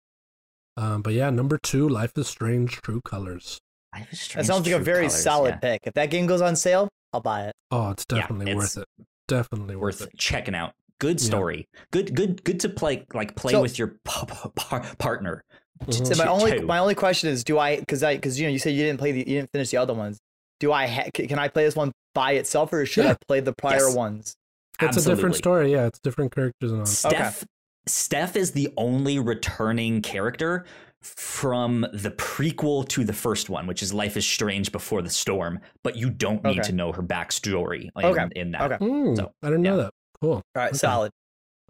[0.77, 3.59] um but yeah number two life is strange true colors
[3.95, 4.49] Life is Strange.
[4.49, 5.57] That sounds like a very Colours, solid yeah.
[5.59, 5.81] pick.
[5.85, 7.55] If that game goes on sale, I'll buy it.
[7.71, 8.89] oh it's Yeah, definitely it's worth it
[9.29, 10.73] definitely worth, worth it checking out.
[11.01, 11.27] Good Yeah.
[11.27, 11.69] story.
[11.91, 13.05] Good, good, good to play.
[13.13, 15.45] Like play So- with your p- p- par- partner.
[15.91, 16.67] So my only two.
[16.67, 18.99] my only question is, do I because I because you know you said you didn't
[19.01, 20.19] play the you didn't finish the other ones.
[20.61, 23.11] Do I ha- can I play this one by itself or should Yeah.
[23.13, 23.95] I play the prior Yes.
[23.95, 24.35] ones?
[24.81, 27.45] it's a different story yeah it's different characters and all Steph
[27.87, 30.65] Steph is the only returning character
[31.03, 35.61] from the prequel to the first one, which is Life is Strange Before the Storm,
[35.83, 36.69] but you don't need Okay.
[36.71, 38.27] to know her backstory in, Okay.
[38.37, 38.73] in that.
[38.73, 38.85] Okay.
[38.85, 39.91] Hmm, So, I didn't know that.
[40.25, 40.33] Cool.
[40.37, 40.79] All right, Okay.
[40.79, 41.11] solid.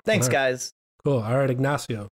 [0.04, 0.52] Thanks, Alright.
[0.52, 0.72] guys.
[1.04, 1.18] Cool.
[1.22, 2.08] All right, Ignacio.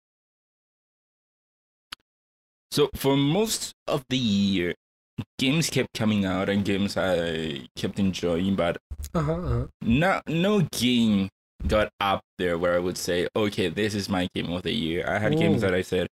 [2.70, 4.74] So for most of the year,
[5.38, 8.78] games kept coming out and games I kept enjoying, but
[9.12, 9.66] Uh-huh, uh-huh.
[9.82, 11.28] no no game
[11.66, 15.04] got up there where I would say, okay, this is my game of the year.
[15.06, 16.06] I had games that I said,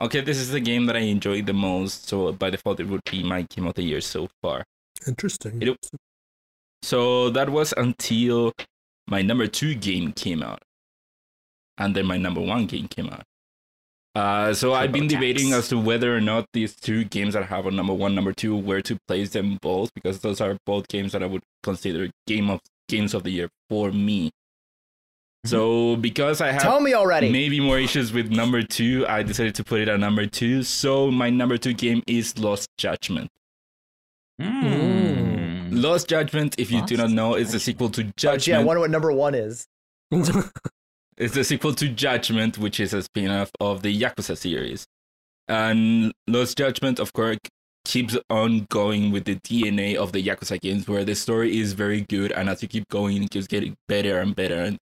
[0.00, 3.02] okay, this is the game that I enjoyed the most, so by default it would
[3.10, 4.64] be my game of the year so far.
[5.06, 5.60] Interesting.
[5.60, 5.90] It-
[6.82, 8.52] So that was until
[9.06, 10.62] my number two game came out,
[11.78, 13.22] and then my number one game came out.
[14.14, 17.46] Uh, so I've been debating as to whether or not these two games that I
[17.46, 20.86] have on number one, number two, where to place them both, because those are both
[20.86, 24.30] games that I would consider game of games of the year for me.
[25.44, 27.28] So because I have Tell me already.
[27.30, 30.62] maybe more issues with number two, I decided to put it at number two.
[30.62, 33.28] So my number two game is Lost Judgment.
[34.40, 35.03] Mm.
[35.74, 38.42] Lost Judgment, if you do not know, is the sequel to Oh, Judgment.
[38.42, 39.66] gee, I wonder what number one is.
[41.16, 44.84] It's the sequel to Judgment, which is a spin-off of the Yakuza series.
[45.46, 47.38] And Lost Judgment, of course,
[47.84, 52.00] keeps on going with the DNA of the Yakuza games, where the story is very
[52.00, 54.56] good, and as you keep going, it keeps getting better and better.
[54.56, 54.76] And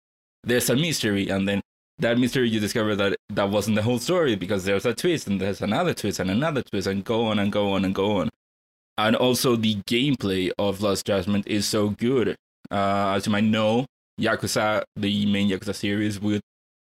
[0.46, 1.60] there's a mystery, and then
[2.00, 5.42] that mystery you discover that that wasn't the whole story because there's a twist, and
[5.42, 8.30] there's another twist, and another twist, and go on and go on and go on.
[9.02, 12.36] And also, the gameplay of Lost Judgment is so good.
[12.70, 13.88] Uh, as you might know,
[14.20, 16.42] Yakuza, the main Yakuza series with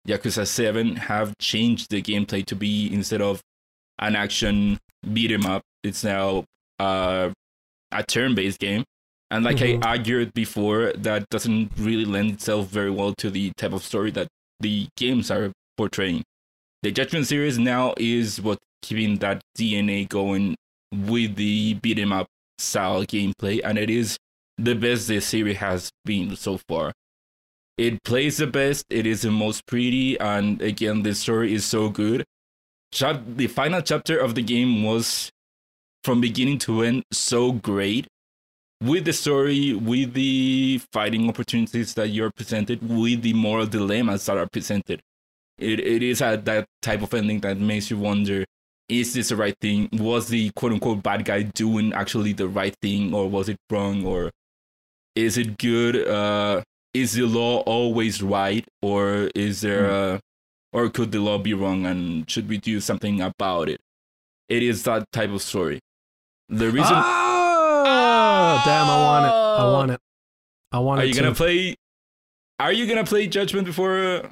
[0.07, 3.41] Yakuza 7 have changed the gameplay to be instead of
[3.99, 4.77] an action
[5.15, 6.45] beat 'em up, it's now
[6.79, 7.31] uh,
[7.91, 8.85] a turn based game.
[9.31, 9.83] And like Mhm.
[9.83, 14.11] I argued before, that doesn't really lend itself very well to the type of story
[14.11, 14.29] that
[14.61, 16.23] the games are portraying.
[16.83, 20.57] The Judgment series now is what keeping that DNA going
[20.95, 22.27] with the beat 'em up
[22.59, 24.17] style gameplay, and it is
[24.57, 26.93] the best this series has been so far.
[27.77, 31.89] It plays the best, it is the most pretty, and again, the story is so
[31.89, 32.25] good.
[32.93, 35.31] Chap- the final chapter of the game was
[36.05, 38.07] from beginning to end so great
[38.81, 44.37] with the story, with the fighting opportunities that you're presented, with the moral dilemmas that
[44.37, 45.01] are presented.
[45.59, 48.45] It, it is a, that type of ending that makes you wonder
[48.89, 49.89] is this the right thing?
[49.93, 54.05] Was the quote unquote bad guy doing actually the right thing, or was it wrong,
[54.05, 54.31] or
[55.15, 56.07] is it good?
[56.07, 56.63] Uh,
[56.93, 60.21] is the law always right, or is there, a,
[60.73, 63.81] or could the law be wrong, and should we do something about it?
[64.49, 65.81] It is that type of story.
[66.49, 68.87] The reason oh, damn!
[68.87, 69.31] I want it.
[69.31, 70.01] I want it.
[70.73, 71.09] I want are it.
[71.09, 71.75] you gonna play?
[72.61, 73.99] Are you gonna play Judgment before?
[73.99, 74.29] Uh,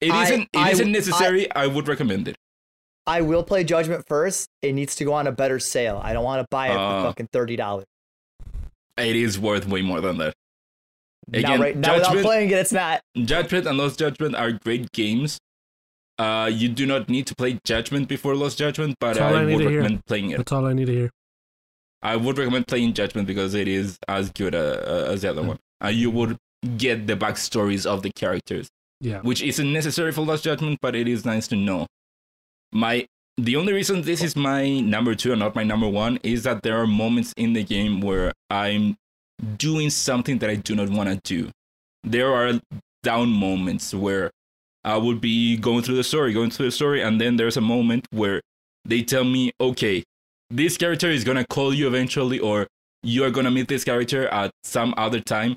[0.00, 0.42] it I- isn't.
[0.42, 1.52] It I- not I- necessary.
[1.52, 2.36] I, would recommend it.
[3.06, 4.48] I will play Judgment first.
[4.62, 6.00] It needs to go on a better sale.
[6.02, 7.86] I don't want to buy it Uh, for fucking thirty dollars.
[8.98, 10.34] It is worth way more than that.
[11.28, 13.00] Now, Again, right now, without Judgment- playing it, it's not.
[13.16, 15.38] Judgment and Lost Judgment are great games.
[16.18, 19.58] Uh, you do not need to play Judgment before Lost Judgment, but I I would
[19.58, 19.80] to hear.
[19.80, 20.36] recommend playing it.
[20.38, 21.10] That's all I need to hear.
[22.02, 25.42] I would recommend playing Judgment because it is as good uh, uh, as the other
[25.42, 25.46] Mm.
[25.48, 25.58] one.
[25.82, 26.36] Uh, you would
[26.76, 28.68] get the backstories of the characters,
[29.00, 29.20] Yeah.
[29.20, 31.86] which isn't necessary for Lost Judgment, but it is nice to know.
[32.72, 33.06] My
[33.36, 36.62] the only reason this is my number two and not my number one is that
[36.62, 38.96] there are moments in the game where I'm
[39.56, 41.50] doing something that I do not want to do.
[42.04, 42.60] There are
[43.02, 44.30] down moments where
[44.84, 47.62] I would be going through the story, going through the story, and then there's a
[47.62, 48.40] moment where
[48.84, 50.04] they tell me, okay,
[50.50, 52.66] this character is gonna call you eventually, or
[53.02, 55.56] you are gonna meet this character at some other time.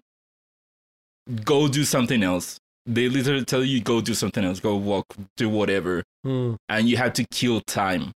[1.43, 2.59] Go do something else.
[2.85, 5.05] They literally tell you, go do something else, go walk,
[5.37, 6.55] do whatever, Hmm.
[6.69, 8.11] and you have to kill time.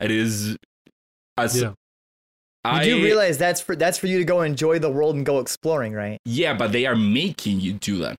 [0.00, 0.56] It is
[1.38, 1.68] as Yeah.
[2.64, 5.26] You I do realize that's for that's for you to go enjoy the world and
[5.26, 6.18] go exploring, right?
[6.24, 8.16] yeah, but they are making you do that.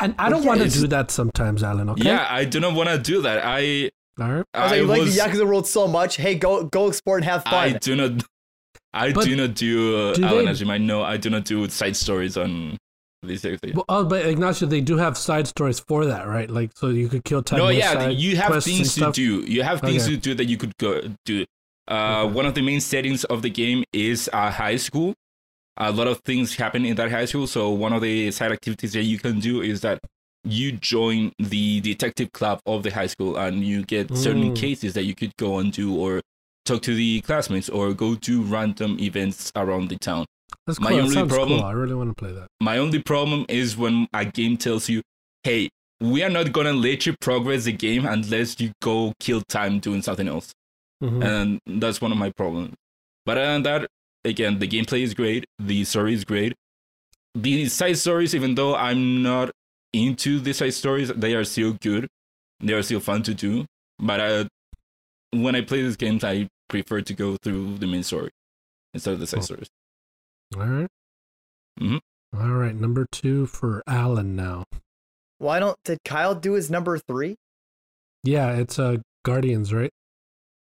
[0.00, 1.88] And I don't Yeah, want to do that sometimes, Alan.
[1.90, 2.02] Okay.
[2.04, 3.44] Yeah, I do not want to do that.
[3.44, 3.90] I
[4.20, 4.44] All right.
[4.54, 6.16] I was like, you like the Yakuza world so much.
[6.16, 7.54] Hey, go go explore and have fun.
[7.54, 8.24] I do not.
[8.92, 9.96] I But do not do.
[9.96, 12.76] Uh, do Alan, they- as you might know, I do not do side stories on
[13.26, 13.60] these things.
[13.74, 16.48] Well, oh, but Ignacio, they do have side stories for that, right?
[16.50, 17.58] Like, so you could kill time.
[17.58, 19.40] No, yeah, you have things to do.
[19.40, 20.14] You have things Okay.
[20.14, 21.44] to do that you could go do.
[21.88, 22.32] Uh, Okay.
[22.34, 25.14] One of the main settings of the game is a high school.
[25.76, 27.46] A lot of things happen in that high school.
[27.46, 29.98] So one of the side activities that you can do is that
[30.46, 34.56] you join the detective club of the high school, and you get certain Mm.
[34.56, 36.20] cases that you could go and do, or
[36.64, 40.26] talk to the classmates, or go to random events around the town.
[40.66, 40.96] That's my cool.
[40.98, 41.66] That only problem- cool.
[41.66, 42.48] I really want to play that.
[42.60, 45.02] My only problem is when a game tells you,
[45.42, 45.68] "Hey,
[46.00, 50.02] we are not gonna let you progress the game unless you go kill time doing
[50.02, 50.52] something else.
[51.02, 51.22] Mhm.
[51.66, 52.72] and that's one of my problems.
[53.26, 53.88] But other than that,
[54.24, 56.54] again, the gameplay is great, the story is great.
[57.34, 59.50] The side stories, even though I'm not
[59.92, 62.06] into the side stories, they are still good.
[62.60, 63.66] They are still fun to do.
[63.98, 64.44] But uh,
[65.32, 68.30] when I play these games, I prefer to go through the main story
[68.94, 69.42] instead of the side Oh.
[69.42, 69.68] stories.
[70.56, 70.88] All right.
[71.80, 72.00] Mhm.
[72.36, 72.74] All right.
[72.74, 74.64] Number two for Alan now.
[75.38, 77.36] Why don't did Kyle do his number three?
[78.22, 79.90] Yeah, it's uh Guardians, right?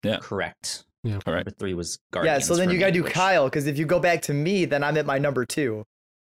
[0.03, 0.19] Yeah.
[0.21, 0.85] Correct.
[1.05, 1.21] Yeah.
[1.27, 1.39] All right.
[1.47, 2.43] Number three was Guardians.
[2.43, 4.65] yeah, so then you gotta do which- Kyle, because if you go back to me,
[4.65, 5.85] then I'm at my number two.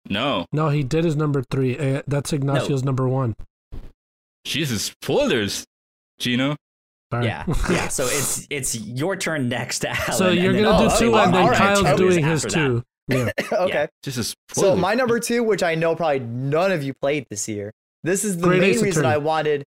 [0.09, 1.77] No, No, he did his number three.
[1.77, 3.35] Uh, that's Ignacio's number one.
[4.45, 5.65] Jesus, spoilers,
[6.19, 6.55] Gino.
[7.11, 7.25] Sorry.
[7.25, 7.87] Yeah, yeah.
[7.89, 10.13] So it's it's your turn next, Alan.
[10.13, 10.99] so you're gonna Oh, do okay.
[10.99, 11.57] two, and then all right.
[11.57, 12.67] Kyle's doing his After that.
[12.67, 12.83] two.
[13.17, 13.31] Yeah.
[13.51, 13.87] okay.
[14.03, 17.71] Jesus, So my number two, which I know probably none of you played this year.
[18.03, 19.07] This is the Great main reason Attorney.
[19.07, 19.63] I wanted.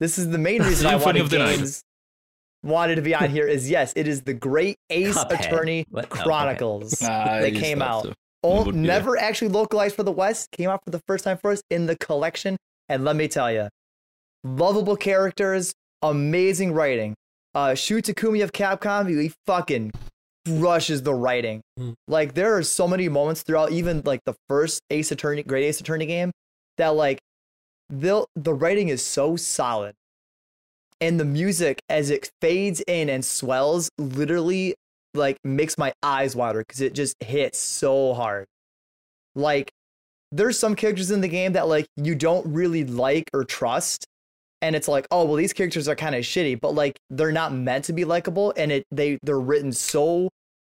[0.00, 1.56] This is the main reason I wanted of the Night.
[1.58, 1.82] games
[2.66, 3.46] wanted to be on here.
[3.46, 5.86] Is yes, it is the Great Ace Cuphead.
[5.90, 6.04] What?
[6.04, 6.04] What?
[6.10, 6.22] Oh, okay.
[6.24, 7.02] Chronicles.
[7.08, 8.04] Ah, they came out.
[8.04, 8.12] so.
[8.42, 10.50] Oh, would be never actually localized for the West.
[10.52, 12.56] Came out for the first time for us in the collection.
[12.88, 13.68] And let me tell you,
[14.44, 17.14] lovable characters, amazing writing.
[17.54, 19.92] Uh, Shu Takumi of Capcom, he fucking
[20.46, 21.62] crushes the writing.
[21.78, 21.94] Mm.
[22.08, 25.80] Like there are so many moments throughout, even like the first Ace Attorney, Great Ace
[25.80, 26.32] Attorney game,
[26.78, 27.18] that like
[27.90, 29.94] they'll the writing is so solid,
[31.00, 34.74] and the music as it fades in and swells, literally
[35.14, 38.46] like makes my eyes water because it just hits so hard.
[39.34, 39.70] Like
[40.32, 44.06] there's some characters in the game that like you don't really like or trust
[44.66, 47.54] and it's like oh well these characters are kind of shitty but like they're not
[47.54, 50.28] meant to be likable and it they they're written so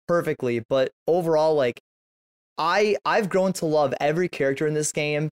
[0.08, 1.80] perfectly but overall like
[2.58, 5.30] i i've grown to love every character in this game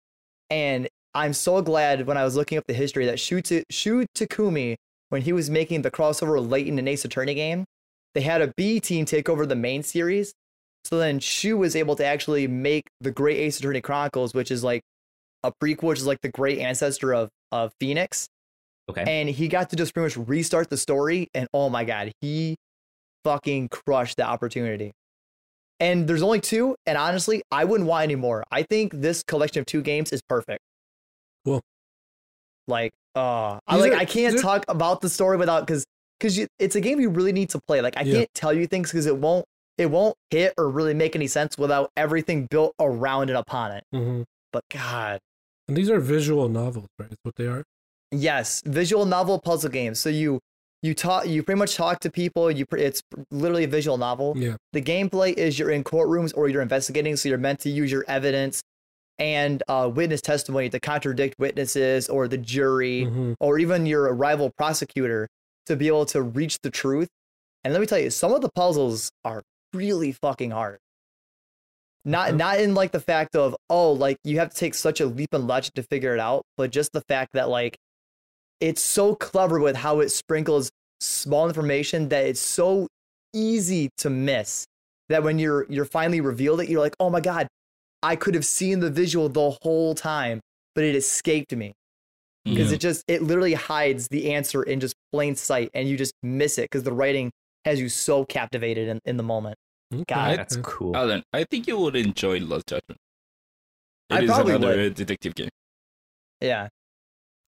[0.49, 4.05] and i'm so glad when i was looking up the history that shu, Ta- shu
[4.15, 4.75] takumi
[5.09, 7.65] when he was making the crossover Layton and ace attorney game
[8.13, 10.33] they had a b team take over the main series
[10.85, 14.63] so then Shu was able to actually make the Great Ace Attorney Chronicles, which is
[14.63, 14.83] like
[15.43, 18.27] a prequel, which is like the great ancestor of of Phoenix.
[18.89, 19.03] Okay.
[19.07, 21.27] And he got to just pretty much restart the story.
[21.33, 22.55] And oh my god, he
[23.23, 24.91] fucking crushed the opportunity.
[25.79, 28.45] And there's only two, and honestly, I wouldn't want any more.
[28.49, 30.61] I think this collection of two games is perfect.
[31.43, 31.61] Cool.
[32.67, 35.85] Like, uh, I like I can't talk about the story without because
[36.19, 37.81] because it's a game you really need to play.
[37.81, 38.13] Like, I Yeah.
[38.19, 39.45] can't tell you things because it won't
[39.77, 43.83] it won't hit or really make any sense without everything built around and upon it.
[43.93, 44.21] Mm-hmm.
[44.53, 45.19] But God,
[45.67, 47.11] And these are visual novels, right?
[47.11, 47.65] Is what they are.
[48.11, 49.99] Yes, visual novel puzzle games.
[49.99, 50.39] So you
[50.81, 52.51] you talk you pretty much talk to people.
[52.51, 53.01] You pre- it's
[53.31, 54.33] literally a visual novel.
[54.37, 54.55] Yeah.
[54.73, 58.05] The gameplay is you're in courtrooms or you're investigating, so you're meant to use your
[58.07, 58.61] evidence
[59.17, 64.51] and uh, witness testimony to contradict witnesses or the jury hmm or even your rival
[64.57, 65.27] prosecutor
[65.65, 67.07] to be able to reach the truth.
[67.63, 69.41] And let me tell you, some of the puzzles are
[69.73, 70.77] really fucking hard.
[72.03, 72.37] Not Okay.
[72.37, 75.33] not in like the fact of oh like you have to take such a leap
[75.33, 77.75] in logic to figure it out, but just the fact that like
[78.59, 80.69] it's so clever with how it sprinkles
[80.99, 82.87] small information that it's so
[83.33, 84.65] easy to miss
[85.09, 87.47] that when you're you're finally revealed it, you're like, oh my god,
[88.01, 90.39] I could have seen the visual the whole time,
[90.73, 91.73] but it escaped me
[92.45, 92.75] because Yeah.
[92.75, 96.57] it just it literally hides the answer in just plain sight and you just miss
[96.57, 97.31] it because the writing
[97.65, 99.55] has you so captivated in, in the moment
[99.93, 100.03] Okay.
[100.07, 100.95] God, That's cool.
[100.95, 102.97] Alan, I think you would enjoy Lost Judgment.
[104.09, 104.95] It I is probably another would.
[104.95, 105.49] detective game.
[106.41, 106.69] yeah Cool.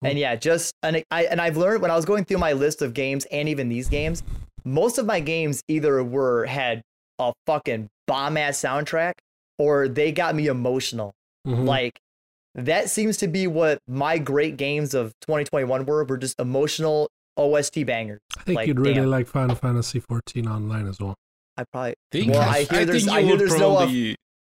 [0.09, 2.81] And yeah just and I and I've learned when I was going through my list
[2.81, 4.23] of games and even these games
[4.63, 6.81] most of my games either were had
[7.19, 9.13] a fucking bomb ass soundtrack
[9.59, 11.13] or they got me emotional
[11.47, 11.65] Mhm.
[11.65, 11.99] like
[12.55, 17.83] that seems to be what my great games of 2021 were were just emotional OST
[17.85, 19.09] bangers I think like, you'd really damn.
[19.09, 21.15] like Final Fantasy 14 online as well.
[21.57, 23.89] I probably Think- well I hear there's think I hear would there's no uh,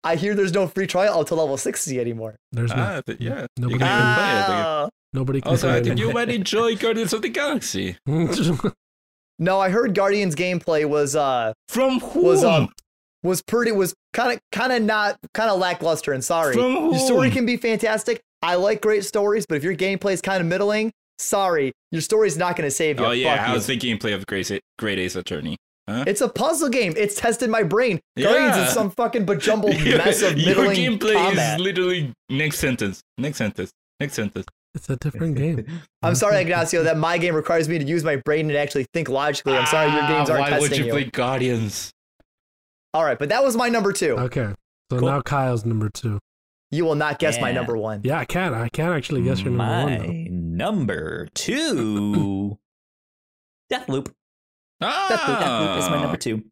[0.03, 2.37] I hear there's no free trial up to level 60 anymore.
[2.53, 3.47] There's no Ah, yeah.
[3.59, 4.91] Nobody can- can play it.
[5.13, 5.21] Again.
[5.21, 7.97] Nobody can Also, play I think you might enjoy Guardians of the Galaxy.
[9.43, 12.25] No, I heard Guardians gameplay was uh From whom?
[12.25, 12.69] was um
[13.23, 16.53] was pretty was kind of kind of not kind of lackluster and sorry.
[16.53, 18.21] From Your story can be fantastic.
[18.43, 22.37] I like great stories, but if your gameplay is kind of middling, sorry, your story's
[22.37, 23.07] not going to save you.
[23.07, 23.53] Oh yeah, Fuck you.
[23.55, 25.57] how's the gameplay of Great Ace, Great Ace Attorney?
[25.89, 26.05] Huh?
[26.07, 26.93] It's a puzzle game.
[26.99, 27.99] It's tested my brain.
[28.19, 28.67] Guardians Yeah.
[28.67, 31.59] is some fucking bejumbled Your- mess of middling Your gameplay combat.
[31.59, 33.71] is literally next sentence, next sentence,
[34.01, 34.45] next sentence.
[34.75, 35.67] It's a different game.
[36.03, 39.09] I'm sorry, Ignacio, that my game requires me to use my brain and actually think
[39.09, 39.57] logically.
[39.57, 40.91] I'm sorry, your games Ah, aren't Why testing would you, you.
[40.93, 41.93] play Guardians?
[42.95, 44.17] All right, but that was my number two.
[44.19, 44.53] Okay.
[44.91, 45.09] So Cool.
[45.09, 46.19] now Kyle's number two.
[46.73, 48.01] You will not guess my number one.
[48.05, 48.55] Yeah, I can.
[48.55, 49.65] I can actually guess your number
[49.97, 50.07] one.
[50.07, 52.59] My number two,
[53.73, 54.13] Deathloop.
[54.81, 56.45] Ah, Deathloop, Deathloop is my number two.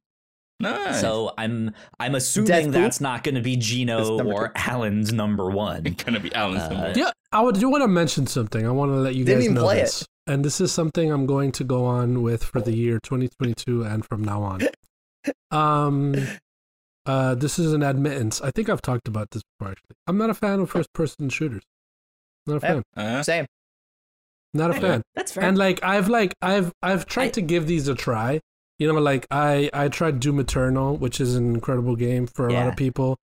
[0.61, 1.01] Nice.
[1.01, 5.13] So I'm I'm assuming Deathloop that's not going to be is Gino number or Alan's
[5.13, 5.87] number one.
[5.87, 6.89] it's gonna be Alan's Uh, number.
[6.89, 6.99] One.
[6.99, 8.67] Yeah, I would do want to mention something.
[8.67, 9.83] I want to let you Didn't guys even know play it.
[9.83, 10.07] this.
[10.27, 14.05] And this is something I'm going to go on with for the year 2022 and
[14.05, 14.61] from now on.
[15.51, 16.15] Um
[17.07, 18.41] uh this is an admittance.
[18.41, 19.97] I think I've talked about this before actually.
[20.07, 21.63] I'm not a fan of first person shooters.
[22.47, 22.83] Not a fan.
[22.97, 23.47] Uh, Same.
[24.55, 25.03] Not a fan.
[25.15, 25.45] That's fair.
[25.45, 28.41] And like I've like I've I've tried I- to give these a try.
[28.79, 32.53] You know, like I I tried Doom Eternal, which is an incredible game for a
[32.53, 33.19] lot of people.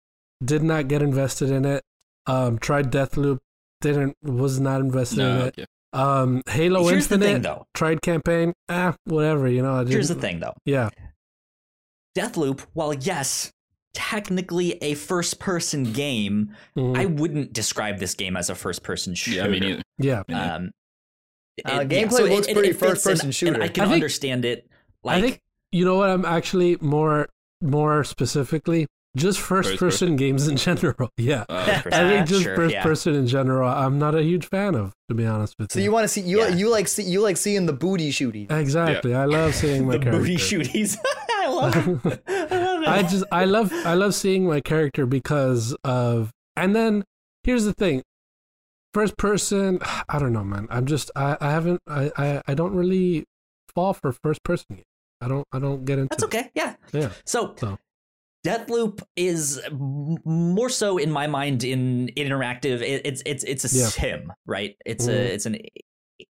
[0.44, 1.82] Did not get invested in it.
[2.26, 3.38] Um, tried Deathloop,
[3.80, 5.54] didn't was not invested in no, it.
[5.58, 5.66] okay.
[5.92, 7.66] Um, Halo Here's the Infinite, thing, though.
[7.74, 9.46] tried campaign, ah, whatever.
[9.48, 10.54] You know, I Here's the thing, though.
[10.64, 10.90] Yeah,
[12.16, 13.52] Deathloop, while yes,
[13.92, 19.36] technically a first-person game, mhm, I wouldn't describe this game as a first-person shooter.
[19.38, 20.22] Yeah, I mean, yeah.
[20.28, 20.54] Yeah.
[20.56, 20.70] Um,
[21.64, 23.62] Uh, it- gameplay looks pretty fits, and- first-person and shooter.
[23.62, 24.68] I can I think- understand it.
[25.04, 25.40] Like, I think
[25.74, 27.28] you know what I'm actually more
[27.60, 28.86] more specifically
[29.16, 31.08] just first, First person games in general.
[31.16, 31.44] Yeah.
[31.48, 32.82] uh, I think just sure, first yeah.
[32.82, 35.82] person in general, I'm not a huge fan of, to be honest with So you.
[35.82, 36.48] So you want to see you Yeah.
[36.48, 38.46] you like see you like seeing the booty shooting.
[38.50, 39.14] exactly.
[39.14, 40.18] I love seeing my the character.
[40.20, 40.96] booty shooties.
[41.30, 41.76] I love
[42.06, 42.22] it.
[42.26, 42.88] I love it.
[42.88, 47.04] I just I love I love seeing my character because of and then
[47.44, 48.02] here's the thing.
[48.92, 49.78] First person,
[50.08, 50.66] I don't know, man.
[50.70, 53.24] I'm just I, I haven't I, I I don't really
[53.74, 54.84] fall for first person games.
[55.24, 56.50] I don't I don't get into That's okay.
[56.54, 56.74] Yeah.
[56.92, 57.10] Yeah.
[57.24, 57.78] So, So.
[58.46, 62.82] Deathloop is more so in my mind in interactive.
[62.82, 63.86] It, it's it's it's a Yeah.
[63.86, 64.76] sim, right?
[64.84, 65.12] It's Mhm.
[65.12, 65.56] a it's an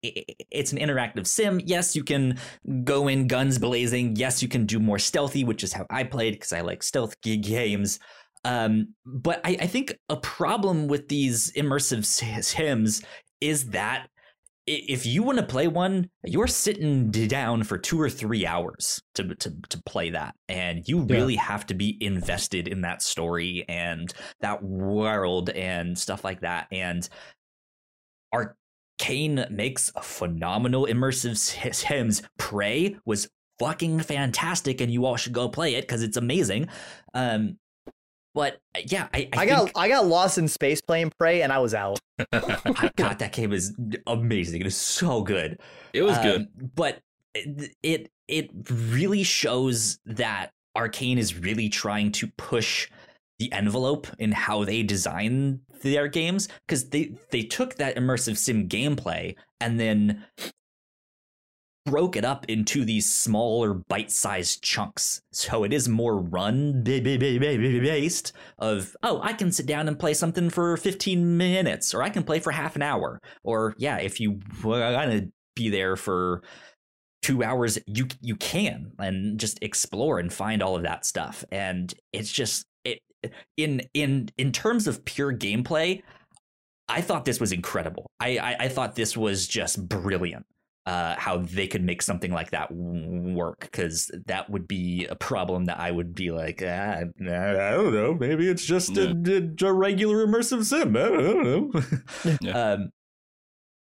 [0.01, 1.59] it's an interactive sim.
[1.65, 2.39] Yes, you can
[2.85, 4.15] go in guns blazing.
[4.15, 7.19] Yes, you can do more stealthy, which is how I played because I like stealth
[7.21, 7.99] games.
[8.45, 13.01] Um, but I, I think a problem with these immersive sims
[13.41, 14.07] is that
[14.67, 19.33] if you want to play one, you're sitting down for two or three hours to
[19.35, 21.15] to to play that, and you Yeah.
[21.15, 26.67] really have to be invested in that story and that world and stuff like that.
[26.71, 27.07] And
[28.33, 31.37] Arkane makes a phenomenal immersive
[31.73, 32.21] sims.
[32.37, 33.29] Prey was
[33.59, 36.67] fucking fantastic, and you all should go play it because it's amazing.
[37.13, 37.57] Um,
[38.37, 41.51] but yeah, I, I, I, got think- I got lost in space playing Prey and
[41.51, 41.99] I was out.
[42.31, 44.61] God, that game is amazing.
[44.61, 45.59] It is so good.
[45.91, 46.41] it was good.
[46.41, 46.99] Um, but
[47.33, 52.87] it, it it really shows that Arkane is really trying to push
[53.39, 58.69] the envelope in how they design their games because they they took that immersive sim
[58.69, 60.23] gameplay and then
[61.87, 65.21] broke it up into these smaller bite-sized chunks.
[65.31, 69.51] So it is more run ba- ba- ba- ba- ba- based of oh i can
[69.51, 72.81] sit down and play something for 15 minutes or i can play for half an
[72.81, 73.19] hour.
[73.43, 76.43] Or yeah if you want to be there for
[77.21, 81.45] two hours you you can and just explore and find all of that stuff.
[81.51, 82.99] And it's just it
[83.55, 86.01] in in in terms of pure gameplay
[86.89, 88.07] i thought this was incredible.
[88.19, 90.45] I i, I thought this was just brilliant
[90.87, 95.65] uh, how they could make something like that work because that would be a problem
[95.65, 99.09] that I would be like, ah, I don't know, maybe it's just a,
[99.61, 100.95] a regular immersive sim.
[100.95, 101.81] I don't know.
[102.41, 102.71] Yeah.
[102.71, 102.89] um,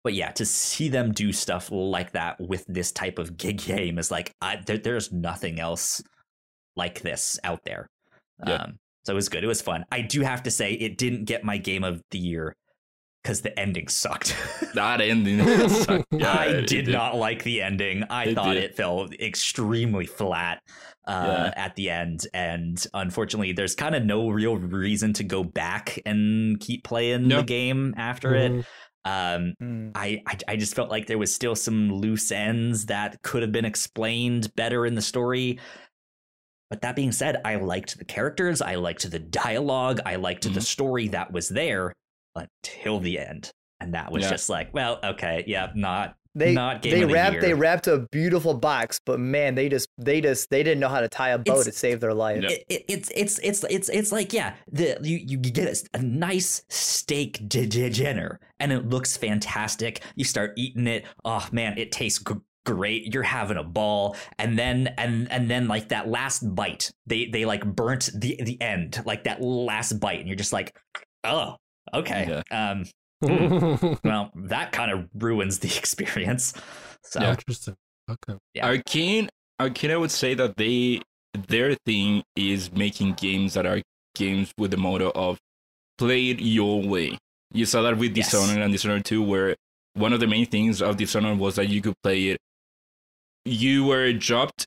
[0.03, 3.99] but yeah, to see them do stuff like that with this type of gig game
[3.99, 6.01] is like, I, there, there's nothing else
[6.75, 7.87] like this out there.
[8.47, 8.53] Yeah.
[8.55, 9.43] Um, so it was good.
[9.43, 9.85] It was fun.
[9.91, 12.55] I do have to say, it didn't get my game of the year
[13.23, 14.35] because the ending sucked.
[14.75, 15.39] that ending
[15.69, 16.05] sucked.
[16.11, 18.03] Yeah, I it- it did not like the ending.
[18.09, 18.63] I It thought did.
[18.63, 20.61] it felt extremely flat
[21.07, 21.63] uh, Yeah.
[21.65, 26.59] at the end, and unfortunately, there's kind of no real reason to go back and
[26.59, 28.51] keep playing the game after it.
[28.51, 28.65] Mhm.
[29.05, 29.91] Um, Mm.
[29.95, 33.51] I, I I just felt like there was still some loose ends that could have
[33.51, 35.57] been explained better in the story.
[36.69, 40.59] But that being said, I liked the characters, I liked the dialogue, I liked the
[40.59, 40.63] Mhm.
[40.63, 41.93] story that was there
[42.35, 43.51] until the end.
[43.81, 44.29] And that was Yeah.
[44.31, 47.41] just like, well, okay, yeah, not They not game they of wrapped year.
[47.41, 50.99] they wrapped a beautiful box, but man, they just they just they didn't know how
[51.01, 52.43] to tie a bow It's- to save their life.
[52.43, 56.01] It, it, it's it's it's it's it's like yeah the you you get a, a
[56.03, 61.77] nice steak di- di- dinner and it looks fantastic you start eating it oh man
[61.77, 62.33] it tastes gr-
[62.65, 67.25] great you're having a ball and then and and then like that last bite they
[67.25, 70.75] they like burnt the the end like that last bite and you're just like
[71.23, 71.55] oh
[71.93, 72.85] okay um
[74.03, 76.53] well that kind of ruins the experience
[77.03, 77.31] so Yeah.
[77.31, 77.75] Interesting.
[78.09, 78.39] Okay.
[78.53, 78.67] Yeah.
[78.67, 79.29] Arkane,
[79.59, 81.01] Arkane, I would say that they
[81.47, 83.81] their thing is making games that are
[84.15, 85.37] games with the motto of
[85.97, 87.17] play it your way.
[87.53, 88.31] You saw that with Yes.
[88.31, 89.55] Dishonored and Dishonored 2, where
[89.93, 92.37] one of the main things of Dishonored was that you could play it.
[93.45, 94.65] You were dropped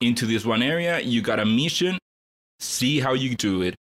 [0.00, 1.98] into this one area, you got a mission,
[2.60, 3.74] see how you do it.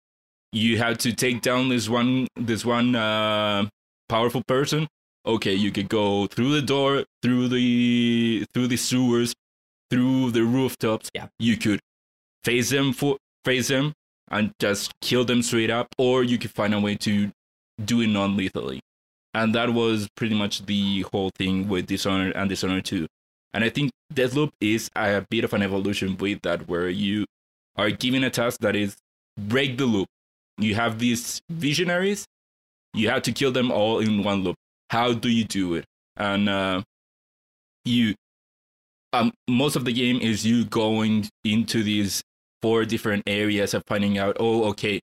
[0.54, 3.66] You have to take down this one this one uh,
[4.08, 4.86] powerful person.
[5.26, 9.34] Okay, you could go through the door, through the through the sewers,
[9.90, 11.10] through the rooftops.
[11.12, 11.26] Yeah.
[11.40, 11.80] You could
[12.44, 13.94] face them for face them
[14.30, 17.32] and just kill them straight up, or you could find a way to
[17.84, 18.80] do it non-lethally.
[19.34, 23.08] And that was pretty much the whole thing with Dishonored and Dishonored 2.
[23.52, 27.24] And I think Deathloop is a bit of an evolution with that, where you
[27.76, 28.96] are given a task that is
[29.36, 30.06] break the loop.
[30.58, 32.26] You have these visionaries,
[32.94, 34.56] you have to kill them all in one loop.
[34.90, 35.84] How do you do it?
[36.16, 36.82] And uh,
[37.84, 38.14] you,
[39.12, 42.22] um, most of the game is you going into these
[42.62, 44.36] four different areas of finding out.
[44.38, 45.00] Oh, okay,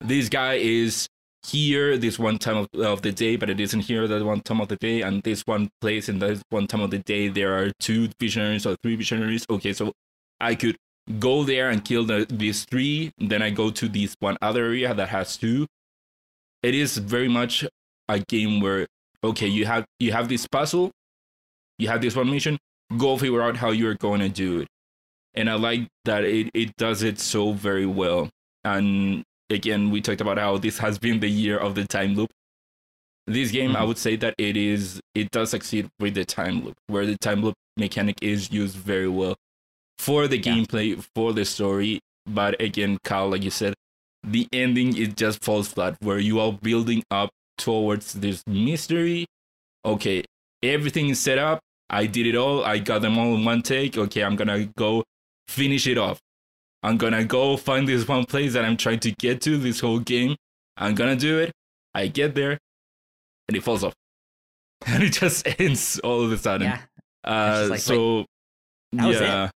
[0.00, 1.06] this guy is
[1.46, 4.60] here this one time of, of the day, but it isn't here that one time
[4.60, 7.56] of the day, and this one place in this one time of the day there
[7.56, 9.46] are two visionaries or three visionaries.
[9.48, 9.92] Okay, so
[10.40, 10.76] I could
[11.18, 14.94] go there and kill the, these three, then I go to this one other area
[14.94, 15.66] that has two.
[16.62, 17.64] It is very much
[18.08, 18.86] a game where
[19.24, 20.90] okay, you have you have this puzzle,
[21.78, 22.58] you have this one mission,
[22.96, 24.68] go figure out how you're going to do it.
[25.34, 28.28] And I like that it, it does it so very well.
[28.64, 32.30] And again, we talked about how this has been the year of the time loop.
[33.26, 33.88] This game, I Mhm.
[33.88, 37.42] would say that it is it does succeed with the time loop, where the time
[37.42, 39.36] loop mechanic is used very well
[39.98, 40.54] for the Yeah.
[40.54, 42.00] gameplay, for the story.
[42.26, 43.74] But again, Kyle, like you said,
[44.22, 49.26] the ending it just falls flat, where you are building up towards this mystery.
[49.84, 50.24] Okay,
[50.62, 51.60] everything is set up.
[51.90, 52.64] I did it all.
[52.64, 53.96] I got them all in one take.
[53.96, 55.04] Okay, I'm gonna go
[55.48, 56.18] finish it off.
[56.82, 59.98] I'm gonna go find this one place that I'm trying to get to this whole
[60.00, 60.36] game.
[60.76, 61.52] I'm gonna do it.
[61.94, 62.58] I get there,
[63.48, 63.94] and it falls off,
[64.86, 66.66] and it just ends all of a sudden.
[66.68, 66.80] Yeah.
[67.24, 68.26] Uh, like, so
[68.92, 69.22] that was it.
[69.22, 69.50] yeah,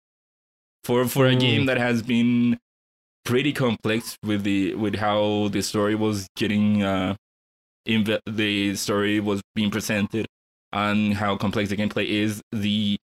[0.83, 1.39] for for a Mm.
[1.39, 2.57] game that has been
[3.25, 7.15] pretty complex with the with how the story was getting uh,
[7.87, 10.25] inve- the story was being presented
[10.71, 12.97] and how complex the gameplay is, the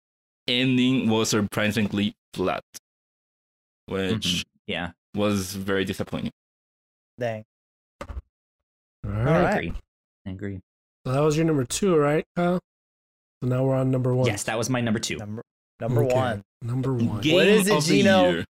[0.47, 2.61] ending was surprisingly flat,
[3.87, 4.43] which Mhm.
[4.67, 4.91] Yeah.
[5.15, 6.31] was very disappointing.
[7.19, 7.43] Dang.
[8.01, 8.15] All
[9.05, 9.45] All right.
[9.45, 9.73] I agree.
[10.25, 10.59] I agree.
[11.05, 12.59] So that was your number two, right, Kyle?
[13.41, 14.27] So now we're on number one.
[14.27, 15.17] Yes, that was my number two.
[15.17, 15.43] Number
[15.79, 16.15] number Okay.
[16.15, 16.41] one.
[16.61, 17.21] Number one.
[17.21, 18.43] Game is it, of the Gino?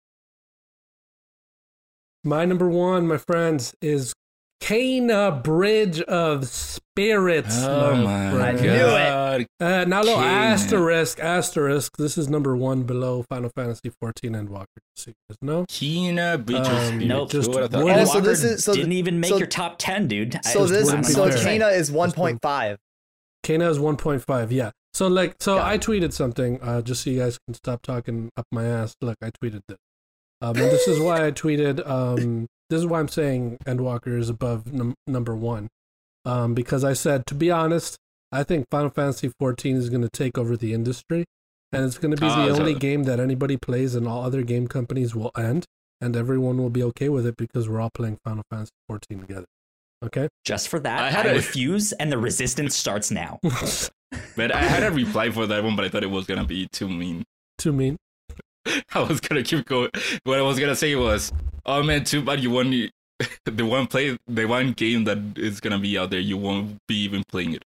[2.24, 4.12] My number one, my friends, is
[4.62, 7.56] Kena Bridge of Spirits.
[7.64, 8.42] Oh my friend.
[8.42, 8.76] I knew it.
[8.78, 9.46] god!
[9.58, 11.96] Uh, now, little asterisk, asterisk.
[11.96, 14.66] This is number one below Final Fantasy XIV Endwalker.
[14.94, 15.64] So you guys know.
[15.68, 17.06] Kena Beach of Um, Spirits.
[17.06, 17.30] nope.
[17.30, 17.84] just Who would've thought?
[17.84, 20.36] wouldn't- Oh, so this is- so didn't even make so- your top ten, dude.
[20.36, 21.38] I- So just this so fair.
[21.58, 22.78] Kena is 1.5.
[23.44, 24.52] Kena is 1.5.
[24.52, 24.70] Yeah.
[24.94, 25.80] So like, so Got I it.
[25.80, 28.94] tweeted something uh, just so you guys can stop talking up my ass.
[29.00, 29.78] Look, I tweeted this.
[30.40, 31.86] Um, and this is why I tweeted.
[31.88, 35.68] Um, this is why I'm saying Endwalker is above num- number one.
[36.24, 37.96] Um, because I said, to be honest,
[38.30, 41.24] I think Final Fantasy 14 is going to take over the industry,
[41.72, 44.22] and it's going to be Ah, the so- only game that anybody plays, and all
[44.24, 45.64] other game companies will end,
[46.00, 49.46] and everyone will be okay with it because we're all playing Final Fantasy 14 together.
[50.04, 50.28] Okay.
[50.44, 53.38] Just for that, I I, had a- refuse, and the resistance starts now.
[54.36, 56.68] But I had a reply for that one, but I thought it was gonna be
[56.68, 57.24] too mean.
[57.58, 57.96] Too mean.
[58.94, 59.90] I was gonna keep going.
[60.24, 61.32] What I was gonna say was,
[61.66, 62.90] "Oh man, too bad you won the,
[63.44, 66.20] the one play, the one game that is gonna be out there.
[66.20, 67.64] You won't be even playing it.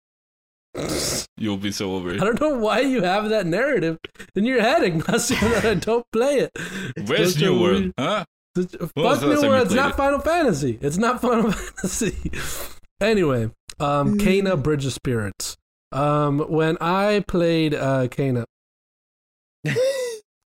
[1.36, 2.22] You'll be so over it.
[2.22, 3.98] I don't know why you have that narrative
[4.34, 6.50] in your head, Ignacio, that I don't play it.
[7.06, 7.92] Where's New World?
[7.98, 8.24] Huh?
[8.54, 9.66] Fuck New World.
[9.66, 9.96] It's not it?
[9.96, 10.78] Final Fantasy.
[10.80, 12.30] It's not Final Fantasy.
[13.00, 13.50] anyway,
[13.80, 15.56] um, Kena Bridge of Spirits.
[15.92, 18.44] Um, when I played uh, Kena,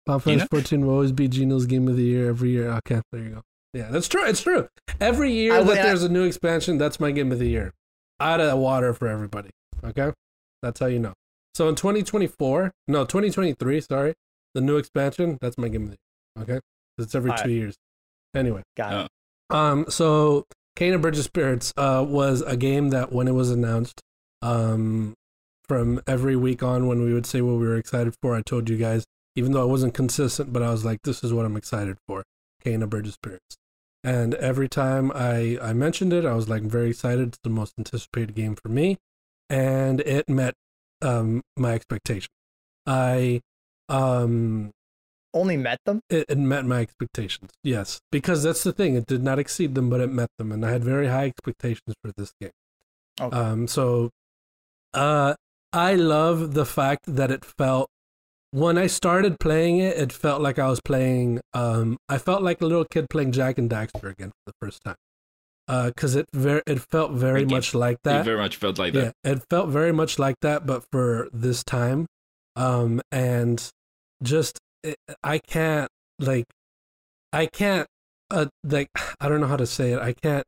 [0.05, 2.69] Final Fantasy 14 will always be Gino's game of the year every year.
[2.69, 3.41] Okay, there you go.
[3.73, 4.25] Yeah, that's true.
[4.25, 4.67] It's true.
[5.01, 7.73] Every year I that went- there's a new expansion, that's my game of the year.
[8.19, 9.49] Out of the water for everybody.
[9.83, 10.11] Okay?
[10.61, 11.13] That's how you know.
[11.53, 14.13] So in 2024, no, 2023, sorry,
[14.53, 15.97] the new expansion, that's my game of the
[16.37, 16.43] year.
[16.43, 16.59] Okay?
[16.97, 17.49] It's every All two right.
[17.49, 17.75] years.
[18.33, 18.63] Anyway.
[18.77, 19.11] Got it.
[19.49, 20.45] Um, so
[20.77, 23.99] Kena Bridge of Spirits uh, was a game that when it was announced,
[24.41, 25.13] um,
[25.67, 28.69] from every week on when we would say what we were excited for, I told
[28.69, 29.05] you guys,
[29.35, 32.23] even though I wasn't consistent, but I was like, this is what I'm excited for,
[32.63, 33.57] Kena Bridge of Spirits.
[34.03, 37.29] And every time I, I mentioned it, I was like very excited.
[37.29, 38.97] It's the most anticipated game for me.
[39.49, 40.53] And it met
[41.01, 42.29] um, my expectation.
[42.85, 43.41] I
[43.89, 44.71] um,
[45.33, 46.01] Only met them?
[46.09, 47.51] it, it met my expectations.
[47.63, 48.95] Yes, because that's the thing.
[48.95, 51.95] It did not exceed them, but it met them, and I had very high expectations
[52.03, 52.51] for this game.
[53.19, 53.35] Okay.
[53.35, 54.09] Um, so,
[54.93, 55.35] uh,
[55.75, 57.89] I love the fact that it felt
[58.51, 61.41] when I started playing it, it felt like I was playing.
[61.53, 64.81] Um, I felt like a little kid playing Jak and Daxter again for the first
[64.85, 64.95] time.
[65.67, 67.49] Because it very, it felt very game.
[67.57, 68.23] much like It that.
[68.25, 69.37] very much felt like yeah, that.
[69.37, 72.05] it felt very much like that, but for this time.
[72.55, 73.67] Um, and
[74.23, 75.89] just it, I can't
[76.19, 76.45] like,
[77.33, 77.87] I can't
[78.31, 78.87] uh like
[79.19, 79.99] I don't know how to say it.
[79.99, 80.45] I can't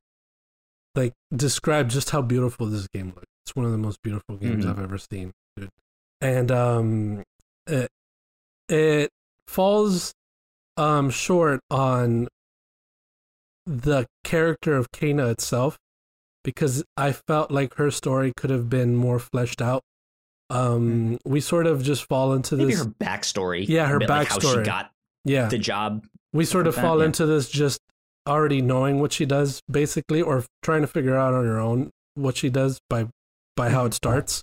[0.96, 3.26] like describe just how beautiful this game looks.
[3.48, 4.70] It's one of the most beautiful games Mhm.
[4.72, 5.70] I've ever seen, dude.
[6.20, 7.24] And um,
[7.66, 7.90] it
[8.68, 9.10] it
[9.48, 10.12] falls
[10.76, 12.28] um short on
[13.66, 15.78] the character of Kena itself
[16.44, 19.82] because I felt like her story could have been more fleshed out.
[20.50, 22.84] Um, we sort of just fall into Maybe this.
[22.84, 23.66] her backstory.
[23.66, 24.66] Yeah, her bit Like how she backstory.
[24.66, 24.92] got
[25.24, 26.06] yeah, the job.
[26.34, 27.06] we sort of that, fall yeah.
[27.06, 27.80] into this just
[28.28, 32.36] already knowing what she does, basically, or trying to figure out on her own what
[32.36, 33.08] she does by
[33.58, 34.42] by how it starts.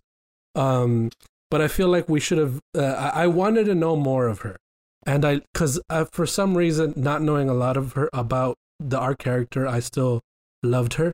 [0.55, 1.09] Um,
[1.51, 2.61] but I feel like we should have.
[2.77, 4.57] Uh, I wanted to know more of her,
[5.07, 8.99] and I because uh, for some reason, not knowing a lot of her about the
[8.99, 10.21] art character, I still
[10.63, 11.13] loved her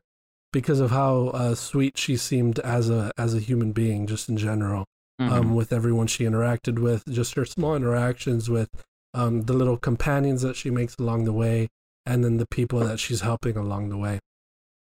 [0.51, 4.35] because of how uh, sweet she seemed as a as a human being, just in
[4.37, 4.83] general
[5.21, 5.31] Mhm.
[5.31, 8.69] um, with everyone she interacted with, just her small interactions with
[9.13, 11.67] um, the little companions that she makes along the way,
[12.07, 14.19] and then the people that she's helping along the way.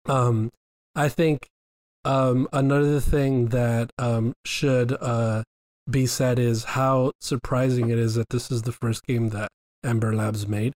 [0.07, 0.51] Um,
[0.97, 1.47] I think
[2.05, 5.43] um, another thing that um, should uh,
[5.89, 9.49] be said is how surprising it is that this is the first game that
[9.83, 10.73] Ember Labs made.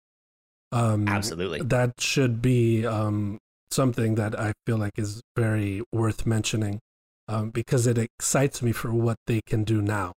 [0.70, 1.60] Um, Absolutely.
[1.62, 3.38] that should be um,
[3.70, 6.80] something that I feel like is very worth mentioning
[7.26, 10.12] um, because it excites me for what they can do now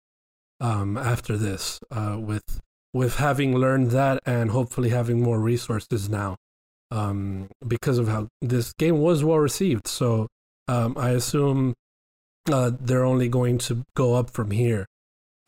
[0.60, 2.60] um, after this uh, with
[2.94, 6.36] with having learned that and hopefully having more resources now
[6.92, 9.88] um, because of how this game was well received.
[9.88, 10.28] So
[10.74, 11.74] um, I assume
[12.52, 14.84] uh, they're only going to go up from here.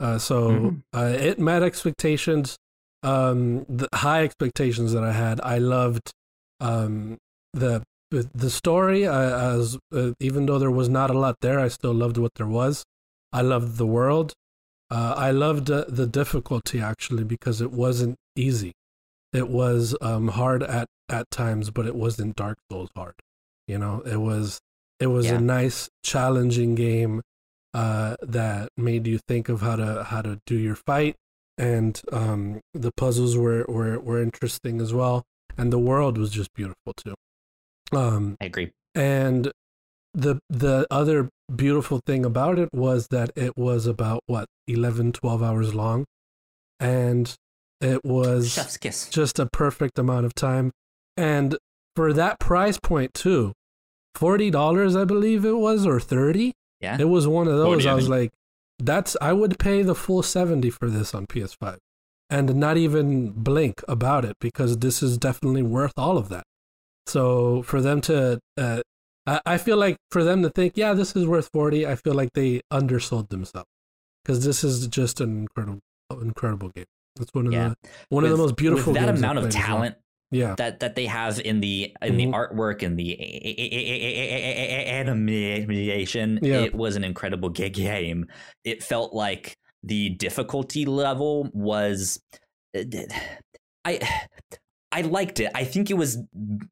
[0.00, 0.82] Uh, so Mhm.
[0.98, 2.46] uh, it met expectations,
[3.02, 5.40] um, the high expectations that I had.
[5.54, 6.06] I loved
[6.60, 7.18] um,
[7.62, 9.06] the the the story.
[9.06, 12.34] Uh, as uh, even though there was not a lot there, I still loved what
[12.38, 12.84] there was.
[13.32, 14.28] I loved the world.
[14.90, 18.72] Uh, I loved uh, the difficulty actually because it wasn't easy.
[19.32, 23.14] It was um, hard at at times, but it wasn't Dark Souls hard.
[23.66, 24.60] You know, it was
[25.04, 25.36] it was Yeah.
[25.36, 25.78] a nice,
[26.12, 27.14] challenging game
[27.82, 31.14] uh, that made you think of how to how to do your fight,
[31.58, 35.16] and um, the puzzles were, were were interesting as well,
[35.58, 37.14] and the world was just beautiful too.
[37.92, 38.70] Um, I agree.
[38.94, 39.42] and
[40.24, 41.28] the the other
[41.64, 46.04] beautiful thing about it was that it was about what 11 12 hours long
[46.80, 47.34] and
[47.80, 48.54] it was
[49.10, 50.70] just a perfect amount of time
[51.16, 51.56] and
[51.96, 53.52] for that price point too
[54.16, 56.96] $40 i believe it was or 30 Yeah.
[57.00, 58.10] it was one of those 40, I i was think.
[58.18, 58.30] like
[58.78, 61.78] that's i would pay the full 70 for this on ps5
[62.30, 66.44] and not even blink about it because this is definitely worth all of that
[67.06, 68.80] so for them to uh,
[69.26, 72.14] I, I feel like for them to think yeah this is worth 40 i feel
[72.14, 73.68] like they undersold themselves
[74.24, 75.80] because this is just an incredible
[76.22, 76.84] incredible game
[77.20, 77.68] it's one of Yeah.
[77.70, 80.03] the one of the most beautiful with that games amount of talent well.
[80.30, 82.32] Yeah that that they have in the in the Mhm.
[82.34, 83.12] artwork and the
[85.60, 86.60] animation Yeah.
[86.62, 88.26] it was an incredible game
[88.64, 92.20] it felt like the difficulty level was
[93.84, 94.00] i
[94.92, 96.18] i liked it i think it was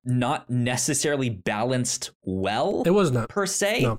[0.05, 3.99] not necessarily balanced well it was not per se No.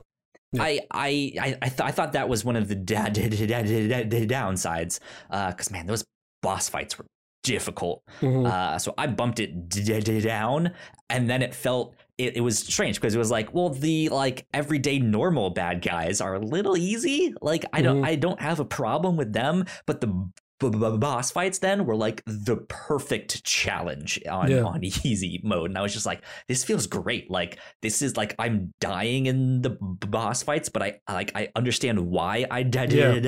[0.56, 0.62] Yeah.
[0.64, 1.08] I I
[1.42, 5.00] I I, th- I thought that was one of the da- da- da- downsides
[5.32, 6.06] because man those
[6.44, 7.06] boss fights were
[7.44, 8.48] difficult Mhm.
[8.48, 10.72] uh, so I bumped it d- d- down,
[11.10, 14.46] and then it felt it, it was strange because it was like, well, the like
[14.54, 17.34] everyday normal bad guys are a little easy.
[17.42, 18.06] Like I don't Mhm.
[18.08, 20.30] I don't have a problem with them, but the
[20.72, 24.64] boss fights then were like the perfect challenge on Yeah.
[24.64, 27.30] on easy mode, and I was just like, this feels great.
[27.32, 32.00] Like this is like I'm dying in the boss fights, but I like I understand
[32.00, 33.20] why I Yeah.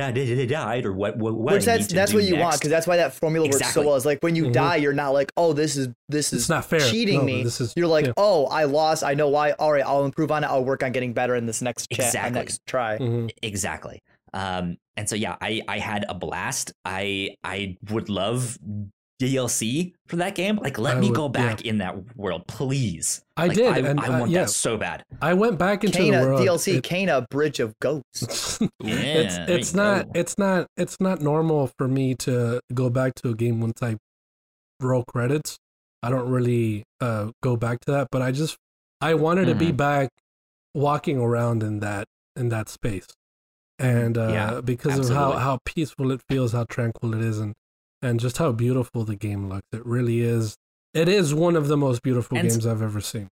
[0.46, 2.70] died or what what, what Which I that's need to that's what you want because
[2.70, 3.84] that's why that formula works Exactly.
[3.84, 3.96] so well.
[3.96, 4.54] Is like when you Mhm.
[4.54, 7.44] die, you're not like, oh, this is this is it's not fair cheating No, me.
[7.44, 8.14] this is You're like, yeah.
[8.18, 9.04] oh, I lost.
[9.04, 9.52] I know why.
[9.54, 10.48] All right, I'll improve on it.
[10.48, 12.32] I'll work on getting better in this next chat, Exactly.
[12.40, 12.98] next try.
[12.98, 13.32] Mhm.
[13.42, 14.02] exactly
[14.36, 18.58] um and so yeah i i had a blast i i would love
[19.22, 23.22] dlc for that game like let I me would- go back in that world please
[23.38, 25.84] I Like, did, i, and I uh, want yeah, that so bad I went back
[25.86, 26.42] into Kena the world.
[26.42, 28.60] DLC, It- Kena Bridge of Ghosts.
[28.80, 30.12] it's Yeah, there it's not go.
[30.20, 33.96] it's not it's not normal for me to go back to a game once I
[34.82, 35.58] roll credits.
[36.04, 38.58] I don't really uh go back to that, but I just
[39.02, 39.78] I wanted to be Mhm.
[39.78, 40.10] back
[40.74, 42.06] walking around in that
[42.36, 43.08] in that space.
[43.80, 47.54] And uh, Yeah, because of how how peaceful it feels, how tranquil it is, and
[48.02, 49.68] and just how beautiful the game looks.
[49.72, 50.56] It really is.
[50.94, 53.30] It is one of the most beautiful And- games I've ever seen.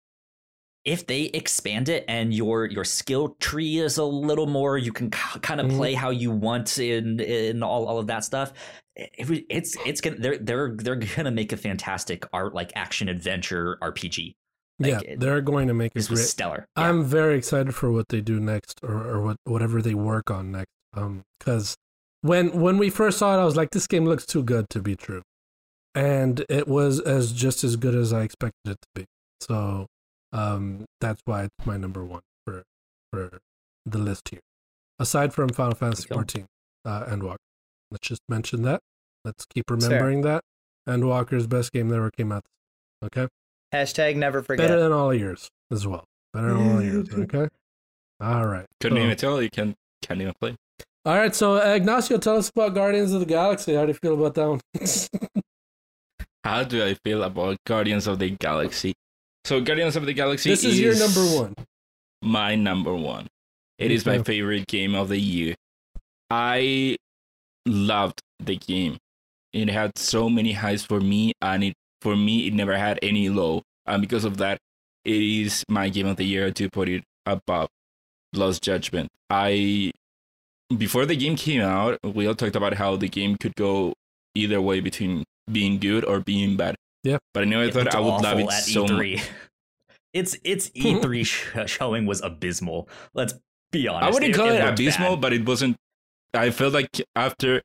[0.85, 5.09] if they expand it and your your skill tree is a little more you can
[5.11, 5.75] k- kind of Mhm.
[5.75, 8.53] play how you want in in all, all of that stuff
[8.95, 13.77] it- it's it's gonna they're they're they're gonna make a fantastic art like action adventure
[13.81, 14.35] rpg
[14.79, 16.19] Like, yeah, it- they're going to make it great.
[16.19, 16.89] stellar Yeah.
[16.89, 20.51] I'm very excited for what they do next, or, or what whatever they work on
[20.51, 20.71] next.
[20.93, 21.75] Um, because
[22.21, 24.81] when when we first saw it, I was like, this game looks too good to
[24.81, 25.23] be true,
[25.95, 29.05] and it was as just as good as I expected it to be.
[29.41, 29.87] So,
[30.31, 32.63] um, that's why it's my number one for
[33.11, 33.39] for
[33.85, 34.41] the list here.
[34.99, 36.07] Aside from Final Fantasy.
[36.07, 36.45] 14
[36.85, 37.37] uh, Endwalker,
[37.91, 38.81] let's just mention that.
[39.25, 40.43] Let's keep remembering that
[40.87, 42.43] Endwalker's best game that ever came out.
[43.03, 43.27] Okay
[43.73, 44.67] Hashtag never forget.
[44.67, 46.05] better than all of yours as well.
[46.33, 47.09] Better than all of yours.
[47.17, 47.47] Okay.
[48.21, 48.65] All right.
[48.79, 49.41] Couldn't So- even tell.
[49.41, 50.55] You can can't even play.
[51.05, 51.35] all right.
[51.35, 53.75] So uh, Ignacio, tell us about Guardians of the Galaxy.
[53.75, 54.61] How do you feel about that one?
[56.43, 58.93] How do I feel about Guardians of the Galaxy?
[59.45, 60.49] So Guardians of the Galaxy.
[60.49, 61.53] this is your number one.
[62.21, 63.27] My number one.
[63.77, 65.55] It is my favorite game of the year.
[66.31, 66.97] I
[67.65, 68.97] loved the game.
[69.53, 73.29] It had so many highs for me, and it for me it never had any
[73.29, 73.63] low.
[73.85, 74.59] And because of that,
[75.05, 77.69] it is my game of the year to put it above
[78.33, 79.09] Lost Judgment.
[79.29, 79.91] I
[80.77, 83.93] before the game came out, we all talked about how the game could go
[84.35, 86.75] either way between being good or being bad.
[87.03, 87.17] Yeah.
[87.33, 88.91] But I never It thought I would love awful it so much.
[88.91, 89.21] E3.
[90.13, 92.89] Its its E3 sh- showing was abysmal.
[93.13, 93.35] Let's
[93.71, 94.03] be honest.
[94.07, 95.21] I wouldn't call it, looked abysmal, bad.
[95.21, 95.75] but it wasn't.
[96.33, 97.61] I felt like after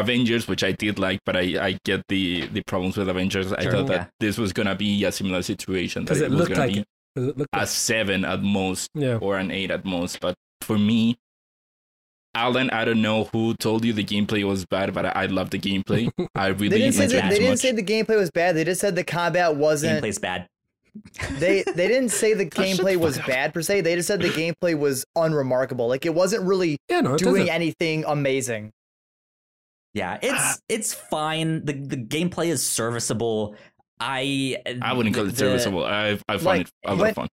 [0.00, 3.52] Avengers, which I did like, but I, I get the, the problems with Avengers.
[3.52, 3.72] I Sure.
[3.72, 4.06] thought that Yeah.
[4.20, 6.04] this was gonna be a similar situation.
[6.04, 6.80] Because it was looked gonna like be
[7.16, 9.16] it looked a like, seven at most yeah.
[9.20, 10.20] or an eight at most.
[10.20, 11.16] But for me,
[12.34, 15.50] Alan, I don't know who told you the gameplay was bad, but I, I love
[15.50, 16.10] the gameplay.
[16.34, 17.58] I really They didn't say enjoyed that, they didn't much.
[17.58, 18.56] say the gameplay was bad.
[18.56, 20.02] They just said the combat wasn't.
[20.02, 20.46] gameplay's bad.
[21.38, 23.82] They they didn't say the gameplay was bad per se.
[23.82, 25.88] They just said the gameplay was unremarkable.
[25.88, 27.48] Like it wasn't really Yeah, no, it doing doesn't.
[27.54, 28.72] anything amazing.
[29.94, 31.64] Yeah, it's it's fine.
[31.64, 33.54] The the gameplay is serviceable.
[34.00, 35.84] I I wouldn't call it serviceable.
[35.84, 37.28] I I find Like, it a lot when- of fun.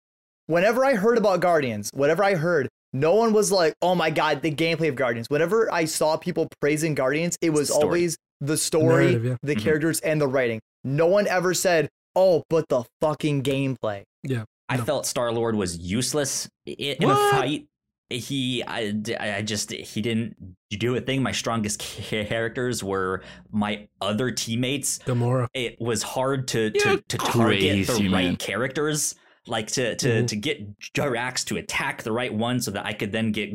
[0.49, 4.43] Whenever I heard about Guardians, whatever I heard, no one was like, "Oh my god,
[4.43, 7.83] the gameplay of Guardians." Whenever I saw people praising Guardians, it was Story.
[7.85, 9.37] always the story, Narrative, yeah.
[9.43, 9.61] the Mhm.
[9.63, 10.61] characters, and the writing.
[10.85, 14.85] No one ever said, "Oh, but the fucking gameplay." Yeah, I No.
[14.85, 17.67] felt Star Lord was useless i- in a fight.
[18.09, 20.37] He, I, I just, he didn't
[20.71, 21.23] do a thing.
[21.23, 25.01] My strongest characters were my other teammates.
[25.01, 25.49] Gamora.
[25.55, 28.37] It was hard to to, You're to target the crazy, right man.
[28.37, 29.17] characters,
[29.49, 30.27] like to to Mhm.
[30.29, 33.51] to get Drax to attack the right one, so that I could then get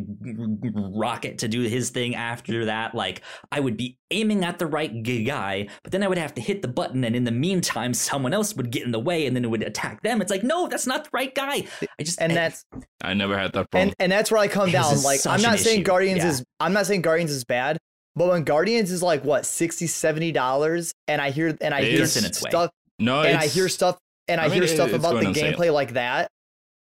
[0.74, 2.96] Rocket to do his thing after that.
[2.96, 6.42] Like I would be aiming at the right guy, but then I would have to
[6.42, 9.36] hit the button, and in the meantime, someone else would get in the way, and
[9.36, 10.22] then it would attack them.
[10.22, 11.64] It's like, no, that's not the right guy.
[12.00, 12.66] I just And I- that's
[13.04, 13.90] I never had that problem.
[13.90, 15.02] and and that's where I come down.
[15.04, 15.84] Like I'm not saying issue.
[15.86, 16.30] Guardians Yeah.
[16.30, 17.78] is I'm not saying Guardians is bad,
[18.16, 21.92] but when Guardians is like what 60 70 dollars and I hear and I It
[21.94, 22.32] hear is way.
[22.50, 23.98] stuff no, and I hear stuff
[24.32, 25.54] and I, I mean, hear it- stuff about the on sale.
[25.54, 26.30] gameplay like that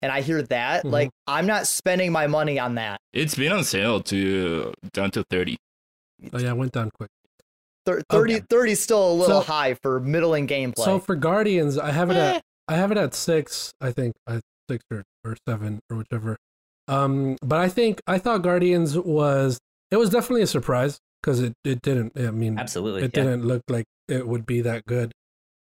[0.01, 0.91] and I hear that Mhm.
[0.91, 2.99] like I'm not spending my money on that.
[3.13, 5.57] It's been on sale to down to thirty.
[6.33, 7.09] Oh yeah, it went down quick.
[7.85, 8.45] Thir- 30 Okay.
[8.49, 10.85] 30 still a little So- high for middling gameplay.
[10.85, 12.35] So for Guardians, I have it Eh.
[12.35, 13.73] at I have it at six.
[13.81, 16.37] I think I six or, or seven or whichever.
[16.87, 19.59] Um, but I think I thought Guardians was
[19.89, 22.13] it was definitely a surprise because it it didn't.
[22.17, 23.03] I mean, absolutely.
[23.03, 23.23] it yeah.
[23.23, 25.11] didn't look like it would be that good.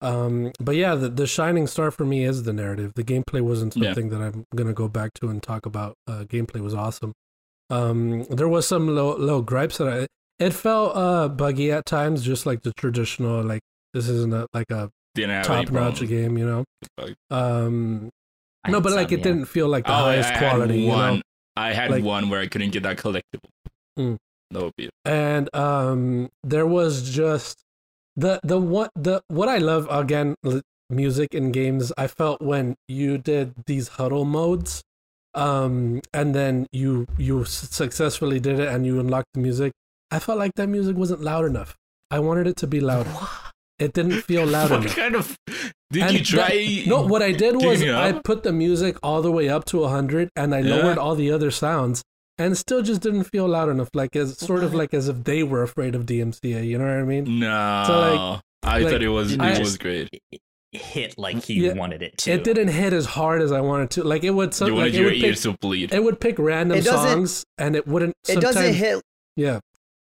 [0.02, 2.92] Um, but yeah, the, the shining star for me is the narrative.
[2.94, 3.88] The gameplay wasn't Yeah.
[3.88, 5.94] something that I'm gonna go back to and talk about.
[6.06, 7.12] Uh, gameplay was awesome.
[7.70, 10.06] Um, there was some low low gripes that I
[10.38, 13.62] it felt uh buggy at times, just like the traditional like
[13.94, 16.64] this isn't a, like a Didn't have any top notch game, you know.
[17.30, 18.10] Um,
[18.64, 19.24] I no, had but like some, it yeah.
[19.24, 21.16] didn't feel like the Oh, highest I had quality, you one.
[21.16, 21.22] know.
[21.56, 23.48] I had Like- one where I couldn't get that collectible.
[23.98, 24.16] Mm.
[24.50, 24.90] That would be it.
[25.04, 27.58] and um there was just
[28.16, 30.34] the the what the what i love again
[30.90, 34.82] music in games i felt when you did these huddle modes
[35.34, 39.72] um and then you you successfully did it and you unlocked the music
[40.10, 41.74] i felt like that music wasn't loud enough
[42.10, 43.10] i wanted it to be louder
[43.78, 45.36] it didn't feel loud what enough kind of?
[45.92, 46.48] Did And you try?
[46.48, 49.78] that- no, what I did was I put the music all the way up to
[49.82, 50.74] 100 and I Yeah.
[50.76, 52.02] lowered all the other sounds
[52.38, 55.42] and still just didn't feel loud enough like as sort of like as if they
[55.42, 57.38] were afraid of DMCA, you know what I mean?
[57.40, 60.08] No, So, like- I like, thought it was I- it was great.
[60.72, 62.32] hit like he Yeah, wanted it to.
[62.32, 64.04] It didn't hit as hard as I wanted to.
[64.04, 64.52] Like it would.
[64.54, 65.92] So, you like, wanted it your would pick, ears to bleed.
[65.94, 68.14] It would pick random songs, and it wouldn't.
[68.28, 69.00] It doesn't hit.
[69.36, 69.60] Yeah,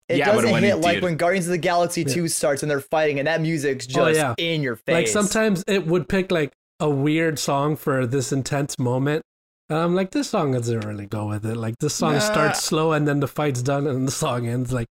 [0.08, 2.14] It Yeah, doesn't hit it like did- when Guardians of the Galaxy Yeah.
[2.14, 4.52] 2 starts and they're fighting and that music's oh, just Oh, yeah.
[4.54, 4.92] in your face.
[4.94, 9.22] like sometimes it would pick like a weird song for this intense moment.
[9.68, 11.56] And I'm like, this song doesn't really go with it.
[11.56, 12.18] Like this song Nah.
[12.20, 14.72] starts slow and then the fight's done and the song ends.
[14.72, 14.86] Like,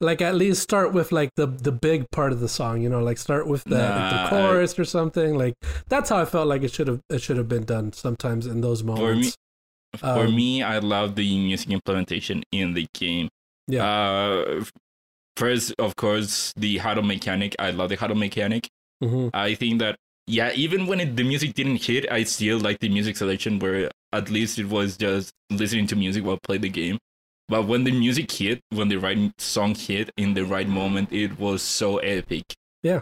[0.00, 2.82] like at least start with like the the big part of the song.
[2.82, 5.36] You know, like start with the, Nah, the I- chorus or something.
[5.38, 5.54] Like
[5.88, 8.60] that's how I felt like it should have it should have been done sometimes in
[8.60, 9.34] those moments.
[9.96, 13.28] For Um, me, I love the music implementation in the game.
[13.66, 13.84] Yeah.
[13.88, 14.64] Uh,
[15.36, 17.56] first, of course, the huddle mechanic.
[17.58, 18.68] I love the huddle mechanic.
[19.02, 19.96] hmm I think that
[20.28, 23.90] yeah, even when it, the music didn't hit, I still like the music selection where
[24.12, 26.98] at least it was just listening to music while playing the game.
[27.48, 31.38] But when the music hit, when the right song hit in the right moment, it
[31.38, 32.44] was so epic.
[32.82, 33.00] Yeah.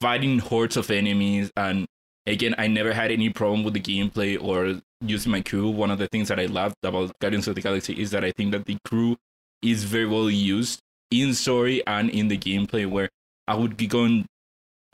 [0.00, 1.86] Fighting hordes of enemies and
[2.26, 5.68] again, I never had any problem with the gameplay or using my crew.
[5.68, 8.32] One of the things that I loved about Guardians of the Galaxy is that I
[8.32, 9.16] think that the crew
[9.62, 10.80] is very well used
[11.12, 13.10] in story and in the gameplay where
[13.46, 14.26] I would be going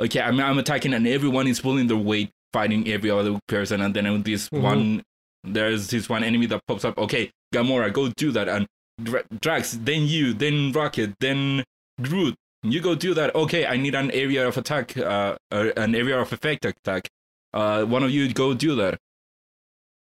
[0.00, 3.94] okay, I'm, I'm attacking and everyone is pulling their weight, fighting every other person, and
[3.94, 4.62] then this Mhm.
[4.62, 5.02] one,
[5.44, 6.98] there's this one enemy that pops up.
[6.98, 8.66] Okay, Gamora, go do that, and
[9.02, 11.64] Dra- Drax, then you, then Rocket, then
[12.02, 13.34] Groot, you go do that.
[13.34, 17.08] Okay, I need an area of attack, uh, uh an area of effect attack.
[17.52, 18.98] Uh, one of you go do that.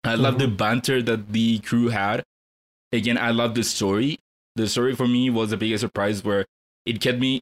[0.04, 2.24] I love the banter that the crew had.
[2.94, 4.18] Again, I love the story.
[4.56, 6.46] The story for me was the biggest surprise where
[6.86, 7.42] it kept me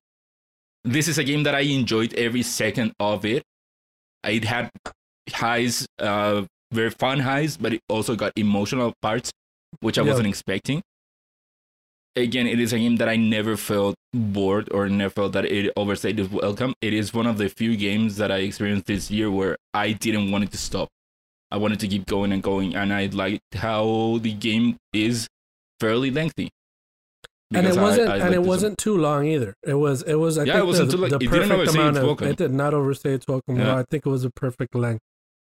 [0.87, 3.43] this is a game that I enjoyed every second of it.
[4.23, 4.69] It had
[5.31, 9.31] highs, uh, very fun highs, but it also got emotional parts,
[9.81, 10.09] which I Yeah.
[10.09, 10.81] wasn't expecting.
[12.15, 15.71] Again, it is a game that I never felt bored or never felt that it
[15.77, 16.73] overstayed its welcome.
[16.81, 20.31] It is one of the few games that I experienced this year where I didn't
[20.31, 20.89] want it to stop.
[21.51, 25.27] I wanted to keep going and going, and I liked how the game is
[25.79, 26.49] fairly lengthy.
[27.53, 29.53] And it I- wasn't I and it wasn't too long either.
[29.65, 31.09] It was it was I Yeah, think it wasn't the, too long.
[31.11, 33.57] the It perfect amount of it did not overstay its welcome.
[33.57, 33.77] Yeah.
[33.77, 35.01] I think it was a perfect length.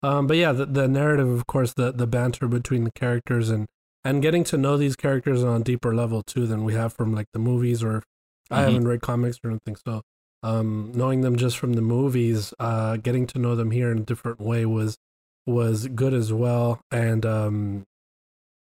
[0.04, 3.68] Um, but yeah, the, the narrative, of course, the the banter between the characters and
[4.04, 7.14] and getting to know these characters on a deeper level too than we have from
[7.14, 8.04] like the movies or
[8.52, 8.66] I Mhm.
[8.66, 9.76] haven't read comics or anything.
[9.86, 10.02] So
[10.44, 14.04] um, knowing them just from the movies, uh, getting to know them here in a
[14.04, 14.98] different way was
[15.48, 16.80] was good as well.
[16.92, 17.86] And um,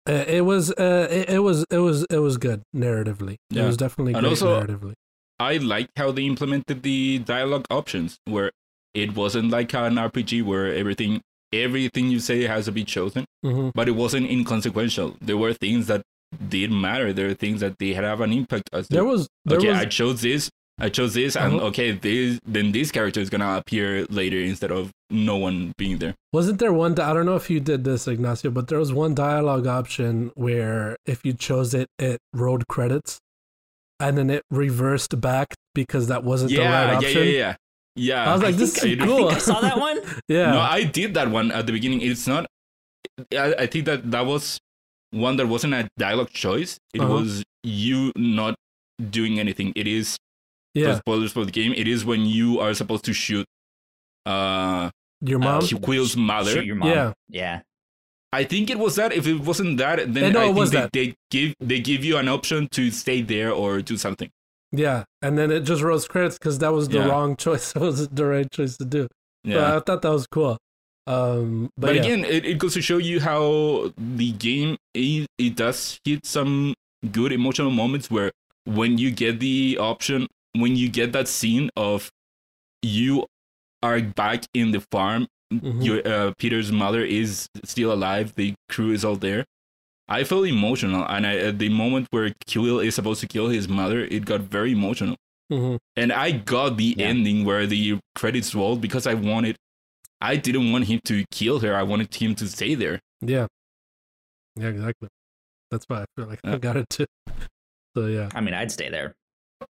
[0.06, 3.36] it, it was uh, it, it was it was it was good narratively.
[3.51, 4.94] It was definitely And also- narratively.
[5.40, 8.52] I like how they implemented the dialogue options where
[8.94, 11.20] it wasn't like an RPG where everything
[11.52, 15.16] everything you say has to be chosen, hmm but it wasn't inconsequential.
[15.20, 16.02] There were things that
[16.48, 17.12] didn't matter.
[17.12, 19.78] There are things that they had have an impact as There was there okay, was
[19.78, 21.66] I chose this, I chose this, and Uh-huh.
[21.66, 26.14] okay, this then this character is gonna appear later instead of no one being there.
[26.32, 26.92] Wasn't there one?
[26.98, 30.96] I don't know if you did this, Ignacio, but there was one dialogue option where
[31.06, 33.18] if you chose it, it rolled credits,
[34.01, 37.22] and then it reversed back because that wasn't the right Yeah, yeah, option.
[37.24, 37.55] yeah, yeah.
[37.96, 39.16] Yeah, I was like, I this think, is I, I cool.
[39.18, 40.01] think I saw that one.
[40.28, 42.01] yeah, No, I did that one at the beginning.
[42.01, 42.46] It's not.
[43.32, 44.59] I, I think that that was
[45.12, 46.76] one that wasn't a dialogue choice.
[46.92, 47.12] It Uh-huh.
[47.14, 48.56] was you not
[49.10, 49.72] doing anything.
[49.76, 50.23] It is for
[50.74, 50.96] yeah.
[50.96, 51.72] spoilers for the game.
[51.76, 53.46] It is when you are supposed to shoot
[54.26, 54.90] uh
[55.20, 55.62] Your mom.
[55.64, 56.51] Uh, Quill's mother.
[56.52, 56.88] Shoot your mom.
[56.90, 57.12] Yeah.
[57.28, 57.60] Yeah.
[58.32, 59.12] I think it was that.
[59.12, 60.92] If it wasn't that, Eh, then no, I it think was they, that.
[60.92, 64.30] they give they give you an option to stay there or do something.
[64.72, 67.09] yeah, and then it just rolls credits because that was the Yeah.
[67.10, 67.72] wrong choice.
[67.74, 69.06] That was the right choice to do.
[69.44, 69.55] Yeah.
[69.55, 70.59] So I thought that was cool.
[71.06, 72.02] Um, but, but yeah.
[72.02, 76.74] again, it, it goes to show you how the game it, it does hit some
[77.12, 78.32] good emotional moments where
[78.64, 82.10] when you get the option, when you get that scene of
[82.82, 83.26] you
[83.82, 85.85] are back in the farm, Mhm.
[85.85, 89.44] your uh, Peter's mother is still alive, the crew is all there.
[90.09, 93.68] I felt emotional, and I, at the moment where Quill is supposed to kill his
[93.68, 95.16] mother, it got very emotional.
[95.52, 95.78] Mhm.
[95.97, 97.06] And I got the Yeah.
[97.06, 99.56] ending where the credits rolled because I wanted,
[100.20, 101.74] I didn't want him to kill her.
[101.74, 103.01] I wanted him to stay there.
[103.22, 103.47] yeah,
[104.56, 105.09] yeah, exactly.
[105.70, 106.59] That's why I feel like I Yeah.
[106.59, 107.06] got it too.
[107.97, 109.14] So yeah, I mean, I'd stay there.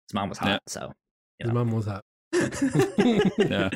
[0.09, 0.59] His mom was hot, Yeah.
[0.69, 0.93] so.
[1.39, 2.03] his mom was hot.
[3.39, 3.71] Yeah.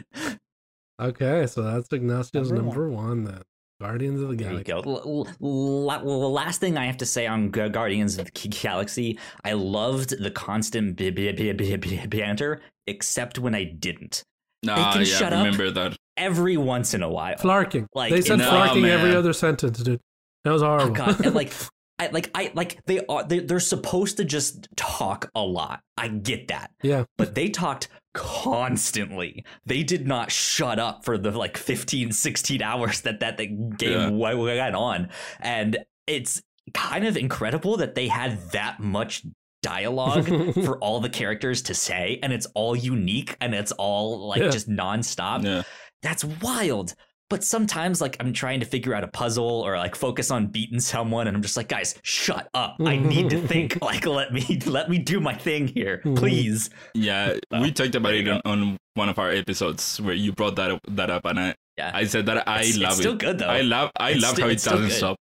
[1.00, 3.42] Okay, so that's Ignacio's Number number one then.
[3.80, 4.90] Guardians of the There you Galaxy.
[4.92, 5.00] go.
[5.02, 8.30] L- l- la- well, last thing I have to say on Gu- Guardians of the
[8.32, 13.64] G- Galaxy, I loved the constant b- b- b- b- b- banter, except when I
[13.64, 14.22] didn't.
[14.62, 15.42] Nah, can yeah, shut up.
[15.42, 15.96] remember that.
[16.18, 17.36] Every once in a while.
[17.36, 17.86] Flarking.
[17.94, 19.16] Like, they said no, flarking every man.
[19.16, 20.00] other sentence, dude.
[20.44, 20.94] That was Oh horrible.
[20.94, 21.50] god, and like
[22.00, 25.80] I like I like they are they, they're supposed to just talk a lot.
[25.96, 26.70] I get that.
[26.82, 27.04] yeah.
[27.18, 29.44] But they talked constantly.
[29.66, 34.18] They did not shut up for the like 15, 16 hours that that the game
[34.18, 34.34] Yeah.
[34.34, 35.10] went on.
[35.40, 36.42] And it's
[36.74, 39.22] kind of incredible that they had that much
[39.62, 40.26] dialogue
[40.64, 44.50] for all the characters to say and it's all unique and it's all like Yeah.
[44.50, 45.44] just nonstop.
[45.44, 45.62] Yeah.
[46.02, 46.94] That's wild.
[47.30, 50.80] But sometimes, like, I'm trying to figure out a puzzle or like focus on beating
[50.80, 52.76] someone, and I'm just like, guys, shut up.
[52.84, 53.80] I need to think.
[53.80, 56.16] Like, let me let me do my thing here, Mhm.
[56.18, 56.70] please.
[56.92, 60.72] Yeah, we talked about it on, on one of our episodes where you brought that
[60.72, 61.92] up, that up, and I, Yeah.
[61.94, 63.18] I said that I It's- it's love still it.
[63.20, 63.46] good, though.
[63.48, 65.16] I love I It's love sti- how it doesn't stop.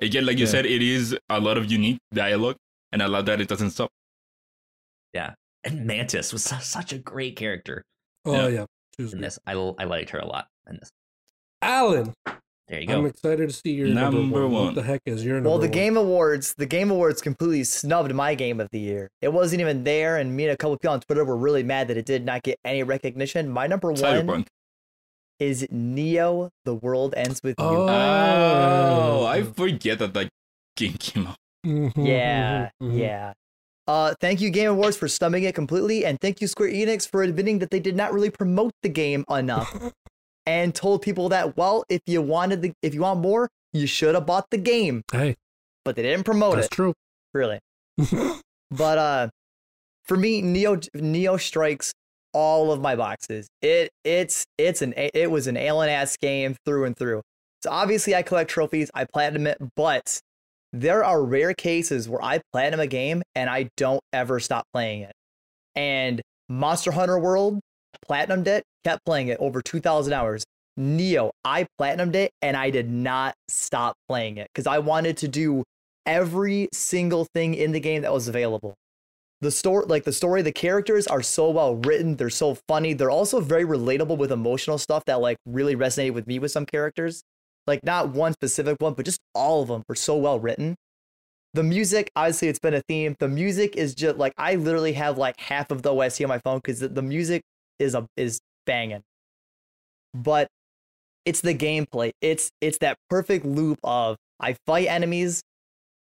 [0.00, 0.50] Again, like you Yeah.
[0.50, 2.56] said, it is a lot of unique dialogue,
[2.90, 3.90] and I love that it doesn't stop.
[5.12, 7.84] Yeah, and Mantis was su- such a great character
[8.24, 8.64] Oh yeah.
[8.96, 9.26] She was in great.
[9.26, 9.38] this.
[9.46, 10.88] I l- I liked her a lot in this.
[11.64, 12.12] Alan,
[12.68, 12.98] There you go.
[12.98, 14.52] I'm excited to see your number, Number one.
[14.52, 14.64] one.
[14.66, 15.72] What the heck is your number Well, the one?
[15.72, 19.08] Game Awards, the Game Awards completely snubbed my game of the year.
[19.22, 21.88] It wasn't even there, and me and a couple people on Twitter were really mad
[21.88, 23.48] that it did not get any recognition.
[23.48, 24.44] My number one
[25.40, 27.64] is Neo: The World Ends with You.
[27.66, 27.88] Oh.
[27.88, 30.28] Oh, I forget that that
[30.76, 31.36] game came out.
[31.66, 33.32] Mhm, Yeah, yeah.
[33.86, 37.22] Uh, thank you, Game Awards, for stumbling it completely, and thank you, Square Enix, for
[37.22, 39.92] admitting that they did not really promote the game enough,
[40.46, 44.14] and told people that, well, if you wanted the, if you want more, you should
[44.14, 45.36] have bought the game, Hey,
[45.84, 46.94] but they didn't promote that's it, That's true.
[47.32, 47.58] really.
[48.70, 49.28] But uh,
[50.02, 51.92] for me, Neo Neo strikes
[52.32, 53.46] all of my boxes.
[53.62, 57.22] It it's it's an it was an Alan ass game through and through.
[57.62, 60.18] So obviously, I collect trophies, I platinum it, but
[60.72, 65.02] there are rare cases where I platinum a game and I don't ever stop playing
[65.02, 65.12] it.
[65.76, 67.60] And Monster Hunter World,
[68.08, 70.44] platinumed it, kept playing it over 2,000 hours.
[70.76, 75.28] Neo, I platinumed it and I did not stop playing it because I wanted to
[75.28, 75.62] do
[76.06, 78.74] every single thing in the game that was available.
[79.40, 82.16] The story, like the story, the characters are so well written.
[82.16, 82.92] They're so funny.
[82.92, 86.66] They're also very relatable with emotional stuff that like really resonated with me with some
[86.66, 87.22] characters.
[87.66, 90.76] Like not one specific one, but just all of them were so well written.
[91.52, 93.14] The music, obviously, it's been a theme.
[93.20, 96.38] The music is just like I literally have like half of the OST on my
[96.38, 97.42] phone because the music
[97.78, 99.02] is a is banging.
[100.14, 100.48] But
[101.24, 102.12] it's the gameplay.
[102.20, 105.42] It's it's that perfect loop of I fight enemies,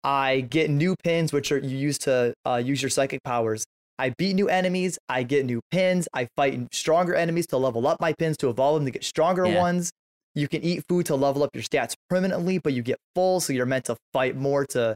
[0.04, 3.64] I get new pins, which are you use to uh, use your psychic powers.
[4.00, 4.98] I beat new enemies.
[5.10, 6.08] I get new pins.
[6.14, 9.46] I fight stronger enemies to level up my pins to evolve them to get stronger
[9.46, 9.60] Yeah.
[9.62, 9.92] ones.
[10.34, 13.54] You can eat food to level up your stats permanently, but you get full, so
[13.54, 14.96] you're meant to fight more to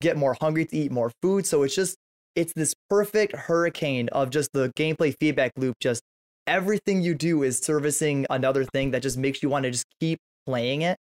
[0.00, 1.46] get more hungry to eat more food.
[1.46, 1.96] So it's just
[2.34, 5.76] it's this perfect hurricane of just the gameplay feedback loop.
[5.80, 6.02] Just
[6.46, 10.18] everything you do is servicing another thing that just makes you want to just keep
[10.46, 10.96] playing it.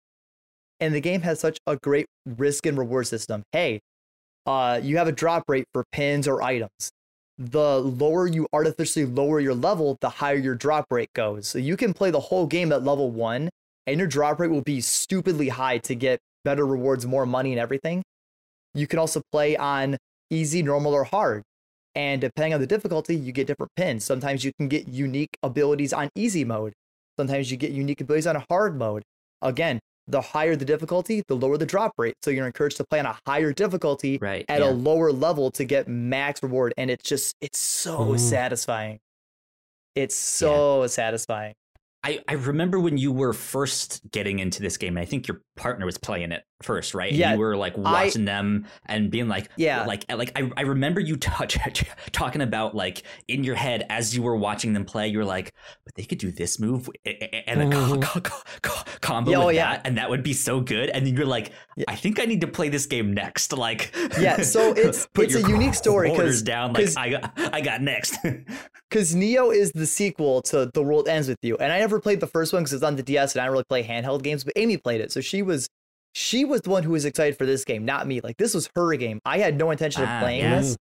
[0.79, 3.43] And the game has such a great risk and reward system.
[3.51, 3.81] Hey,
[4.45, 6.91] uh, you have a drop rate for pins or items.
[7.37, 11.47] The lower you artificially lower your level, the higher your drop rate goes.
[11.47, 13.49] So you can play the whole game at level one,
[13.87, 17.59] and your drop rate will be stupidly high to get better rewards, more money, and
[17.59, 18.03] everything.
[18.73, 19.97] You can also play on
[20.29, 21.43] easy, normal, or hard.
[21.95, 24.03] And depending on the difficulty, you get different pins.
[24.05, 26.73] Sometimes you can get unique abilities on easy mode.
[27.17, 29.03] Sometimes you get unique abilities on a hard mode.
[29.41, 32.15] Again, the higher the difficulty, the lower the drop rate.
[32.23, 34.45] So you're encouraged to play on a higher difficulty Right.
[34.49, 34.69] at yeah.
[34.69, 36.73] a lower level to get max reward.
[36.77, 38.19] And it's just, it's so Mhm.
[38.19, 38.99] satisfying.
[39.95, 41.53] It's so satisfying.
[42.03, 45.41] I, I remember when you were first getting into this game, and I think your
[45.57, 47.09] partner was playing it first, right?
[47.09, 49.85] And Yeah, you were like I- watching them and being like, Yeah.
[49.85, 51.57] like, like I, I remember you touch,
[52.13, 55.53] talking about like in your head as you were watching them play, you were like,
[55.85, 58.01] but they could do this move and a co- Mhm.
[58.01, 59.71] co- co- co- combo Yeah, oh, yeah.
[59.73, 60.89] that, and that would be so good.
[60.89, 61.51] And then you're like,
[61.87, 63.51] I think I need to play this game next.
[63.51, 66.71] Like, Yeah, so it's- it's a unique story because down.
[66.73, 68.15] Like I got, I got next.
[68.89, 72.19] Because Neo is the sequel to The World Ends with You, and I never played
[72.19, 74.43] the first one because it's on the DS, and I don't really play handheld games.
[74.43, 75.67] But Amy played it, so she was
[76.13, 78.21] she was the one who was excited for this game, not me.
[78.21, 79.19] Like this was her game.
[79.25, 80.59] I had no intention of Ah, playing yeah.
[80.59, 80.77] this,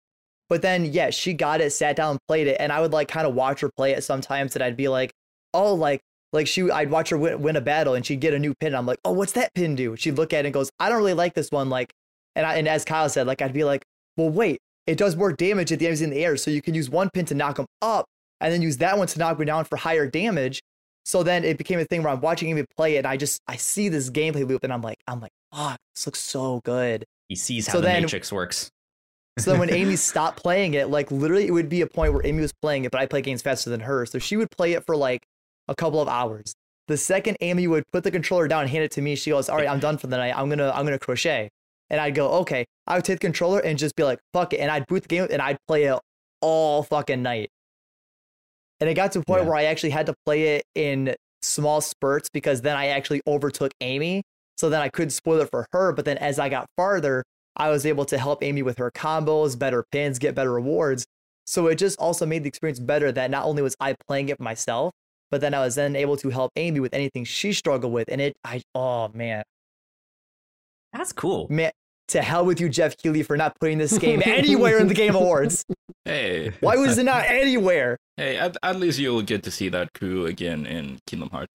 [0.50, 3.08] but then yeah, she got it, sat down, and played it, and I would like
[3.08, 5.12] kind of watch her play it sometimes, and I'd be like,
[5.54, 6.02] oh, like
[6.32, 8.68] like she, I'd watch her win, win a battle, and she'd get a new pin.
[8.68, 9.96] And I'm like, oh, what's that pin do?
[9.96, 11.92] She'd look at it and goes, I don't really like this one, like,
[12.36, 13.84] and I and as Kyle said, like I'd be like,
[14.18, 16.74] well, wait, it does more damage at the enemies in the air, so you can
[16.74, 18.06] use one pin to knock them up
[18.42, 20.60] and then use that one to knock me down for higher damage.
[21.06, 23.42] So then it became a thing where I'm watching him play it, and I just
[23.48, 27.04] I see this gameplay loop, and I'm like, I'm like, fuck, this looks so good.
[27.30, 28.70] he sees how So the then- Matrix works.
[29.40, 32.22] So then when Amy stopped playing it, like literally, it would be a point where
[32.24, 34.74] Amy was playing it, but I play games faster than her, so she would play
[34.74, 35.24] it for like
[35.68, 36.54] a couple of hours.
[36.88, 39.50] The second Amy would put the controller down and hand it to me, she goes,
[39.50, 40.38] "All right, I'm done for the night.
[40.38, 41.50] I'm gonna I'm gonna crochet."
[41.90, 44.58] And I'd go, "Okay." I would take the controller and just be like, "Fuck it,"
[44.60, 45.98] and I'd boot the game and I'd play it
[46.42, 47.50] all fucking night.
[48.84, 49.48] And it got to a point Yeah.
[49.48, 53.72] where I actually had to play it in small spurts because then I actually overtook
[53.80, 54.24] Amy.
[54.58, 55.94] So then I couldn't spoil it for her.
[55.94, 57.24] But then as I got farther,
[57.56, 61.06] I was able to help Amy with her combos, better pins, get better rewards.
[61.46, 64.40] So it just also made the experience better that not only was I playing it
[64.42, 64.92] myself,
[65.32, 68.10] but then I was then able to help Amy with anything she struggled with.
[68.10, 69.44] And it, I, oh man,
[70.94, 71.48] That's cool.
[71.50, 71.72] man,
[72.10, 75.16] to hell with you, Geoff Keighley, for not putting this game anywhere in the Game
[75.16, 75.64] Awards.
[76.06, 77.98] Hey, Why was it not anywhere?
[78.18, 81.52] Hey, at, at least you'll get to see that crew again in Kingdom Hearts.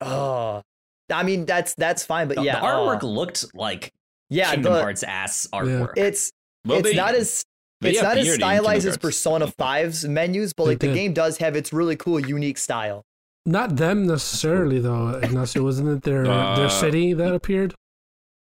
[0.00, 0.62] Oh,
[1.10, 3.92] I mean that's that's fine, but The, yeah, the artwork oh, looked like
[4.28, 5.92] yeah, Kingdom the- Hearts ass artwork.
[5.96, 6.32] it's
[6.66, 7.44] Well, it's they- not as
[7.82, 10.94] it's not as stylized as Persona 5's menus, but They like the did.
[10.94, 13.04] game does have its really cool, unique style.
[13.44, 15.20] Not them necessarily, though.
[15.22, 17.74] Ignacio, wasn't it their Uh, their city that appeared,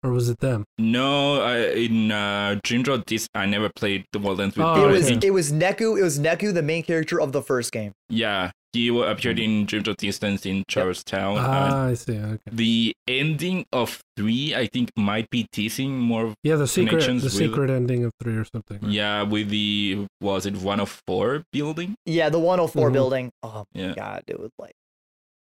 [0.06, 0.64] or was it them?
[0.78, 1.56] No, I,
[1.86, 5.32] in uh, Dream Drop this I never played the Wildlands with Oh, it was it
[5.32, 5.98] was Neku.
[5.98, 7.92] It was Neku, the main character of the first game.
[8.08, 11.38] yeah, he wa- appeared in Dream Drop Distance in Charlestown.
[11.38, 12.18] and Ah, I see.
[12.18, 12.38] Okay.
[12.52, 16.34] the ending of three, I think, might be teasing more.
[16.42, 18.78] Yeah, the secret, the with- secret ending of three or something.
[18.82, 18.90] right?
[18.92, 21.94] Yeah, with the was it one of four building?
[22.04, 22.92] Yeah, the one 104 Mhm.
[22.92, 23.30] building.
[23.42, 23.94] Oh my Yeah.
[23.94, 24.74] god, it was like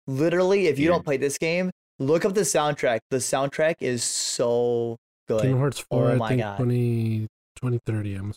[0.07, 0.95] literally if you Weird.
[0.97, 3.01] don't play this game, look up the soundtrack.
[3.11, 4.03] The soundtrack is
[4.35, 4.97] so
[5.29, 5.43] good.
[5.43, 6.11] Kingdom Hearts four.
[6.11, 6.57] Oh I my think God.
[6.57, 7.21] 20,
[7.57, 8.35] 2030, I'm assuming.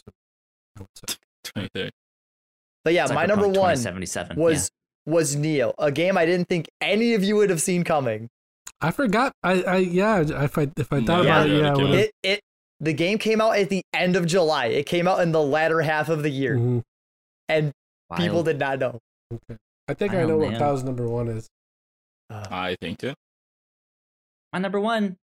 [0.77, 1.15] I would say.
[1.55, 1.89] Right there.
[2.83, 4.37] But yeah, my number one 2077.
[4.37, 4.69] was
[5.05, 8.27] was Neo, a game I didn't think any of you would have seen coming.
[8.81, 9.31] I forgot.
[9.43, 10.19] I, I yeah.
[10.43, 11.95] If I if I thought Yeah, about it, yeah, yeah, it would.
[11.95, 12.39] It it
[12.79, 14.67] the game came out at the end of July.
[14.67, 16.83] It came out in the latter half of the year, Mhm.
[17.49, 17.71] and
[18.11, 18.17] yeah.
[18.17, 18.99] people did not know.
[19.33, 19.57] Okay.
[19.87, 20.59] I think I Wow, know what man.
[20.59, 21.47] Kyle's number one is.
[22.29, 23.13] Uh, I think too.
[24.53, 25.15] My number one,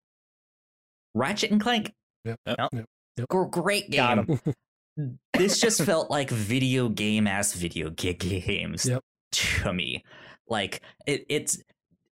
[1.14, 1.92] Ratchet and Clank.
[2.24, 2.38] Yep.
[2.46, 2.58] Yep.
[2.72, 3.28] Yep.
[3.28, 4.40] Gr- great Got game.
[5.34, 9.02] this just felt like video game ass video ga- games Yep.
[9.32, 10.04] to me.
[10.48, 11.62] Like it, it's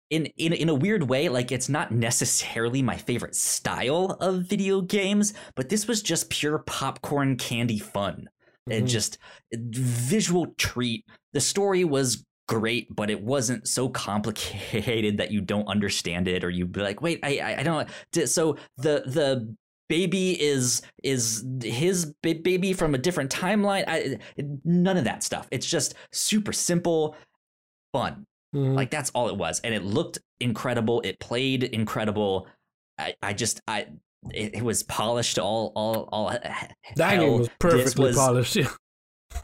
[0.09, 4.81] in, in in a weird way, like it's not necessarily my favorite style of video
[4.81, 8.29] games, but this was just pure popcorn candy fun.
[8.69, 8.87] It Mhm.
[8.87, 9.17] just
[9.53, 11.05] visual treat.
[11.33, 12.23] The story was
[12.59, 17.01] great, but it wasn't so complicated that you don't understand it, or you'd be like,
[17.01, 17.89] "Wait, I, I, I don't."
[18.27, 19.55] So the the
[19.89, 23.83] baby is is his baby from a different timeline.
[23.87, 24.17] I,
[24.63, 25.47] none of that stuff.
[25.51, 27.15] It's just super simple,
[27.93, 28.25] fun.
[28.55, 28.75] Mhm.
[28.75, 31.01] Like that's all it was, and it looked incredible.
[31.01, 32.47] It played incredible.
[32.97, 33.87] I, I just I.
[34.31, 37.09] It, it was polished all all all that hell.
[37.09, 38.55] game was perfectly was- polished.
[38.57, 38.67] Yeah.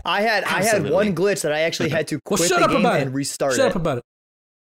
[0.05, 2.65] I had I had one glitch that I actually had to Well, quit shut the
[2.65, 3.13] up game about and it.
[3.13, 3.69] restart Shut it.
[3.69, 4.03] up about it.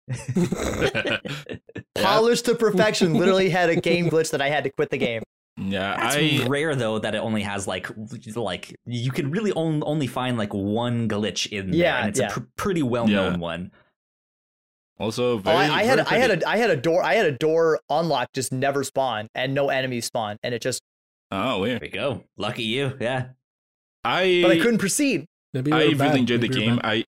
[1.95, 3.13] Polished to perfection.
[3.13, 5.23] Literally had a game glitch that I had to quit the game.
[5.57, 7.87] Yeah, That's I rare though that it only has like
[8.35, 12.19] like you can really on, only find like one glitch in there, Yeah, and it's
[12.19, 12.27] yeah.
[12.27, 13.39] a pr- pretty well known Yeah.
[13.39, 13.71] one.
[14.99, 15.55] also Oh, very.
[15.55, 17.79] I, I had very I had a I had a door I had a door
[17.89, 20.81] unlocked just never spawn and no enemies spawn and it just
[21.31, 21.79] Oh, weird.
[21.81, 22.95] There you go, lucky you.
[22.99, 23.27] Yeah,
[24.05, 25.25] I but I couldn't proceed.
[25.53, 26.07] Maybe I were bad.
[26.07, 26.75] really enjoyed the Maybe you game.
[26.77, 26.85] bad.
[26.85, 27.05] I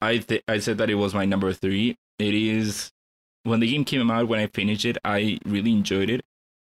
[0.00, 1.96] I th- I said that it was my number three.
[2.18, 2.90] It is
[3.44, 4.28] when the game came out.
[4.28, 6.22] When I finished it, I really enjoyed it.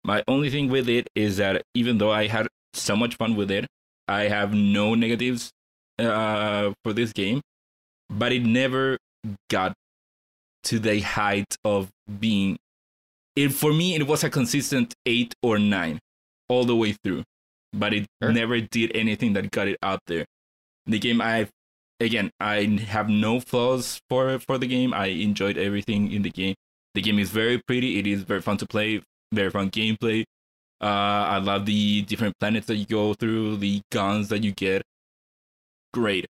[0.03, 3.49] My only thing with it is that even though I had so much fun with
[3.51, 3.65] it,
[4.07, 5.51] I have no negatives
[5.99, 7.41] uh, for this game.
[8.09, 8.97] But it never
[9.49, 9.73] got
[10.65, 11.89] to the height of
[12.19, 12.57] being.
[13.35, 15.99] It for me, it was a consistent eight or nine
[16.47, 17.23] all the way through,
[17.79, 18.31] but it Sure.
[18.31, 20.25] never did anything that got it out there.
[20.85, 21.47] The game, I
[21.99, 24.93] again, I have no flaws for for the game.
[24.93, 26.55] I enjoyed everything in the game.
[26.93, 27.99] The game is very pretty.
[27.99, 29.01] It is very fun to play.
[29.33, 30.23] Very fun gameplay.
[30.81, 34.83] Uh, I love the different planets that you go through, the guns that you get.
[35.93, 36.25] Great,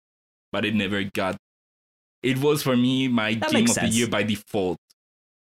[0.52, 1.36] but it never got.
[2.22, 4.78] It was for me my That game of the year by default,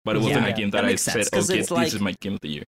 [0.05, 2.01] but it wasn't Yeah, a game that that, I said, sense, "Okay, this like- is
[2.01, 2.65] my game of the year."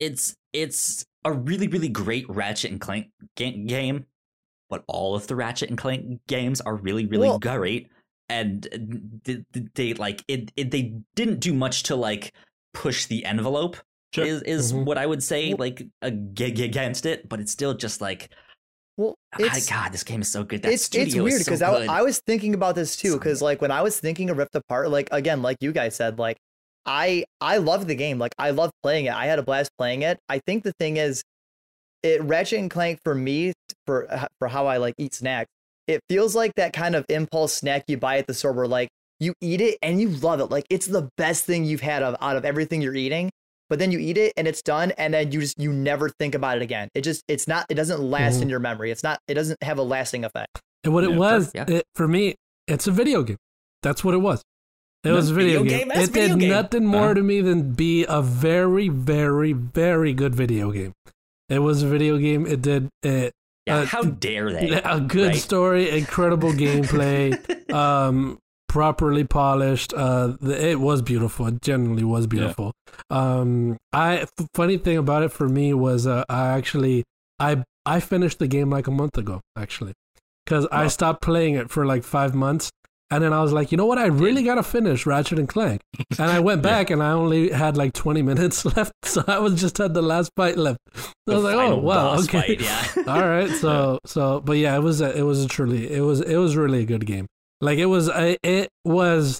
[0.00, 4.06] it's it's a really really great Ratchet and Clank game,
[4.70, 7.88] but all of the Ratchet and Clank games are really really Well- great,
[8.28, 9.44] and they,
[9.74, 10.70] they like it, it.
[10.70, 12.32] They didn't do much to like
[12.74, 13.76] push the envelope.
[14.14, 14.26] Sure.
[14.26, 14.84] Is is Mhm.
[14.84, 18.28] what I would say like ag- against it, but it's still just like
[18.98, 20.60] Well, it's God, this game is so good.
[20.62, 21.86] That it's it's weird is so because I.
[21.86, 24.90] I was thinking about this too because like when I was thinking of Rift Apart
[24.90, 26.36] like again like you guys said like
[26.86, 30.02] I I love the game like I love playing it I had a blast playing
[30.02, 31.22] it I think the thing is
[32.02, 33.52] it Ratchet and Clank for me
[33.86, 35.48] for for how I like eat snacks
[35.86, 38.88] it feels like that kind of impulse snack you buy at the store where like
[39.20, 42.16] you eat it and you love it like it's the best thing you've had of,
[42.20, 43.30] out of everything you're eating
[43.70, 46.34] but then you eat it and it's done and then you just you never think
[46.34, 48.42] about it again it just it's not it doesn't last Mhm.
[48.42, 51.18] in your memory it's not it doesn't have a lasting effect And what it Yeah,
[51.18, 51.64] was yeah.
[51.68, 52.34] it, for me,
[52.66, 53.36] it's a video game.
[53.82, 54.42] That's what it was.
[55.04, 55.88] It was a video, video game.
[55.88, 56.50] game, It video did game.
[56.50, 57.14] nothing more Uh-huh.
[57.14, 60.92] to me than be a very, very, very good video game.
[61.48, 62.46] It was a video game.
[62.46, 63.32] It did it,
[63.66, 64.70] Yeah, Uh, how dare they?
[64.84, 65.36] a good right?
[65.36, 67.34] story, incredible gameplay,
[67.72, 68.38] um,
[68.68, 69.92] properly polished.
[69.94, 71.46] Uh, the, it was beautiful.
[71.46, 72.72] It genuinely was beautiful.
[73.10, 77.04] Um, I f- funny thing about it for me was uh, I actually
[77.38, 79.92] I I finished the game like a month ago actually
[80.46, 82.70] because I stopped playing it for like five months.
[83.12, 83.98] And then I was like, you know what?
[83.98, 85.80] I really gotta finish Ratchet and Clank.
[86.18, 89.60] And I went back and I only had like 20 minutes left, so I was
[89.60, 90.78] just had the last fight left.
[90.96, 92.56] I The was like, oh wow, okay.
[92.56, 92.86] fight, yeah.
[93.06, 96.20] All right, so so, but yeah, it was a, it was a truly it was
[96.22, 97.26] it was really a good game.
[97.60, 99.38] Like it was a, it was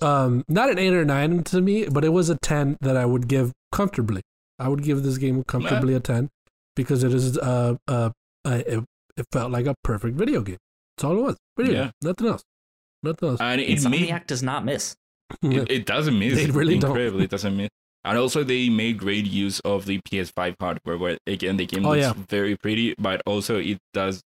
[0.00, 3.04] um not an eight or nine to me, but it was a ten that I
[3.04, 4.22] would give comfortably.
[4.60, 6.28] I would give this game comfortably a ten
[6.76, 8.10] because it is uh uh,
[8.44, 8.84] uh it,
[9.16, 10.58] it felt like a perfect video game.
[10.96, 11.36] That's all it was.
[11.56, 11.82] Video Yeah.
[11.84, 12.42] game, nothing else,
[13.02, 13.40] nothing else.
[13.40, 14.96] And it made Insomniac does not miss.
[15.42, 16.34] it, it doesn't miss.
[16.36, 16.96] They really don't.
[16.98, 17.68] It doesn't miss.
[18.04, 21.90] And also, they made great use of the PS5 hardware, where again the game Oh,
[21.90, 22.12] looks yeah.
[22.28, 24.22] very pretty, but also it does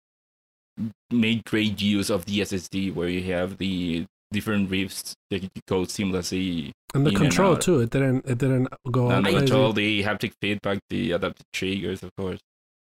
[1.10, 5.62] make great use of the SSD, where you have the different rifts that you can
[5.68, 6.72] go seamlessly.
[6.94, 7.62] and the in and control out.
[7.62, 7.80] too.
[7.80, 9.46] It didn't it didn't go all And the crazy.
[9.46, 12.40] control, the haptic feedback, the adaptive triggers, of course.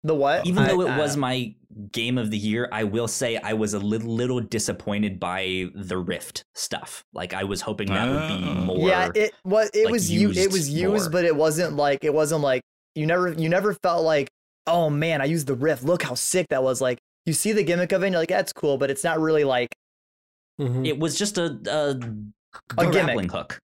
[0.04, 0.46] The what?
[0.46, 1.54] Even I- though it uh, was my
[1.92, 5.96] game of the year, I will say I was a little, little disappointed by the
[5.96, 7.04] Rift stuff.
[7.14, 8.54] Like I was hoping that would be Ah.
[8.64, 8.88] more.
[8.88, 11.10] yeah, it was it like, was you it used was used, more.
[11.10, 12.62] but it wasn't like it wasn't like
[12.94, 14.28] you never you never felt like
[14.66, 15.82] oh man I used the Rift.
[15.84, 18.28] look how sick that was like you see the gimmick of it and you're like
[18.28, 19.74] that's cool but it's not really like
[20.60, 20.86] Mhm.
[20.86, 21.96] it was just a, a,
[22.78, 23.58] A grappling hook.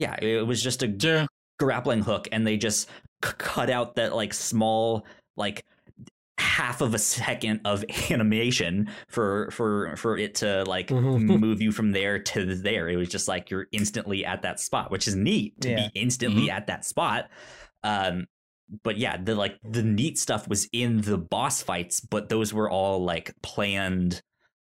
[0.00, 1.26] Yeah, it was just a Yeah.
[1.60, 2.88] grappling hook, and they just
[3.24, 5.06] c- cut out that like small
[5.36, 5.64] like
[6.42, 11.20] half of a second of animation for for for it to like Mhm.
[11.40, 14.90] move you from there to there it was just like you're instantly at that spot
[14.90, 15.88] which is neat to Yeah.
[15.88, 17.30] be instantly at that spot
[17.84, 18.26] um
[18.82, 22.68] but yeah the like the neat stuff was in the boss fights but those were
[22.70, 24.20] all like planned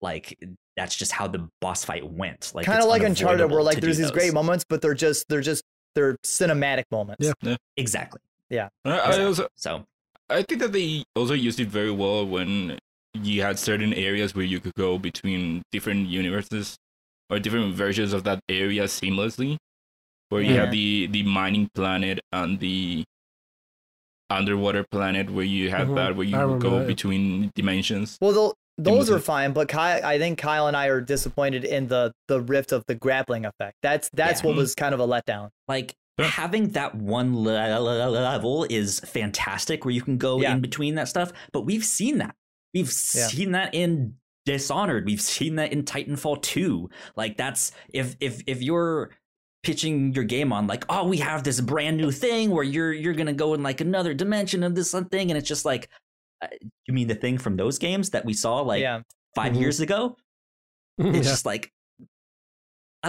[0.00, 0.38] like
[0.76, 3.64] that's just how the boss fight went like kind of it's like Uncharted where unavoidable
[3.64, 5.62] like there's these great moments but they're just they're just
[5.94, 7.30] they're cinematic moments.
[7.42, 7.56] Yeah.
[7.76, 8.20] exactly
[8.50, 9.24] I, I Exactly.
[9.24, 9.84] also so
[10.32, 12.78] I think that they also used it very well when
[13.14, 16.76] you had certain areas where you could go between different universes
[17.30, 19.56] or different versions of that area seamlessly.
[20.30, 20.60] Where you Yeah.
[20.62, 23.04] have the the mining planet and the
[24.30, 25.96] underwater planet where you have Mhm.
[25.96, 26.86] that where you I go that.
[26.86, 28.16] between dimensions.
[28.20, 31.88] Well, tho- those are fine, but Kyle, I think Kyle and I are disappointed in
[31.88, 33.76] the the rift of the grappling effect.
[33.82, 34.46] That's that's Yeah.
[34.48, 35.50] what was kind of a letdown.
[35.68, 36.26] like Yeah.
[36.26, 40.52] having that one le- le- level is fantastic where you can go Yeah.
[40.54, 42.34] in between that stuff but we've seen that
[42.74, 43.26] we've Yeah.
[43.28, 48.60] seen that in dishonored we've seen that in titanfall 2 like that's if if if
[48.62, 49.10] you're
[49.62, 53.14] pitching your game on like oh we have this brand new thing where you're you're
[53.14, 55.88] gonna go in like another dimension of this thing and it's just like
[56.42, 56.48] uh,
[56.86, 59.00] you mean the thing from those games that we saw like yeah,
[59.36, 59.60] 5 Mhm.
[59.60, 60.16] years ago
[60.98, 61.22] it's Yeah.
[61.22, 61.72] just like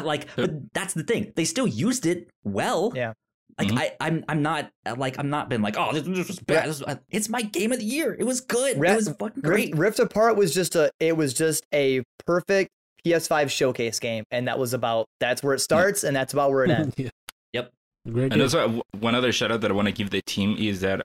[0.01, 3.13] like but that's the thing they still used it well Yeah.
[3.59, 3.77] like Mhm.
[3.79, 6.67] I, I'm, I'm not like I'm not been like, oh, this, this was bad.
[6.69, 8.15] This was, it's my game of the year.
[8.17, 8.79] It was good.
[8.79, 9.69] Ra- it was fucking great.
[9.77, 12.71] Rift, rift apart was just a it was just a perfect
[13.05, 16.63] PS5 showcase game, and that was about that's where it starts and that's about where
[16.65, 16.95] it ends.
[16.97, 17.09] yeah.
[17.53, 17.71] Yep.
[18.11, 20.55] Great And also w- one other shout out that I want to give the team
[20.57, 21.03] is that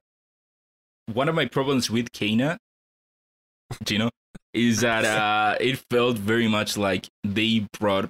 [1.13, 2.57] one of my problems with Kena,
[3.85, 4.11] Gino,
[4.55, 8.09] is that uh, it felt very much like they brought,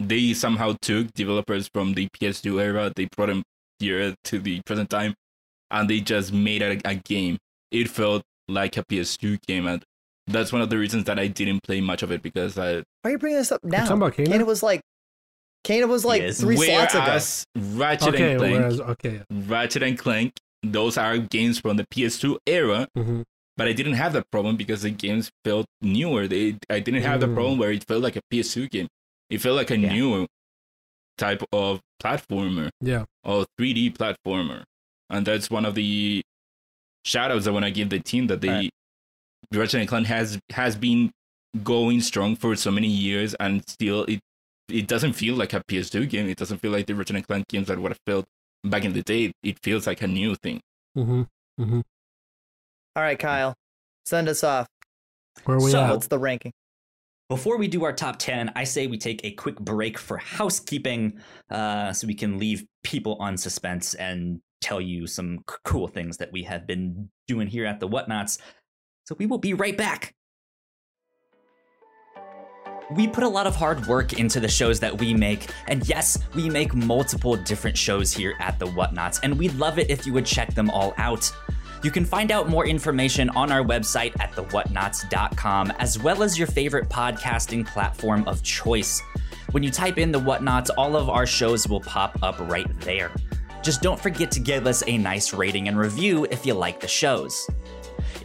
[0.00, 3.42] they somehow took developers from the PS2 era, they brought them
[3.78, 5.14] here to the present time,
[5.70, 7.38] and they just made a, a game.
[7.70, 9.84] It felt like a PS2 game, and
[10.26, 12.82] that's one of the reasons that I didn't play much of it because I Why
[13.04, 13.84] are you bringing this up now?
[13.84, 14.26] talking about Kena?
[14.40, 14.80] Kena was like,
[15.64, 16.40] Kena was like is.
[16.40, 17.04] three slots ago.
[17.04, 19.22] whereas Ratchet okay, and Clank, whereas okay.
[19.30, 20.32] Ratchet and Clank,
[20.62, 23.22] those are games from the PS2 era, hmm
[23.56, 26.26] but I didn't have that problem because the games felt newer.
[26.26, 27.34] They I didn't have the Mm.
[27.34, 28.88] problem where it felt like a PS2 game.
[29.30, 29.92] It felt like a Yeah.
[29.92, 30.26] new
[31.18, 33.04] type of platformer Yeah.
[33.24, 34.64] or 3D platformer,
[35.08, 36.22] and that's one of the
[37.06, 38.70] shoutouts I want to give the team that they Right.
[39.52, 41.10] Ratchet and Clank has has been
[41.64, 44.20] going strong for so many years, and still it
[44.68, 46.28] it doesn't feel like a PS2 game.
[46.28, 48.26] It doesn't feel like the Ratchet and Clank games that would have felt
[48.62, 49.32] back in the day.
[49.42, 50.60] It feels like a new thing.
[50.96, 51.22] Mm-hmm.
[51.60, 51.80] Mm-hmm.
[52.96, 53.54] All right, Kyle,
[54.04, 54.68] send us off.
[55.44, 55.90] Where we So- at?
[55.90, 56.52] What's the ranking?
[57.30, 61.20] Before we do our top 10, I say we take a quick break for housekeeping
[61.48, 66.16] uh, so we can leave people on suspense and tell you some c- cool things
[66.16, 68.38] that we have been doing here at the Whatnauts.
[69.04, 70.12] So we will be right back.
[72.96, 76.18] We put a lot of hard work into the shows that we make, and yes,
[76.34, 80.12] we make multiple different shows here at the Whatnauts, and we'd love it if you
[80.14, 81.30] would check them all out.
[81.82, 86.46] You can find out more information on our website at thewhatnauts.com, as well as your
[86.46, 89.00] favorite podcasting platform of choice.
[89.52, 93.10] When you type in the Whatnauts, all of our shows will pop up right there.
[93.62, 96.88] Just don't forget to give us a nice rating and review if you like the
[96.88, 97.48] shows.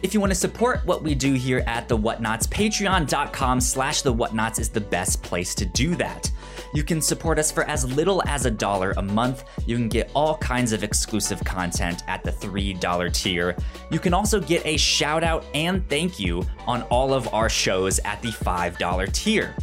[0.02, 4.14] If you want to support what we do here at The Whatnauts, patreon.com slash The
[4.14, 6.30] Whatnauts is the best place to do that.
[6.76, 9.44] You can support us for as little as a dollar a month.
[9.64, 13.56] You can get all kinds of exclusive content at the $3 tier.
[13.90, 17.98] You can also get a shout out and thank you on all of our shows
[18.00, 19.56] at the $5 tier.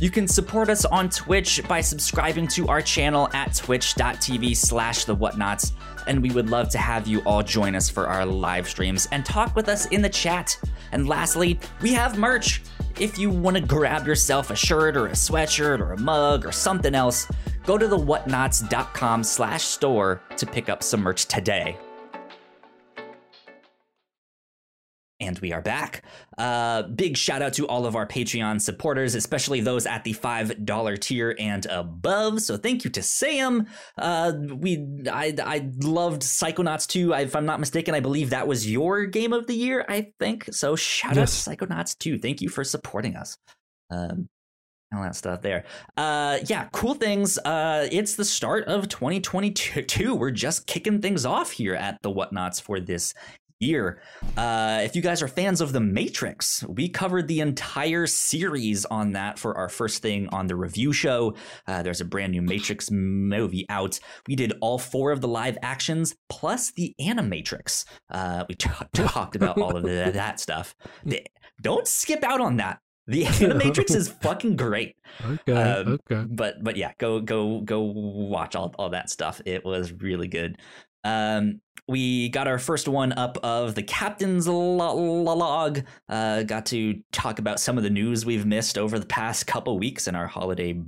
[0.00, 5.14] You can support us on Twitch by subscribing to our channel at twitch.tv slash the
[5.14, 5.72] whatnauts,
[6.06, 9.22] and we would love to have you all join us for our live streams and
[9.26, 10.58] talk with us in the chat.
[10.92, 12.62] And lastly, we have merch.
[13.00, 16.50] If you want to grab yourself a shirt or a sweatshirt or a mug or
[16.50, 17.30] something else,
[17.64, 21.78] go to the whatnauts.com slash store to pick up some merch today.
[25.20, 26.04] And we are back.
[26.36, 30.64] Uh, big shout out to all of our Patreon supporters, especially those at the five
[30.64, 32.40] dollar tier and above.
[32.40, 33.66] So thank you to Sam.
[33.96, 37.12] Uh, we I I loved Psychonauts 2.
[37.14, 39.84] I, if I'm not mistaken, I believe that was your game of the year.
[39.88, 40.76] I think so.
[40.76, 41.48] Shout Yes.
[41.48, 42.18] out to Psychonauts 2.
[42.20, 43.36] Thank you for supporting us.
[43.90, 44.28] Um,
[44.94, 45.64] all that stuff there.
[45.96, 47.38] Uh, yeah, cool things.
[47.38, 50.14] Uh, it's the start of 2022.
[50.14, 53.12] We're just kicking things off here at the Whatnauts for this
[53.60, 54.00] year.
[54.36, 59.12] Uh, if you guys are fans of The Matrix, we covered the entire series on
[59.12, 61.34] that for our first thing on the review show.
[61.66, 63.98] Uh, there's a brand new Matrix movie out.
[64.26, 67.84] We did all four of the live actions plus the Animatrix.
[68.10, 70.74] Uh, we t- talked about all of the, that stuff.
[71.60, 72.78] Don't skip out on that.
[73.08, 74.94] The Animatrix is fucking great
[75.24, 75.52] Okay.
[75.52, 76.26] Um, okay.
[76.28, 79.40] but but yeah, go go go watch all, all that stuff.
[79.44, 80.58] It was really good.
[81.08, 85.80] Um, we got our first one up of the captain's lo- lo- log.
[86.08, 89.78] Uh, got to talk about some of the news we've missed over the past couple
[89.78, 90.78] weeks in our holiday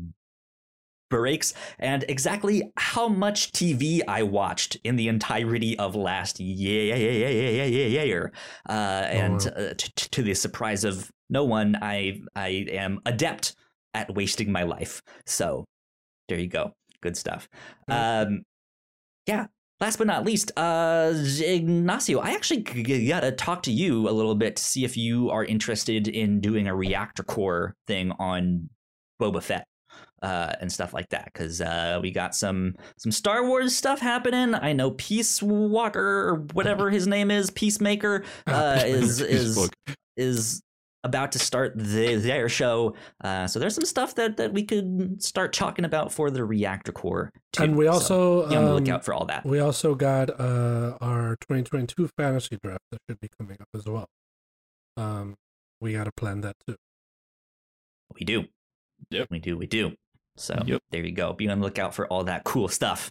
[1.09, 8.33] breaks and exactly how much TV I watched in the entirety of last year.
[8.69, 9.65] Uh, and wow.
[9.65, 13.57] uh, t- to the surprise of no one, I I am adept
[13.95, 15.01] at wasting my life.
[15.27, 15.65] So
[16.29, 16.73] there you go.
[17.03, 17.49] Good stuff.
[17.89, 18.43] Um,
[19.27, 19.47] yeah.
[19.81, 24.13] Last but not least, uh, Ignacio, I actually g- g- gotta talk to you a
[24.13, 28.69] little bit to see if you are interested in doing a reactor core thing on
[29.21, 29.67] Boba Fett
[30.23, 31.31] uh, and stuff like that.
[31.33, 34.55] Because uh, we got some some Star Wars stuff happening.
[34.55, 39.71] I know Peace Walker or whatever his name is, Peacemaker, uh, is is
[40.19, 40.63] is
[41.05, 42.95] about to start the, their show.
[43.25, 46.93] Uh, so there's some stuff that, that we could start talking about for the reactor
[46.93, 47.31] core.
[47.53, 47.63] Too.
[47.63, 49.45] And we So also be on the um, lookout for all that.
[49.47, 54.07] we also got uh our 2022 fantasy draft that should be coming up as well.
[54.97, 55.35] Um,
[55.81, 56.77] we got to plan that too.
[58.19, 58.45] We do.
[59.11, 59.29] Yep.
[59.31, 59.57] We do.
[59.57, 59.93] We do.
[60.37, 60.83] So Yep.
[60.91, 61.33] there you go.
[61.33, 63.11] Be on the lookout for all that cool stuff.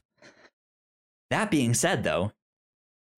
[1.32, 2.32] That being said, though,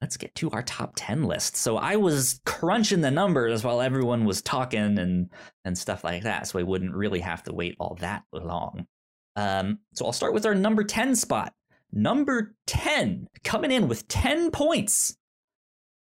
[0.02, 1.56] let's get to our top 10 list.
[1.56, 5.30] So I was crunching the numbers while everyone was talking and,
[5.64, 6.48] and stuff like that.
[6.48, 8.88] So I wouldn't really have to wait all that long.
[9.36, 11.54] Um, so I'll start with our number 10 spot.
[11.94, 15.18] Number 10, coming in with 10 points.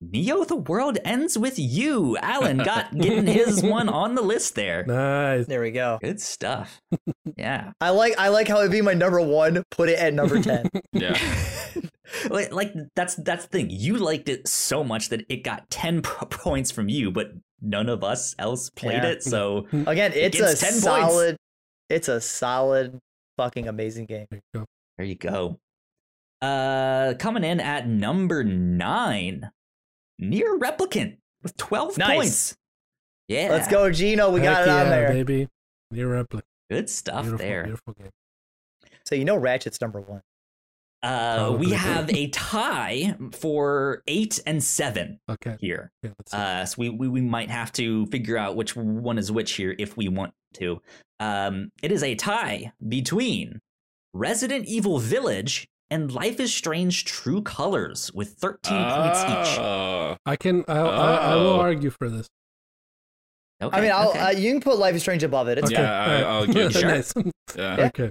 [0.01, 2.17] Neo, the world ends with you.
[2.19, 4.85] Alan got getting his one on the list there.
[4.85, 5.47] Nice.
[5.47, 5.99] There we go.
[6.03, 6.83] Good stuff.
[7.37, 7.73] Yeah.
[7.81, 9.63] I like I like how it be my number one.
[9.71, 10.69] Put it at number ten.
[10.93, 11.19] Yeah.
[12.31, 13.71] Like, like that's that's the thing.
[13.71, 17.89] You liked it so much that it got ten p- points from you, but none
[17.89, 19.11] of us else played Yeah.
[19.11, 19.23] it.
[19.23, 20.83] So Again, it's a gets 10 points.
[20.85, 21.37] solid.
[21.89, 22.99] It's a solid,
[23.37, 24.27] fucking amazing game.
[24.31, 24.65] There you go.
[24.99, 25.59] there you go.
[26.43, 29.51] Uh, coming in at number nine,
[30.21, 32.15] NieR Replicant with twelve Nice.
[32.17, 32.57] points.
[33.29, 34.31] Yeah, Let's go, Gino.
[34.31, 35.09] We got Heck it on there.
[35.13, 35.49] baby.
[35.93, 36.45] NieR replica.
[36.71, 37.63] Good stuff Beautiful, there.
[37.65, 38.11] beautiful game.
[39.05, 40.21] So you know Ratchet's number one.
[41.07, 41.73] Uh, we Probably.
[41.77, 45.57] have a tie for eight and seven Okay.
[45.61, 45.93] here.
[46.05, 46.15] okay.
[46.33, 49.75] Uh, so we, we we might have to figure out which one is which here
[49.79, 50.81] if we want to.
[51.21, 53.61] Um, it is a tie between
[54.15, 59.59] Resident Evil Village and Life is Strange True Colors with 13 points each.
[60.27, 60.65] I can.
[60.67, 61.61] I, I, I will Oh.
[61.61, 62.27] argue for this.
[63.63, 64.19] Okay, I mean, I'll, okay.
[64.19, 65.59] uh, you can put Life is Strange above it.
[65.59, 65.81] It's Okay.
[65.83, 66.73] Yeah, I, I'll give it.
[66.73, 66.89] Sure.
[66.89, 67.15] nice.
[67.57, 67.77] yeah.
[67.87, 68.11] Okay.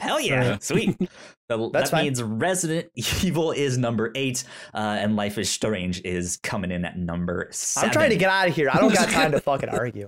[0.00, 0.62] Okay, hell yeah, Alright.
[0.62, 0.96] sweet.
[1.50, 2.04] So That's that fine.
[2.04, 2.90] means Resident
[3.24, 7.88] Evil is number eight, uh, and Life is Strange is coming in at number seven.
[7.88, 8.70] I'm trying to get out of here.
[8.72, 10.06] I don't got time to fucking argue.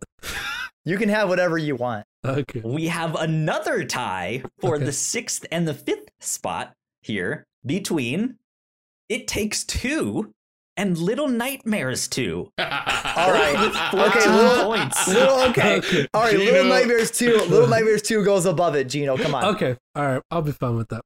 [0.85, 2.07] You can have whatever you want.
[2.25, 2.61] Okay.
[2.65, 4.85] We have another tie for Okay.
[4.85, 8.37] the sixth and the fifth spot here between
[9.09, 10.33] It Takes Two
[10.77, 12.51] and Little Nightmares 2.
[12.59, 13.53] All right.
[13.61, 13.77] With
[14.07, 15.09] Okay, 14 little- points.
[15.09, 15.77] Little okay.
[15.79, 16.07] Okay.
[16.15, 17.37] All right, Little Nightmares 2.
[17.49, 19.17] Little Nightmares 2 goes above it, Gino.
[19.17, 19.45] Come on.
[19.57, 19.77] Okay.
[19.95, 20.23] All right.
[20.31, 21.03] I'll be fine with that.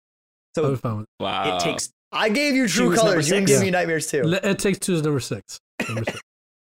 [0.54, 1.24] So I'll be fine with that.
[1.24, 1.56] wow.
[1.56, 3.28] It Takes I gave you True Colors.
[3.28, 3.58] You can six.
[3.58, 4.32] give me Nightmares 2.
[4.32, 4.44] it.
[4.44, 5.58] It takes two is number six.
[5.86, 6.20] Number six.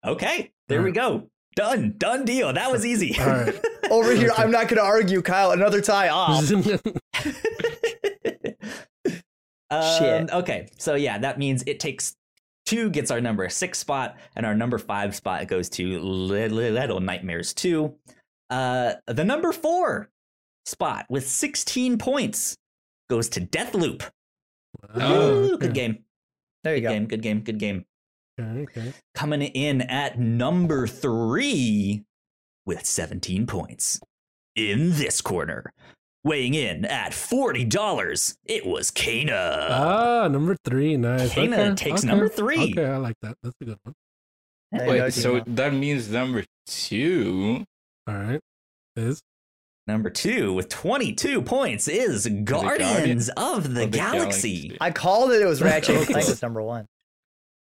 [0.06, 1.28] Okay, there we go.
[1.56, 1.96] Done.
[1.98, 2.54] Done deal.
[2.54, 3.18] That was easy.
[3.20, 3.60] All right.
[3.90, 4.44] Over here, Okay.
[4.44, 5.52] I'm not going to argue, Kyle.
[5.52, 6.50] Another tie off.
[9.72, 10.32] Um, Shit.
[10.32, 12.16] Okay, so yeah, that means it takes
[12.70, 16.70] two gets our number six spot, and our number five spot goes to Li- Li-
[16.72, 17.96] Little Nightmares two.
[18.50, 20.10] Uh, the number four
[20.66, 22.56] spot with 16 points
[23.10, 24.08] goes to Deathloop.
[24.96, 25.66] Oh, Ooh, okay.
[25.68, 26.00] Good game.
[26.64, 26.94] There you Good go.
[26.94, 27.06] game.
[27.08, 27.42] Good game.
[27.42, 27.86] Good game.
[28.40, 28.94] Okay, okay.
[29.16, 32.04] Coming in at number three
[32.66, 34.00] with 17 points.
[34.56, 35.72] In this corner,
[36.24, 39.68] weighing in at $40, it was Kena.
[39.70, 40.98] Ah, number three.
[40.98, 41.34] Nice.
[41.34, 42.08] Kena okay, takes okay.
[42.08, 42.72] number three.
[42.72, 43.36] Okay, I like that.
[43.44, 43.94] That's a good one.
[44.72, 45.44] There you go, Wait, so Gino.
[45.56, 47.64] that means number two.
[48.08, 48.40] All right.
[48.96, 49.22] Is
[49.88, 54.68] Number two with 22 points is Guardians of the, of the Galaxy.
[54.68, 54.78] Galaxy.
[54.80, 55.42] I called it.
[55.42, 56.86] It was Ratchet and Clank was number one.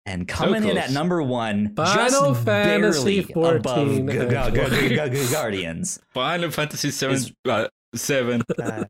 [0.07, 4.51] And coming in at number one, Final just Fantasy barely above 14 Gu- and Gu-
[4.61, 4.89] Gu- 20.
[4.95, 5.99] Gu- Gu- Guardians.
[6.15, 7.15] Final Fantasy seven.
[7.15, 8.41] Is- Uh, seven.
[8.61, 8.85] Uh,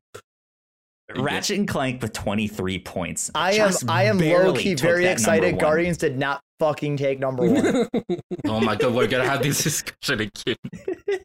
[1.11, 1.21] Okay.
[1.21, 3.29] Ratchet and Clank with 23 points.
[3.35, 5.59] I am I am low key very excited.
[5.59, 7.87] Guardians did not fucking take number one.
[8.47, 10.55] Oh my god, we're gonna have this discussion again.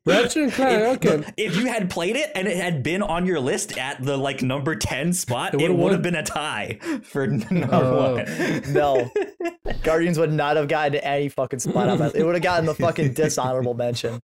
[0.04, 0.82] Ratchet and Clank.
[0.82, 1.16] If, Okay.
[1.16, 4.18] look, if you had played it and it had been on your list at the
[4.18, 5.92] like number 10 spot, It it would've would won.
[5.92, 8.16] have been a tie for number Oh.
[8.16, 8.72] one.
[8.74, 9.10] no,
[9.82, 12.10] Guardians would not have gotten any fucking spot on my.
[12.14, 14.20] It would have gotten the fucking dishonorable mention.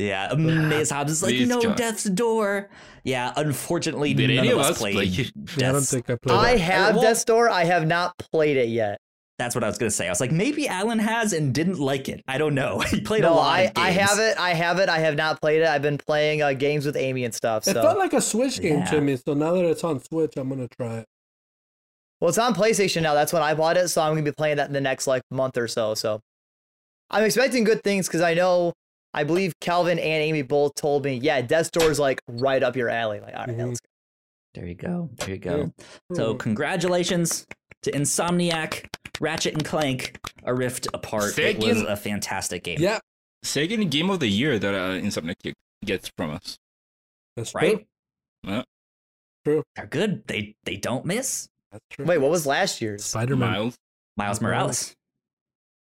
[0.00, 1.76] Yeah, Maze Hobbs is like, These no, guys.
[1.76, 2.70] death's door.
[3.04, 4.94] Yeah, unfortunately, Did none any of of us us played.
[4.94, 5.30] play it?
[5.58, 6.60] Yeah, I don't think I played I it.
[6.60, 7.50] have well- Death's Door.
[7.50, 8.98] I have not played it yet.
[9.38, 10.06] That's what I was gonna say.
[10.06, 12.22] I was like, maybe Alan has and didn't like it.
[12.28, 12.80] I don't know.
[12.90, 13.58] He played a No, lot.
[13.58, 14.36] I, of I have it.
[14.38, 14.88] I have it.
[14.90, 15.66] I have not played it.
[15.68, 17.66] I've been playing uh, games with Amy and stuff.
[17.66, 18.84] It felt like a Switch game Yeah.
[18.86, 19.16] to me.
[19.16, 21.06] So now that it's on Switch, I'm gonna try it.
[22.20, 23.14] well, it's on PlayStation now.
[23.14, 23.88] That's when I bought it.
[23.88, 25.94] So I'm gonna be playing that in the next like month or so.
[25.94, 26.20] So
[27.10, 28.72] I'm expecting good things because I know.
[29.12, 32.76] I believe Calvin and Amy both told me, yeah, Death's Door is like right up
[32.76, 33.20] your alley.
[33.20, 33.68] Like, all right, Mhm.
[33.68, 33.88] let's go.
[34.54, 35.10] There you go.
[35.14, 35.38] There you Yeah.
[35.40, 35.72] go.
[36.14, 36.38] So Hmm.
[36.38, 37.46] congratulations
[37.82, 38.86] to Insomniac,
[39.20, 41.38] Ratchet and Clank, A Rift Apart.
[41.38, 42.78] It was a fantastic game.
[42.80, 42.98] yeah,
[43.42, 45.54] Second game of the year that uh, Insomniac
[45.84, 46.58] gets from us.
[47.36, 47.86] that's Right?
[49.44, 49.62] true.
[49.74, 50.26] They're good.
[50.26, 51.48] They they don't miss.
[51.72, 52.04] That's true.
[52.04, 53.04] Wait, what was last year's?
[53.04, 53.50] Spider Man?
[53.50, 53.76] Miles
[54.16, 54.42] Miles Miles.
[54.42, 54.96] Morales.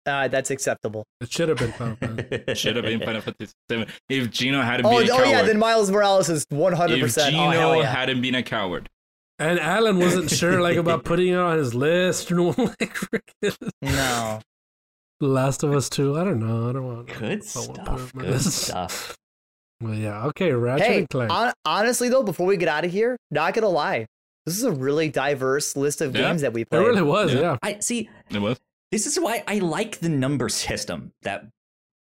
[0.08, 1.04] Uh, that's acceptable.
[1.22, 2.56] It should have been Final Fantasy.
[2.56, 5.28] should have been Final Fantasy seven if Gino hadn't Oh, been a oh coward.
[5.30, 6.90] yeah, then Miles Morales is 100%.
[7.04, 7.84] if oh, Gino hell yeah.
[7.94, 8.88] hadn't been a coward.
[9.38, 12.96] And Alan wasn't sure like about putting it on his list and like
[13.82, 14.40] No.
[15.20, 16.18] Last of Us Two.
[16.18, 16.70] I don't know.
[16.70, 17.08] I don't want.
[17.08, 17.88] Good put stuff.
[17.88, 18.52] on my Good list.
[18.64, 19.18] stuff.
[19.82, 20.26] Well, yeah.
[20.28, 21.32] Okay, Ratchet hey, and Clank.
[21.32, 24.06] hon- honestly though, before we get out of here, not gonna lie,
[24.46, 26.82] this is a really diverse list of Yeah, games that we played.
[26.82, 27.34] it really was.
[27.34, 27.42] Yeah.
[27.42, 27.58] Yeah.
[27.62, 28.10] I see.
[28.32, 28.58] It was.
[28.92, 31.46] This is why I like the number system that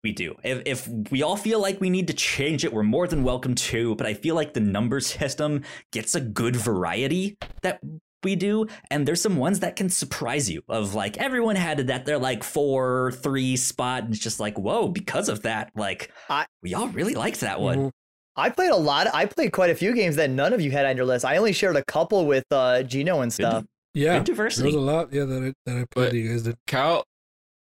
[0.02, 0.36] we do.
[0.42, 3.54] If, if we all feel like we need to change it, we're more than welcome
[3.54, 3.94] to.
[3.94, 7.80] But I feel like the number system gets a good variety that
[8.22, 8.66] we do.
[8.90, 12.42] And there's some ones that can surprise you of like everyone had that they're like
[12.44, 14.04] four, three spot.
[14.04, 17.60] And it's just like, whoa, because of that, like I- we all really liked that
[17.60, 17.78] one.
[17.78, 17.90] Mhm.
[18.36, 19.06] I played a lot.
[19.14, 21.24] I played quite a few games that none of you had on your list.
[21.24, 23.64] I only shared a couple with uh, Gino and stuff.
[23.94, 24.18] Yeah.
[24.22, 25.12] good There was a lot.
[25.12, 26.10] Yeah, that I that I played.
[26.10, 26.56] But- you guys did.
[26.66, 27.04] Cal,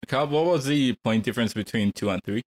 [0.07, 2.41] Cal, what was the point difference between two and three?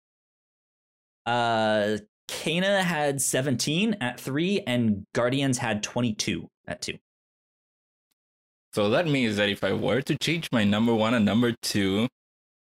[1.27, 1.99] Uh,
[2.29, 6.99] Kena had 17 at three, and Guardians had 22 at two.
[8.73, 12.07] So that means that if I were to change my number one and number two,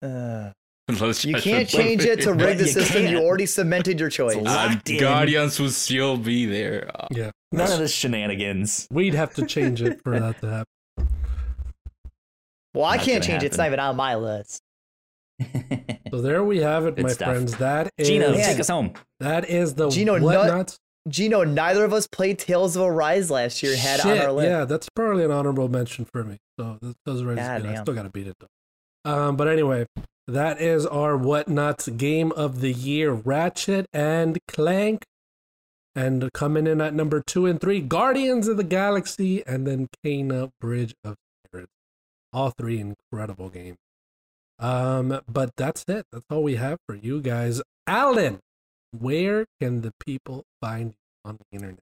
[0.03, 0.51] Uh,
[1.01, 3.03] let's you can't change it to rig the You system.
[3.05, 3.25] You can't.
[3.25, 4.37] already cemented your choice.
[4.37, 6.91] Uh, Guardians will still be there.
[6.95, 7.31] Uh, Yeah.
[7.53, 8.87] None of this shenanigans.
[8.91, 10.74] We'd have to change it for that to happen.
[12.75, 13.47] Well, I can't gonna change it.
[13.47, 13.75] It's not happen.
[13.75, 14.61] even on my list.
[16.11, 17.29] So there we have it, Good my stuff.
[17.29, 17.57] friends.
[17.57, 18.39] That is Gino, Man.
[18.45, 18.93] take us home.
[19.19, 20.79] that is the Gino, what nut- not
[21.09, 24.49] Gino, neither of us played Tales of Arise last year had it on our list.
[24.49, 26.39] Yeah, that's probably an honorable mention for me.
[26.59, 27.67] So this does raise God.
[27.67, 29.11] I still gotta beat it though.
[29.11, 29.87] Um, but anyway,
[30.29, 35.03] that is our Whatnauts game of the year: Ratchet and Clank,
[35.97, 40.51] and coming in at number two and three, Guardians of the Galaxy, and then Kena
[40.61, 41.24] Bridge of Spirits.
[42.35, 43.79] All three incredible games.
[44.59, 46.05] Um, but that's it.
[46.13, 47.63] That's all we have for you guys.
[47.87, 48.41] Alan,
[48.91, 51.79] where can the people find you on the internet?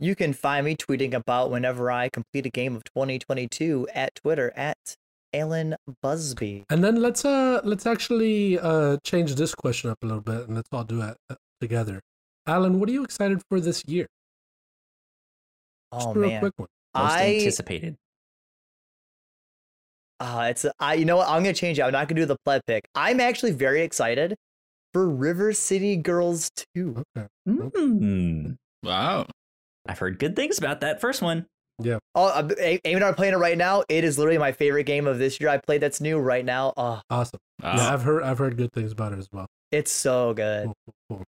[0.00, 4.52] You can find me tweeting about whenever I complete a game of 2022 at Twitter
[4.56, 4.96] at
[5.32, 6.64] Alan Busby.
[6.68, 10.56] And then let's uh let's actually uh change this question up a little bit and
[10.56, 12.00] let's all do it uh, together.
[12.46, 14.08] Alan, what are you excited for this year?
[15.94, 16.68] Just Oh a real man, quick one.
[16.96, 17.96] Most I anticipated.
[20.22, 20.94] Uh, it's I.
[20.94, 21.28] You know what?
[21.28, 21.82] I'm gonna change it.
[21.82, 22.84] I'm not gonna do the pleb pick.
[22.94, 24.34] I'm actually very excited
[24.92, 27.02] for River City Girls 2.
[27.16, 27.26] Okay.
[27.48, 28.56] Mm.
[28.82, 29.26] Wow.
[29.86, 31.46] I've heard good things about that first one.
[31.82, 31.98] Yeah.
[32.14, 33.82] Oh, uh, A- Amy and I are playing it right now.
[33.88, 35.48] It is literally my favorite game of this year.
[35.48, 36.72] I played that's new right now.
[36.76, 37.40] Oh, Awesome.
[37.62, 37.74] Wow.
[37.76, 39.46] Yeah, I've heard I've heard good things about it as well.
[39.70, 40.66] it's so good.
[40.66, 41.24] Cool, cool, cool.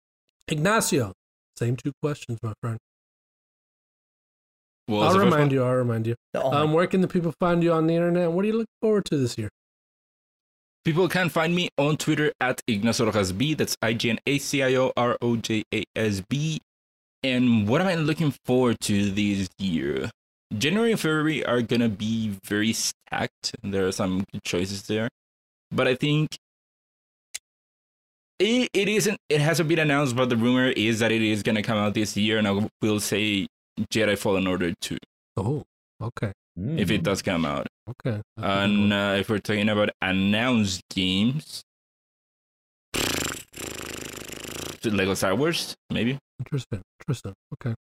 [0.47, 1.13] Ignacio,
[1.59, 2.79] same two questions, my friend.
[4.89, 5.63] What I'll remind you.
[5.63, 6.15] I'll remind you.
[6.35, 8.33] Oh Um, where can the people find you on the internet?
[8.33, 9.51] What do you look forward to this year?
[10.83, 13.53] People can find me on Twitter at Ignacio Rojas B.
[13.53, 16.61] That's I G N A C I O R O J A S B.
[17.23, 20.11] And what am I looking forward to this year?
[20.57, 23.55] January and February are gonna be very stacked.
[23.63, 25.11] There are some good choices there,
[25.71, 26.39] but I think
[28.39, 29.19] it, it isn't.
[29.29, 32.17] It hasn't been announced, but the rumor is that it is gonna come out this
[32.17, 33.49] year, and I will say
[33.93, 34.99] Jedi Fallen Order two
[35.37, 35.65] Oh,
[36.03, 37.67] okay, if it does come out.
[37.89, 38.21] okay.
[38.37, 38.93] That's a good And one.
[38.93, 41.63] uh, if we're talking about announced games,
[44.85, 46.19] Lego Star Wars, maybe.
[46.39, 47.35] interesting, interesting.
[47.55, 47.75] Okay,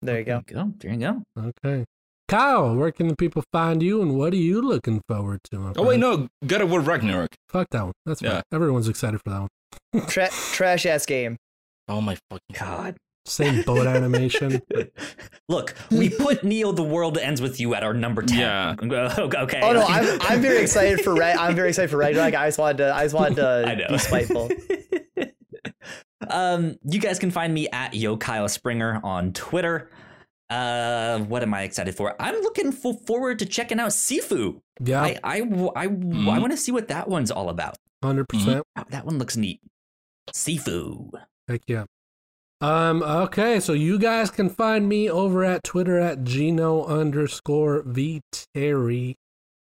[0.00, 0.42] there you go.
[0.46, 0.72] Go.
[0.78, 1.22] There you go.
[1.38, 1.84] okay.
[2.28, 5.58] Kyle, where can the people find you, and what are you looking forward to?
[5.58, 7.34] my Oh wait, no, God of War Ragnarok.
[7.50, 7.92] Fuck that one.
[8.06, 8.34] That's Yeah.
[8.34, 8.42] fine.
[8.52, 9.40] Everyone's excited for that
[9.92, 10.06] one.
[10.08, 11.36] Tra- trash ass game.
[11.88, 12.96] Oh my fucking God.
[13.24, 14.60] Same boat animation.
[15.48, 18.38] Look, we put Neo the World Ends With You at our number 10.
[18.38, 18.74] Yeah.
[18.82, 19.60] Okay.
[19.62, 22.34] Oh no, I'm I'm very excited for Ra- I'm very excited for Ragnarok.
[22.34, 23.88] I just wanted to I just wanted I to know.
[23.90, 24.50] be spiteful.
[26.28, 29.90] um, you guys can find me at Yo Kyle Springer on Twitter.
[30.50, 32.14] Uh, what am I excited for?
[32.20, 34.60] I'm looking fo- forward to checking out Sifu.
[34.80, 36.28] Yeah, I I I, Mhm.
[36.30, 37.76] I want to see what that one's all about.
[38.02, 38.64] hundred percent.
[38.76, 39.60] Oh, that one looks neat.
[40.32, 41.10] Sifu.
[41.48, 41.84] Heck yeah.
[42.62, 48.20] Um, okay, so you guys can find me over at Twitter at Gino underscore V
[48.54, 49.16] Terry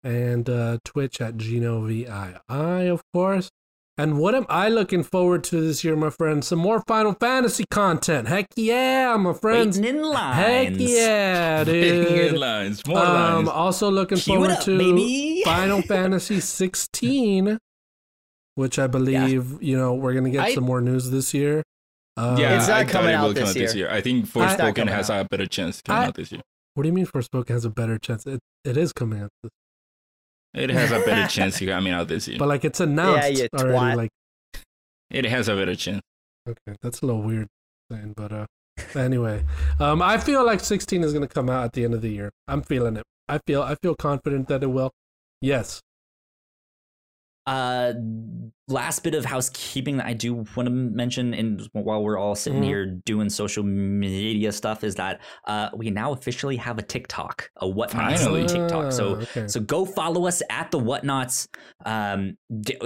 [0.02, 3.48] and uh, Twitch at Gino V I I, of course.
[3.96, 6.48] And what am I looking forward to this year, my friends?
[6.48, 8.28] Some more Final Fantasy content.
[8.28, 9.78] Heck yeah, my friends.
[9.78, 10.36] Waiting in lines.
[10.78, 12.32] Heck yeah, dude.
[12.38, 13.48] lines, more Um, lines.
[13.50, 15.42] also looking Cue forward up, to baby.
[15.44, 17.58] Final Fantasy 16,
[18.54, 21.62] which I believe you know we're gonna get I- some more news this year.
[22.20, 23.86] Uh, yeah, It's not I coming out this out this year.
[23.88, 23.96] year.
[23.96, 25.24] I think It's not Forspoken has out.
[25.26, 26.42] a better chance coming I- out this year.
[26.74, 28.26] What do you mean Forspoken has a better chance?
[28.26, 29.52] It it is coming out, this-
[30.54, 32.38] It has a better chance to coming out this year.
[32.38, 33.72] but like it's announced you already.
[33.78, 33.96] twat.
[33.96, 34.10] Like
[35.10, 36.02] It has a better chance.
[36.48, 37.48] okay, that's a little weird
[37.90, 38.46] saying, but uh,
[38.94, 39.44] anyway,
[39.80, 42.30] um, I feel like 16 is gonna come out at the end of the year.
[42.46, 43.04] I'm feeling it.
[43.28, 44.90] I feel I feel confident that it will.
[45.40, 45.80] Yes.
[47.46, 47.92] Uh,
[48.68, 52.60] last bit of housekeeping that I do want to mention, and while we're all sitting
[52.62, 52.64] Mhm.
[52.66, 57.66] here doing social media stuff, is that uh, we now officially have a TikTok, a
[57.68, 58.46] Whatnaut Finally.
[58.46, 58.92] TikTok.
[58.92, 59.48] So Ah, okay.
[59.48, 61.48] so go follow us at the Whatnauts.
[61.84, 62.76] Um, d-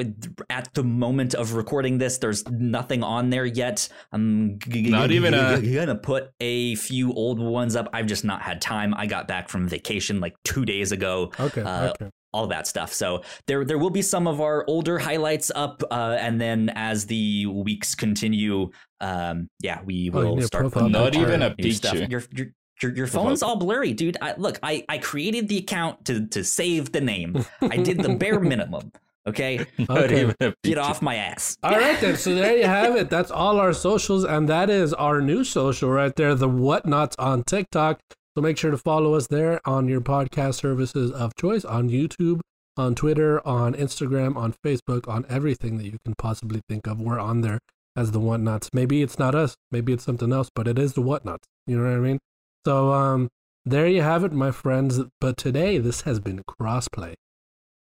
[0.48, 3.86] at the moment of recording this, there's nothing on there yet.
[4.12, 7.88] I'm g- Not g- even g- a- g- gonna put a few old ones up.
[7.92, 8.94] I've just not had time.
[8.96, 11.60] I got back from vacation like two days ago okay.
[11.60, 12.10] uh, okay.
[12.34, 12.92] All that stuff.
[12.92, 17.06] So there there will be some of our older highlights up, uh, and then as
[17.06, 18.70] the weeks continue,
[19.00, 21.92] um, yeah, we Oh, will need a start putting Not up even a new stuff.
[21.92, 22.08] picture.
[22.10, 22.46] Your your
[22.82, 24.16] your, your phone's all blurry, dude.
[24.20, 27.44] I, look, I I created the account to to save the name.
[27.62, 28.90] I did the bare minimum.
[29.28, 30.20] Okay, Not Okay.
[30.22, 31.56] even a get off my ass.
[31.62, 32.16] All right then.
[32.16, 33.08] So there you have it.
[33.10, 37.44] That's all our socials, and that is our new social right there, the Whatnauts on
[37.44, 38.00] TikTok.
[38.36, 42.40] So make sure to follow us there on your podcast services of choice, on YouTube,
[42.76, 47.00] on Twitter, on Instagram, on Facebook, on everything that you can possibly think of.
[47.00, 47.60] We're on there
[47.94, 48.70] as the Whatnauts.
[48.72, 51.44] Maybe it's not us, maybe it's something else, but it is the Whatnauts.
[51.68, 52.18] You know what I mean?
[52.66, 53.28] So um,
[53.64, 54.98] there you have it, my friends.
[55.20, 57.14] But today this has been crossplay,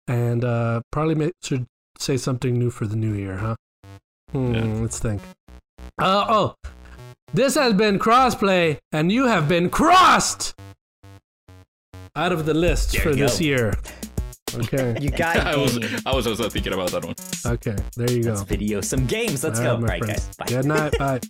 [0.08, 1.66] and uh, probably ma- should
[1.98, 3.56] say something new for the new year, huh?
[4.32, 4.64] Hmm, Yeah.
[4.82, 5.22] Let's think.
[6.00, 6.56] Uh, oh,
[7.34, 10.56] this has been crossplay, and you have been crossed
[12.16, 13.46] out of the list There for this go.
[13.46, 13.74] year.
[14.56, 14.96] Okay.
[15.02, 15.78] You got I was.
[16.06, 17.16] I was also thinking about that one.
[17.46, 17.76] Okay.
[17.96, 18.30] There you go.
[18.30, 19.44] Let's video some games.
[19.44, 19.86] Let's All go.
[19.86, 20.28] right, All right, friends.
[20.28, 20.36] guys.
[20.38, 20.46] Bye.
[20.48, 20.98] Good night.
[20.98, 21.20] Bye.